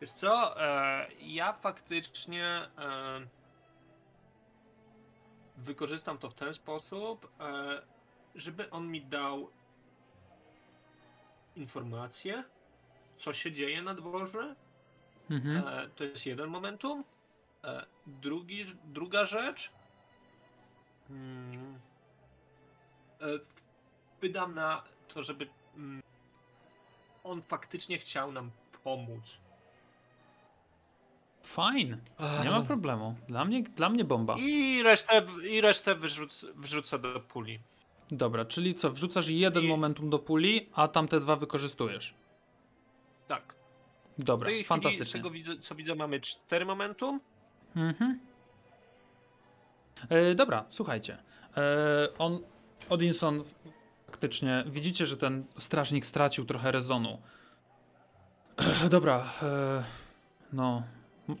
[0.00, 3.26] Wiesz co, e, ja faktycznie e,
[5.56, 7.82] wykorzystam to w ten sposób, e,
[8.34, 9.50] żeby on mi dał
[11.56, 12.44] informację,
[13.20, 14.54] co się dzieje na dworze.
[15.30, 15.68] Mhm.
[15.68, 17.04] E, to jest jeden momentum.
[17.64, 19.70] E, drugi, druga rzecz.
[21.10, 21.78] Mm,
[23.20, 23.26] e,
[24.20, 26.02] wydam na to, żeby mm,
[27.24, 28.50] on faktycznie chciał nam
[28.84, 29.24] pomóc.
[31.42, 31.96] Fajn,
[32.44, 33.16] nie ma problemu.
[33.28, 34.36] Dla mnie, dla mnie bomba.
[34.38, 37.60] I resztę, i resztę wyrzuc, wrzucę do puli.
[38.10, 42.14] Dobra, czyli co, wrzucasz jeden I- momentum do puli, a tamte dwa wykorzystujesz.
[43.30, 43.54] Tak.
[44.18, 45.20] W Dobra, tej chwili, z fantastycznie.
[45.20, 47.20] tego widzę, co widzę, mamy cztery momentum.
[47.76, 48.20] Mhm.
[50.08, 51.18] E, dobra, słuchajcie.
[51.56, 52.40] E, on,
[52.88, 53.44] Odinson,
[54.06, 57.18] faktycznie, widzicie, że ten strażnik stracił trochę rezonu.
[58.90, 59.84] dobra, e,
[60.52, 60.82] no,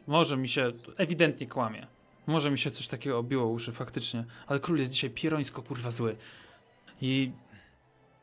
[0.06, 1.86] może mi się, ewidentnie kłamie.
[2.26, 4.24] Może mi się coś takiego obiło uszy, faktycznie.
[4.46, 6.16] Ale król jest dzisiaj pierońsko, kurwa, zły.
[7.00, 7.32] I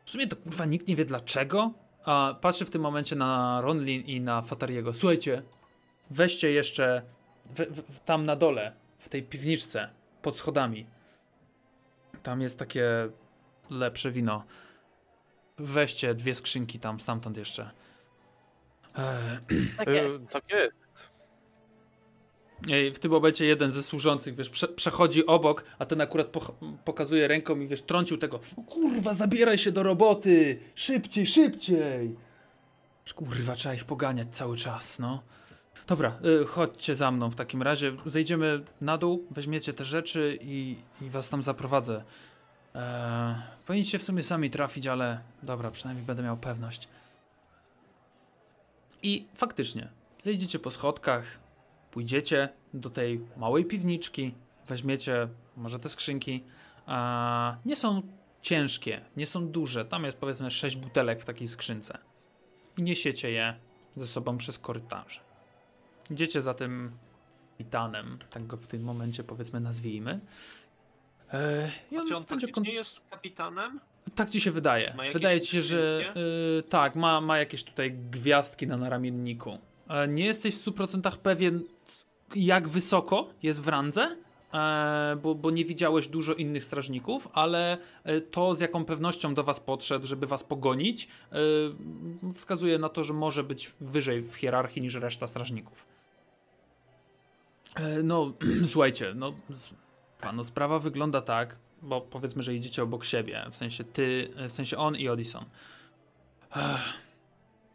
[0.06, 1.87] w sumie to, kurwa, nikt nie wie dlaczego.
[2.08, 4.94] A patrzy w tym momencie na Ronlin i na Fatariego.
[4.94, 5.42] Słuchajcie,
[6.10, 7.02] weźcie jeszcze
[7.46, 9.90] w, w, tam na dole, w tej piwniczce,
[10.22, 10.86] pod schodami.
[12.24, 13.10] Tam jest takie
[13.70, 14.44] lepsze wino.
[15.58, 17.72] Weźcie dwie skrzynki tam, stamtąd jeszcze.
[18.98, 20.14] Eee, Tak E, jest.
[20.30, 20.87] tak jest.
[22.94, 27.28] W tym momencie jeden ze służących, wiesz, prze, przechodzi obok, a ten akurat poch- pokazuje
[27.28, 28.40] ręką i wiesz, trącił tego.
[28.58, 30.60] "O Kurwa, zabieraj się do roboty!
[30.76, 32.16] Szybciej, szybciej!
[33.16, 35.24] Kurwa, trzeba ich poganiać cały czas, no.
[35.88, 37.94] Dobra, y, chodźcie za mną w takim razie.
[38.06, 42.04] Zejdziemy na dół, weźmiecie te rzeczy i, i was tam zaprowadzę.
[42.76, 43.36] Eee,
[43.66, 46.88] powinniście w sumie sami trafić, ale dobra, przynajmniej będę miał pewność.
[49.04, 49.88] I faktycznie,
[50.20, 51.40] zejdziecie po schodkach,
[51.92, 54.34] pójdziecie do tej małej piwniczki,
[54.68, 55.28] weźmiecie
[55.58, 56.44] może te skrzynki.
[57.66, 58.02] Nie są
[58.42, 59.86] ciężkie, nie są duże.
[59.86, 61.98] Tam jest powiedzmy 6 butelek w takiej skrzynce.
[62.78, 63.56] I niesiecie je
[63.96, 65.20] ze sobą przez korytarze.
[66.12, 66.92] Idziecie za tym
[67.58, 70.20] kapitanem, tak go w tym momencie powiedzmy nazwijmy.
[71.92, 73.80] I on Czy on będzie faktycznie jest kapitanem?
[74.16, 74.96] tak ci się wydaje.
[75.14, 76.14] Wydaje ci się, że
[76.60, 79.58] y, tak, ma, ma jakieś tutaj gwiazdki na naramienniku.
[79.90, 81.64] E, nie jesteś w 100% pewien,
[82.36, 84.18] jak wysoko jest w randze,
[84.54, 89.44] e, bo, bo nie widziałeś dużo innych strażników, ale e, to, z jaką pewnością do
[89.44, 91.38] was podszedł, żeby was pogonić, e,
[92.36, 95.86] wskazuje na to, że może być wyżej w hierarchii niż reszta strażników.
[98.04, 98.34] No,
[98.72, 99.34] słuchajcie, no,
[100.34, 104.78] no sprawa wygląda tak, bo powiedzmy, że idziecie obok siebie, w sensie ty, w sensie
[104.78, 105.46] on i Odison.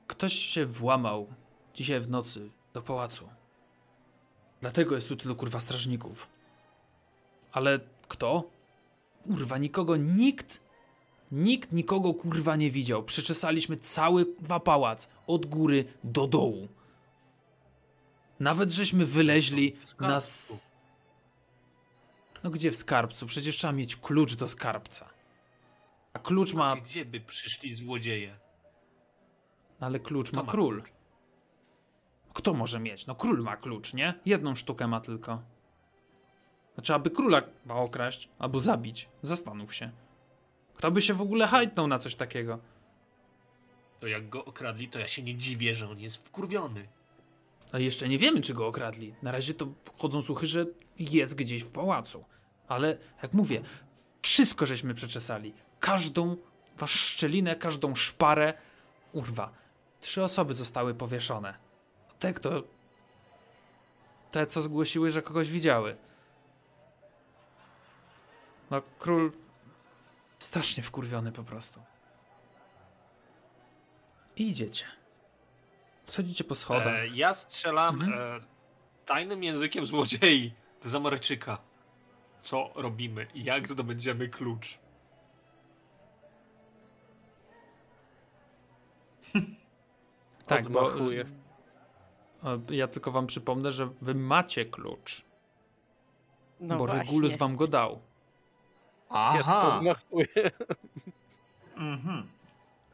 [0.07, 1.27] Ktoś się włamał
[1.75, 3.29] dzisiaj w nocy do pałacu.
[4.63, 6.27] Dlatego jest tu tylu kurwa strażników.
[7.53, 8.51] Ale kto?
[9.25, 10.61] Kurwa, nikogo, nikt,
[11.33, 13.03] nikt nikogo kurwa nie widział.
[13.03, 16.69] Przeczesaliśmy cały kurwa pałac, od góry do dołu.
[18.41, 20.17] Nawet żeśmy wyleźli na...
[20.17, 20.73] s-
[22.45, 23.27] No gdzie w skarbcu?
[23.27, 25.09] Przecież trzeba mieć klucz do skarbca.
[26.13, 26.77] A klucz ma...
[26.77, 28.37] Gdzie by przyszli złodzieje?
[29.81, 30.83] Ale klucz ma ma król.
[30.83, 30.93] klucz?
[32.35, 33.07] Kto może mieć?
[33.07, 34.15] No król ma klucz, nie?
[34.25, 35.43] Jedną sztukę ma tylko.
[36.77, 39.09] No, trzeba by króla chyba okraść albo zabić.
[39.23, 39.91] Zastanów się.
[40.75, 42.59] Kto by się w ogóle hajtnął na coś takiego?
[44.01, 46.89] To jak go okradli, to ja się nie dziwię, że on jest wkurwiony.
[47.73, 49.15] Ale jeszcze nie wiemy, czy go okradli.
[49.23, 49.67] Na razie to
[49.99, 50.67] chodzą słuchy, że
[50.99, 52.25] jest gdzieś w pałacu.
[52.69, 53.63] Ale jak mówię,
[54.23, 55.55] wszystko żeśmy przeczesali.
[55.81, 56.37] Każdą
[56.79, 58.55] wasz szczelinę, każdą szparę.
[59.13, 59.53] Urwa.
[60.01, 61.55] Trzy osoby zostały powieszone.
[62.23, 62.63] Te, kto.
[64.31, 65.97] Te, co zgłosiły, że kogoś widziały.
[68.71, 69.33] No, król.
[70.39, 71.81] Strasznie wkurwiony po prostu.
[74.37, 74.85] I idziecie.
[76.07, 76.87] Schodzicie po schodach.
[76.95, 78.13] E, ja strzelam Mhm.
[78.43, 78.45] e,
[79.07, 81.59] tajnym językiem złodziei do Zamoraczyka.
[82.43, 84.79] Co robimy i jak zdobędziemy klucz?
[90.47, 90.93] Tak, bo
[92.71, 95.23] ja tylko wam przypomnę, że wy macie klucz,
[96.61, 96.99] No bo właśnie.
[97.05, 97.91] Regulus wam go dał.
[99.11, 99.77] Ja Aha.
[99.79, 100.51] odmachuję.
[101.77, 102.23] Mhm.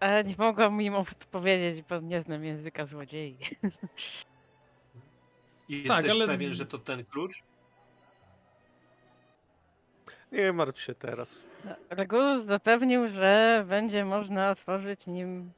[0.00, 3.36] Ale nie mogłam im odpowiedzieć, bo nie znam języka złodziei.
[3.62, 3.70] Tak,
[5.68, 7.42] jesteś ale- pewien, że to ten klucz?
[10.32, 11.44] Nie martw się teraz.
[11.90, 15.52] Regulus zapewnił, że będzie można otworzyć nim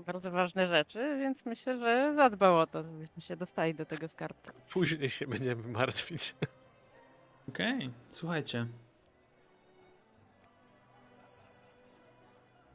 [0.00, 4.52] bardzo ważne rzeczy, więc myślę, że zadbał o to, żebyśmy się dostali do tego skarbca.
[4.70, 6.34] Później się będziemy martwić.
[7.48, 8.66] Okej, słuchajcie.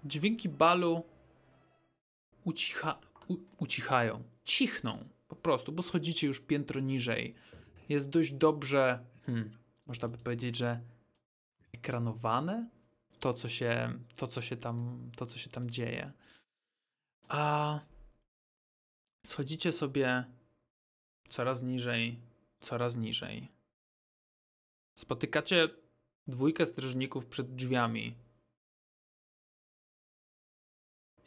[0.04, 1.04] Dźwięki balu
[2.44, 7.36] ucicha, u, ucichają, cichną po prostu, bo schodzicie już piętro niżej.
[7.90, 10.80] Jest dość dobrze, hmm, można by powiedzieć, że
[11.74, 12.70] ekranowane
[13.20, 16.12] to, co się, to, co się tam, to, co się tam dzieje.
[17.30, 17.80] A
[19.26, 20.26] schodzicie sobie
[21.30, 22.20] coraz niżej,
[22.62, 23.48] coraz niżej.
[24.96, 25.70] Spotykacie
[26.28, 28.16] dwójkę strażników przed drzwiami.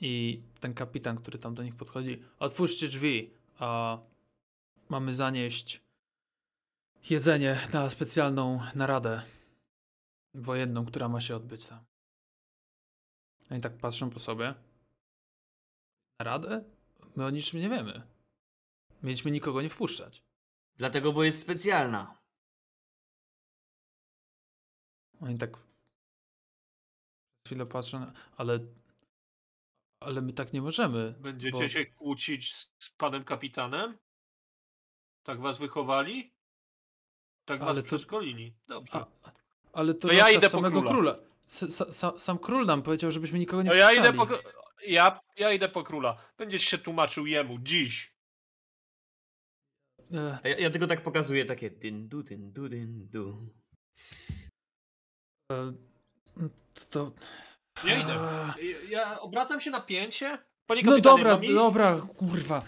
[0.01, 3.99] I ten kapitan, który tam do nich podchodzi, otwórzcie drzwi, a
[4.89, 5.81] mamy zanieść
[7.11, 9.23] jedzenie na specjalną naradę
[10.35, 11.85] wojenną, która ma się odbyć tam.
[13.51, 14.55] Oni tak patrzą po sobie.
[16.25, 16.65] Naradę?
[17.17, 18.03] My o niczym nie wiemy.
[19.03, 20.23] Mieliśmy nikogo nie wpuszczać.
[20.77, 22.19] Dlatego, bo jest specjalna.
[25.21, 25.51] Oni tak
[27.47, 28.59] chwilę patrzą, na- ale
[30.01, 31.15] ale my tak nie możemy.
[31.21, 33.99] Będziecie bo- się kłócić z panem kapitanem?
[35.23, 36.35] Tak was wychowali?
[37.45, 38.55] Tak was Ale to- przeszkolili?
[38.69, 38.93] Dobrze.
[38.95, 39.07] A,
[39.73, 40.93] ale to, To ja idę po samego króla.
[40.93, 41.33] króla.
[41.47, 44.27] S, sa, sa, sam król nam powiedział, żebyśmy nikogo nie No ja idę po,
[44.87, 46.17] ja, ja idę po króla.
[46.39, 48.15] Będziesz się tłumaczył jemu dziś.
[50.15, 53.49] E, A ja, ja tylko tak pokazuję takie dyn du, dyn du, dyn du.
[55.53, 55.73] e,
[56.91, 57.13] to...
[57.85, 58.15] Ja idę.
[58.59, 60.39] Eee, Ja- Ja obracam się na pięcie.
[60.67, 61.55] Panie No kapitanie, dobra, mam iść?
[61.55, 62.65] dobra, kurwa.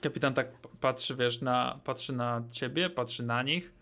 [0.00, 3.72] Kapitan tak p- patrzy, wiesz, na, patrzy na ciebie, patrzy na nich.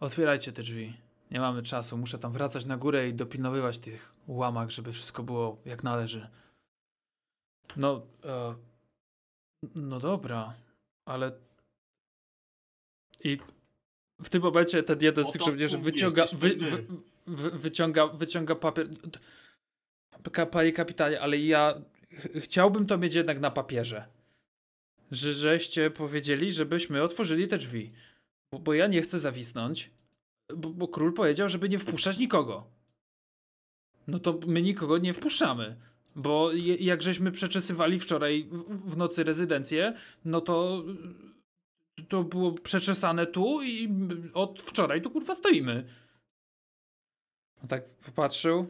[0.00, 1.00] Otwierajcie te drzwi.
[1.34, 1.96] Nie mamy czasu.
[1.98, 6.28] Muszę tam wracać na górę i dopilnowywać tych ułamak, żeby wszystko było jak należy.
[7.76, 8.54] No, e,
[9.74, 10.54] no dobra,
[11.04, 11.32] ale
[13.24, 13.38] i
[14.22, 16.86] w tym momencie ten jeden z tych żołnierzy wyciąga, wy, wy,
[17.26, 18.88] wy, wyciąga, wyciąga papier.
[20.50, 21.74] Panie kapitanie, ale ja
[22.12, 24.08] ch- chciałbym to mieć jednak na papierze.
[25.10, 27.92] Że żeście powiedzieli, żebyśmy otworzyli te drzwi.
[28.52, 29.90] Bo, bo ja nie chcę zawisnąć.
[30.56, 32.70] Bo, bo król powiedział, żeby nie wpuszczać nikogo.
[34.06, 35.76] No to my nikogo nie wpuszczamy.
[36.16, 39.94] Bo je- jak żeśmy przeczesywali wczoraj w, w nocy rezydencję,
[40.24, 40.84] no to
[42.08, 43.88] to było przeczesane tu i
[44.34, 45.88] od wczoraj tu kurwa stoimy.
[47.62, 48.66] On tak popatrzył.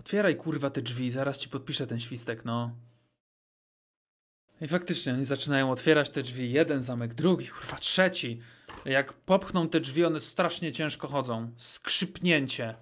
[0.00, 2.76] Otwieraj kurwa te drzwi, zaraz ci podpiszę ten świstek, no.
[4.60, 6.52] I faktycznie oni zaczynają otwierać te drzwi.
[6.52, 8.40] Jeden zamek, drugi, kurwa, trzeci.
[8.84, 11.50] Jak popchną te drzwi, one strasznie ciężko chodzą.
[11.56, 12.74] Skrzypnięcie.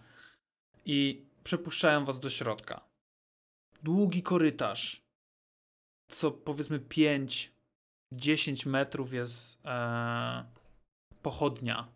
[0.84, 2.80] I przepuszczają was do środka.
[3.82, 5.02] Długi korytarz.
[6.10, 7.48] Co powiedzmy 5-10
[8.66, 10.44] metrów jest e,
[11.22, 11.88] pochodnia,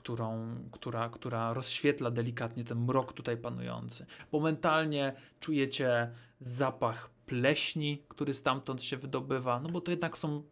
[0.00, 4.06] którą, która, która rozświetla delikatnie ten mrok tutaj panujący.
[4.32, 6.10] Momentalnie czujecie
[6.40, 10.42] zapach pleśni, który stamtąd się wydobywa, no bo to jednak są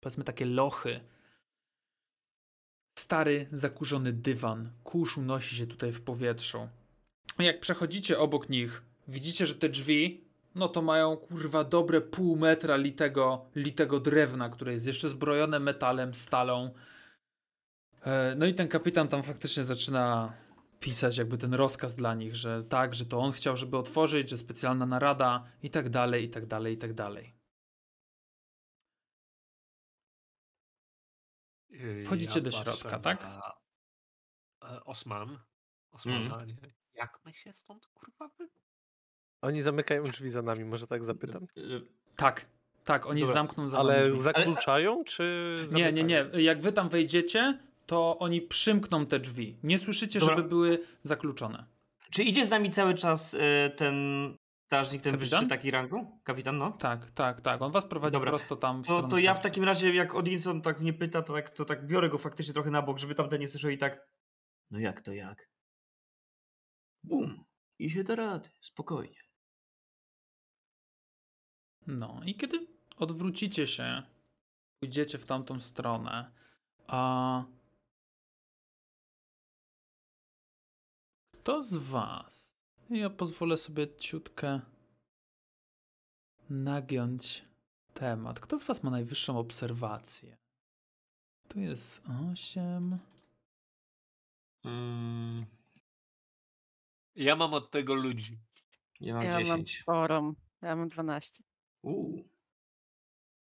[0.00, 1.00] powiedzmy takie lochy.
[2.98, 6.68] Stary, zakurzony dywan, kurz unosi się tutaj w powietrzu.
[7.38, 10.24] Jak przechodzicie obok nich, widzicie, że te drzwi,
[10.54, 16.14] no to mają kurwa dobre pół metra litego, litego drewna, które jest jeszcze zbrojone metalem,
[16.14, 16.70] stalą.
[18.02, 20.32] E, No i ten kapitan tam faktycznie zaczyna
[20.80, 24.38] pisać jakby ten rozkaz dla nich, że tak, że to on chciał, żeby otworzyć, że
[24.38, 27.34] specjalna narada i tak dalej, i tak dalej, i tak dalej.
[31.70, 33.22] Yy, Wchodzicie do patrzę środka, tak?
[33.22, 33.52] na,
[34.64, 35.38] e, Osman.
[35.90, 36.54] Osmana, nie.
[36.94, 38.48] Jak my się stąd kurwa wy...
[39.42, 41.46] Oni zamykają drzwi za nami, może tak zapytam?
[41.56, 41.80] Y,
[42.16, 42.46] Tak,
[42.84, 46.30] tak, oni Dobra, zamkną za wami Ale zakluczają, czy Nie, nie, zamykają?
[46.32, 46.42] nie.
[46.42, 49.58] Jak wy tam wejdziecie, to oni przymkną te drzwi.
[49.62, 50.36] Nie słyszycie, Dobra.
[50.36, 51.66] żeby były zakluczone.
[52.10, 53.38] Czy idzie z nami cały czas y,
[53.76, 53.96] ten
[54.66, 55.40] Strażnik ten Kapitan?
[55.40, 56.20] wyższy taki rangu?
[56.24, 56.72] Kapitan, no.
[56.72, 57.62] Tak, tak, tak.
[57.62, 58.30] On was prowadzi Dobra.
[58.30, 61.32] prosto tam w To, to ja w takim razie, jak Odinson tak mnie pyta, to
[61.32, 64.08] tak, to tak biorę go faktycznie trochę na bok, żeby tamten nie słyszał i tak.
[64.70, 65.48] No jak to jak?
[67.04, 67.44] Bum.
[67.78, 69.20] I się da rady, spokojnie.
[71.86, 74.02] No i kiedy odwrócicie się,
[74.80, 76.32] pójdziecie w tamtą stronę,
[76.86, 77.44] a
[81.46, 82.56] kto z was,
[82.90, 84.60] ja pozwolę sobie ciutkę
[86.50, 87.44] nagiąć
[87.94, 90.36] temat, kto z was ma najwyższą obserwację?
[91.48, 92.02] Tu jest
[92.32, 92.98] 8.
[94.64, 95.46] Mm,
[97.14, 98.38] Ja mam od tego ludzi.
[99.00, 99.80] ja mam Ja mam 10.
[99.82, 100.34] sporą.
[100.62, 101.42] Ja mam 12.
[101.82, 102.28] Uuu.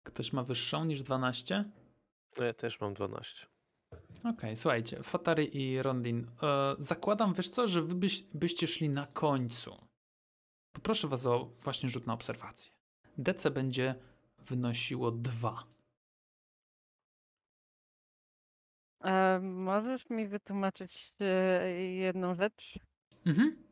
[0.03, 1.71] Ktoś ma wyższą niż 12?
[2.37, 3.47] No Ja też mam 12.
[4.23, 9.07] Okej, słuchajcie, Fatary i Rondin, e, zakładam, wiesz co, że wy byś, byście szli na
[9.07, 9.77] końcu.
[10.73, 12.71] Poproszę was o właśnie rzut na obserwację.
[13.17, 13.95] DC będzie
[14.37, 15.63] wynosiło 2.
[19.03, 22.79] E, możesz mi wytłumaczyć e, jedną rzecz?
[23.25, 23.63] Mhm.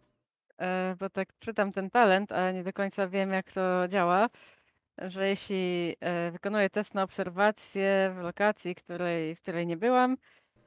[0.58, 4.30] E, bo tak czytam ten talent, ale nie do końca wiem, jak to działa.
[4.98, 10.18] Że jeśli e, wykonuję test na obserwację w lokacji, której, w której nie byłam,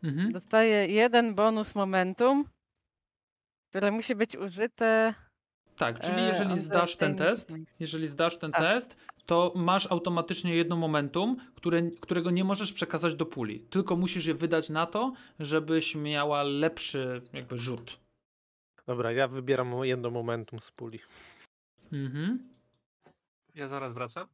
[0.04, 0.32] Mhm.
[0.32, 2.44] dostaję jeden bonus momentum,
[3.70, 5.14] które musi być użyte.
[5.76, 8.60] Tak, czyli e, jeżeli on zdasz ten test, jeżeli zdasz ten Tak.
[8.60, 8.96] test,
[9.26, 13.60] to masz automatycznie jedno momentum, które, którego nie możesz przekazać do puli.
[13.60, 18.00] Tylko musisz je wydać na to, żebyś miała lepszy jakby rzut.
[18.86, 21.00] Dobra, ja wybieram jedno momentum z puli.
[21.92, 22.53] Mhm.
[23.54, 24.28] Ja zaraz wracam.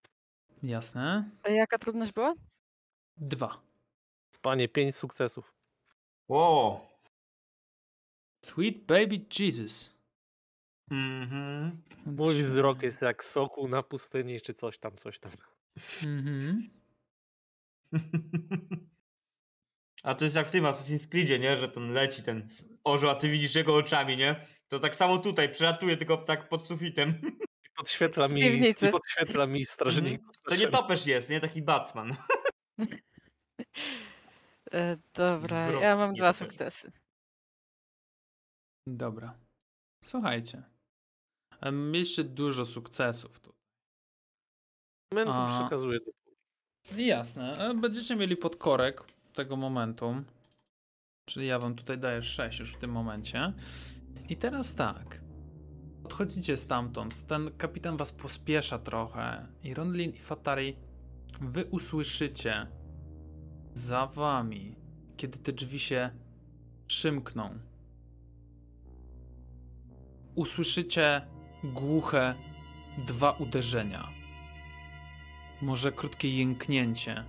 [0.62, 1.30] Jasne.
[1.42, 2.34] A jaka trudność była?
[3.16, 3.60] Dwa.
[4.42, 5.54] Panie, 5 sukcesów.
[6.28, 6.80] Wow.
[8.44, 10.00] Sweet baby Jesus.
[10.90, 11.82] Mhm.
[12.06, 15.32] Mój wzrok jest jak soku na pustyni, czy coś tam, coś tam.
[16.06, 16.70] Mhm.
[20.02, 21.56] A to jest jak w tym Assassin's Creedzie, nie?
[21.56, 22.48] Że ten leci ten
[22.84, 24.46] orzeł, a ty widzisz jego oczami, nie?
[24.68, 27.14] To tak samo tutaj, przelatuje tylko tak pod sufitem.
[27.80, 28.88] Podświetla mi, piwnicy.
[28.88, 30.36] i podświetla mi strażników.
[30.48, 31.40] To nie topesz jest, nie?
[31.40, 32.16] Taki Batman.
[34.72, 36.92] E, dobra, Wzrok ja mam nie dwa sukcesy.
[38.86, 39.34] Dobra.
[40.04, 40.62] Słuchajcie.
[41.72, 43.52] Mieliście dużo sukcesów tu.
[45.12, 45.60] Momentum A.
[45.60, 46.12] przekazuję do.
[46.96, 47.58] Jasne.
[47.58, 49.04] E, Będziecie mieli podkorek
[49.34, 50.24] tego momentum.
[51.28, 53.52] Czyli ja wam tutaj daję 6 już w tym momencie.
[54.28, 55.20] I teraz tak.
[56.04, 57.26] Odchodzicie stamtąd.
[57.26, 59.46] Ten kapitan was pospiesza trochę.
[59.62, 60.76] I Ronlin i Fatari,
[61.40, 62.66] wy usłyszycie
[63.74, 64.76] za wami,
[65.16, 66.10] kiedy te drzwi się
[66.86, 67.58] przymkną.
[70.36, 71.22] Usłyszycie
[71.64, 72.34] głuche
[73.06, 74.08] dwa uderzenia.
[75.62, 77.24] Może krótkie jęknięcie.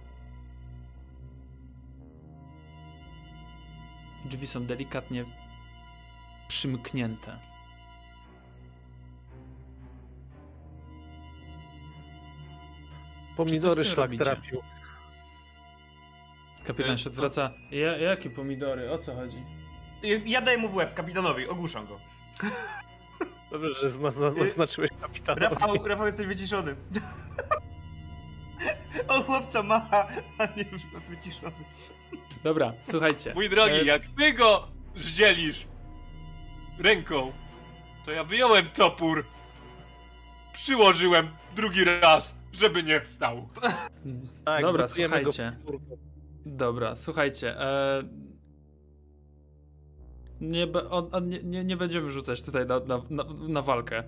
[4.26, 5.26] Drzwi są delikatnie
[6.48, 7.51] przymknięte.
[13.46, 14.24] Pomidory szlak robicie?
[14.26, 14.62] trafił.
[16.66, 17.52] Kapitan się odwraca.
[17.72, 18.92] Ja, jakie pomidory?
[18.92, 19.44] O co chodzi?
[20.26, 22.00] Ja daję mu w łeb, kapitanowi, ogłuszam go.
[23.52, 25.42] Dobrze, że zna, zna, zaznaczyłeś kapitanowi.
[25.42, 26.76] Rafał, Rafał jesteś wyciszony.
[29.08, 29.88] O chłopca ma,
[30.38, 30.66] a nie
[31.10, 31.52] wyciszony.
[32.44, 33.34] Dobra, słuchajcie.
[33.34, 35.68] Mój drogi, E, jak ty go zdzielisz
[36.80, 37.32] ręką,
[38.06, 39.26] to ja wyjąłem topór,
[40.54, 43.48] przyłożyłem drugi raz, żeby nie wstał.
[44.46, 45.52] Tak, Dobra, słuchajcie.
[46.46, 47.62] Dobra, słuchajcie.
[47.62, 48.04] E...
[50.42, 54.04] Nie, on, on, nie, nie, będziemy rzucać tutaj na, na, na, na walkę.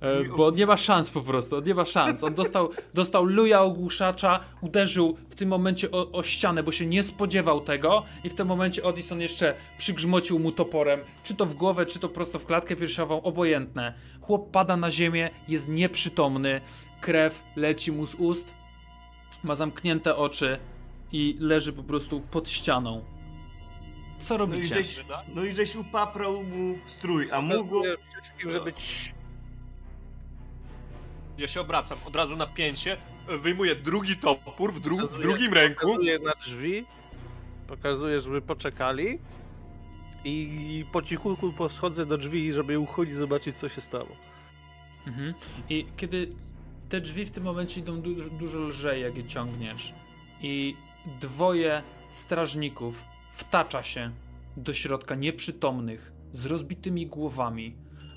[0.00, 2.24] E, bo on nie ma szans po prostu, on nie ma szans.
[2.24, 7.02] On dostał, dostał luja ogłuszacza, uderzył w tym momencie o, o ścianę, bo się nie
[7.02, 11.86] spodziewał tego i w tym momencie Odison jeszcze przygrzmocił mu toporem, czy to w głowę,
[11.86, 13.94] czy to prosto w klatkę piersiową, obojętne.
[14.20, 16.60] Chłop pada na ziemię, jest nieprzytomny,
[17.04, 18.54] krew leci mu z ust,
[19.42, 20.58] ma zamknięte oczy
[21.12, 23.04] i leży po prostu pod ścianą.
[24.18, 24.74] Co No i robicie?
[24.74, 25.04] żeś,
[25.34, 27.82] no i żeś upaprał mu strój, a mógł...
[28.22, 28.72] Wszystkim, żeby.
[31.38, 32.96] Ja się obracam od razu na pięcie,
[33.40, 35.86] wyjmuję drugi topór w, dru w Pokazuję- drugim ręku.
[35.86, 36.84] Pokazuję na drzwi,
[37.68, 39.18] pokazuję, żeby poczekali
[40.24, 44.16] i po cichutku podchodzę do drzwi, żeby uchodzić, zobaczyć, co się stało.
[45.06, 45.34] Mhm.
[45.68, 46.32] I kiedy
[46.88, 49.94] te drzwi w tym momencie idą du dużo lżej, jak je ciągniesz,
[50.42, 50.76] i
[51.20, 53.04] dwoje strażników
[53.36, 54.10] wtacza się
[54.56, 57.74] do środka nieprzytomnych, z rozbitymi głowami.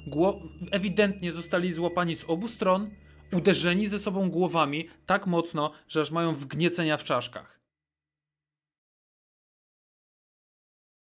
[0.08, 0.40] Gło-
[0.72, 2.90] ewidentnie zostali złapani z obu stron,
[3.34, 7.60] uderzeni ze sobą głowami tak mocno, że aż mają wgniecenia w czaszkach.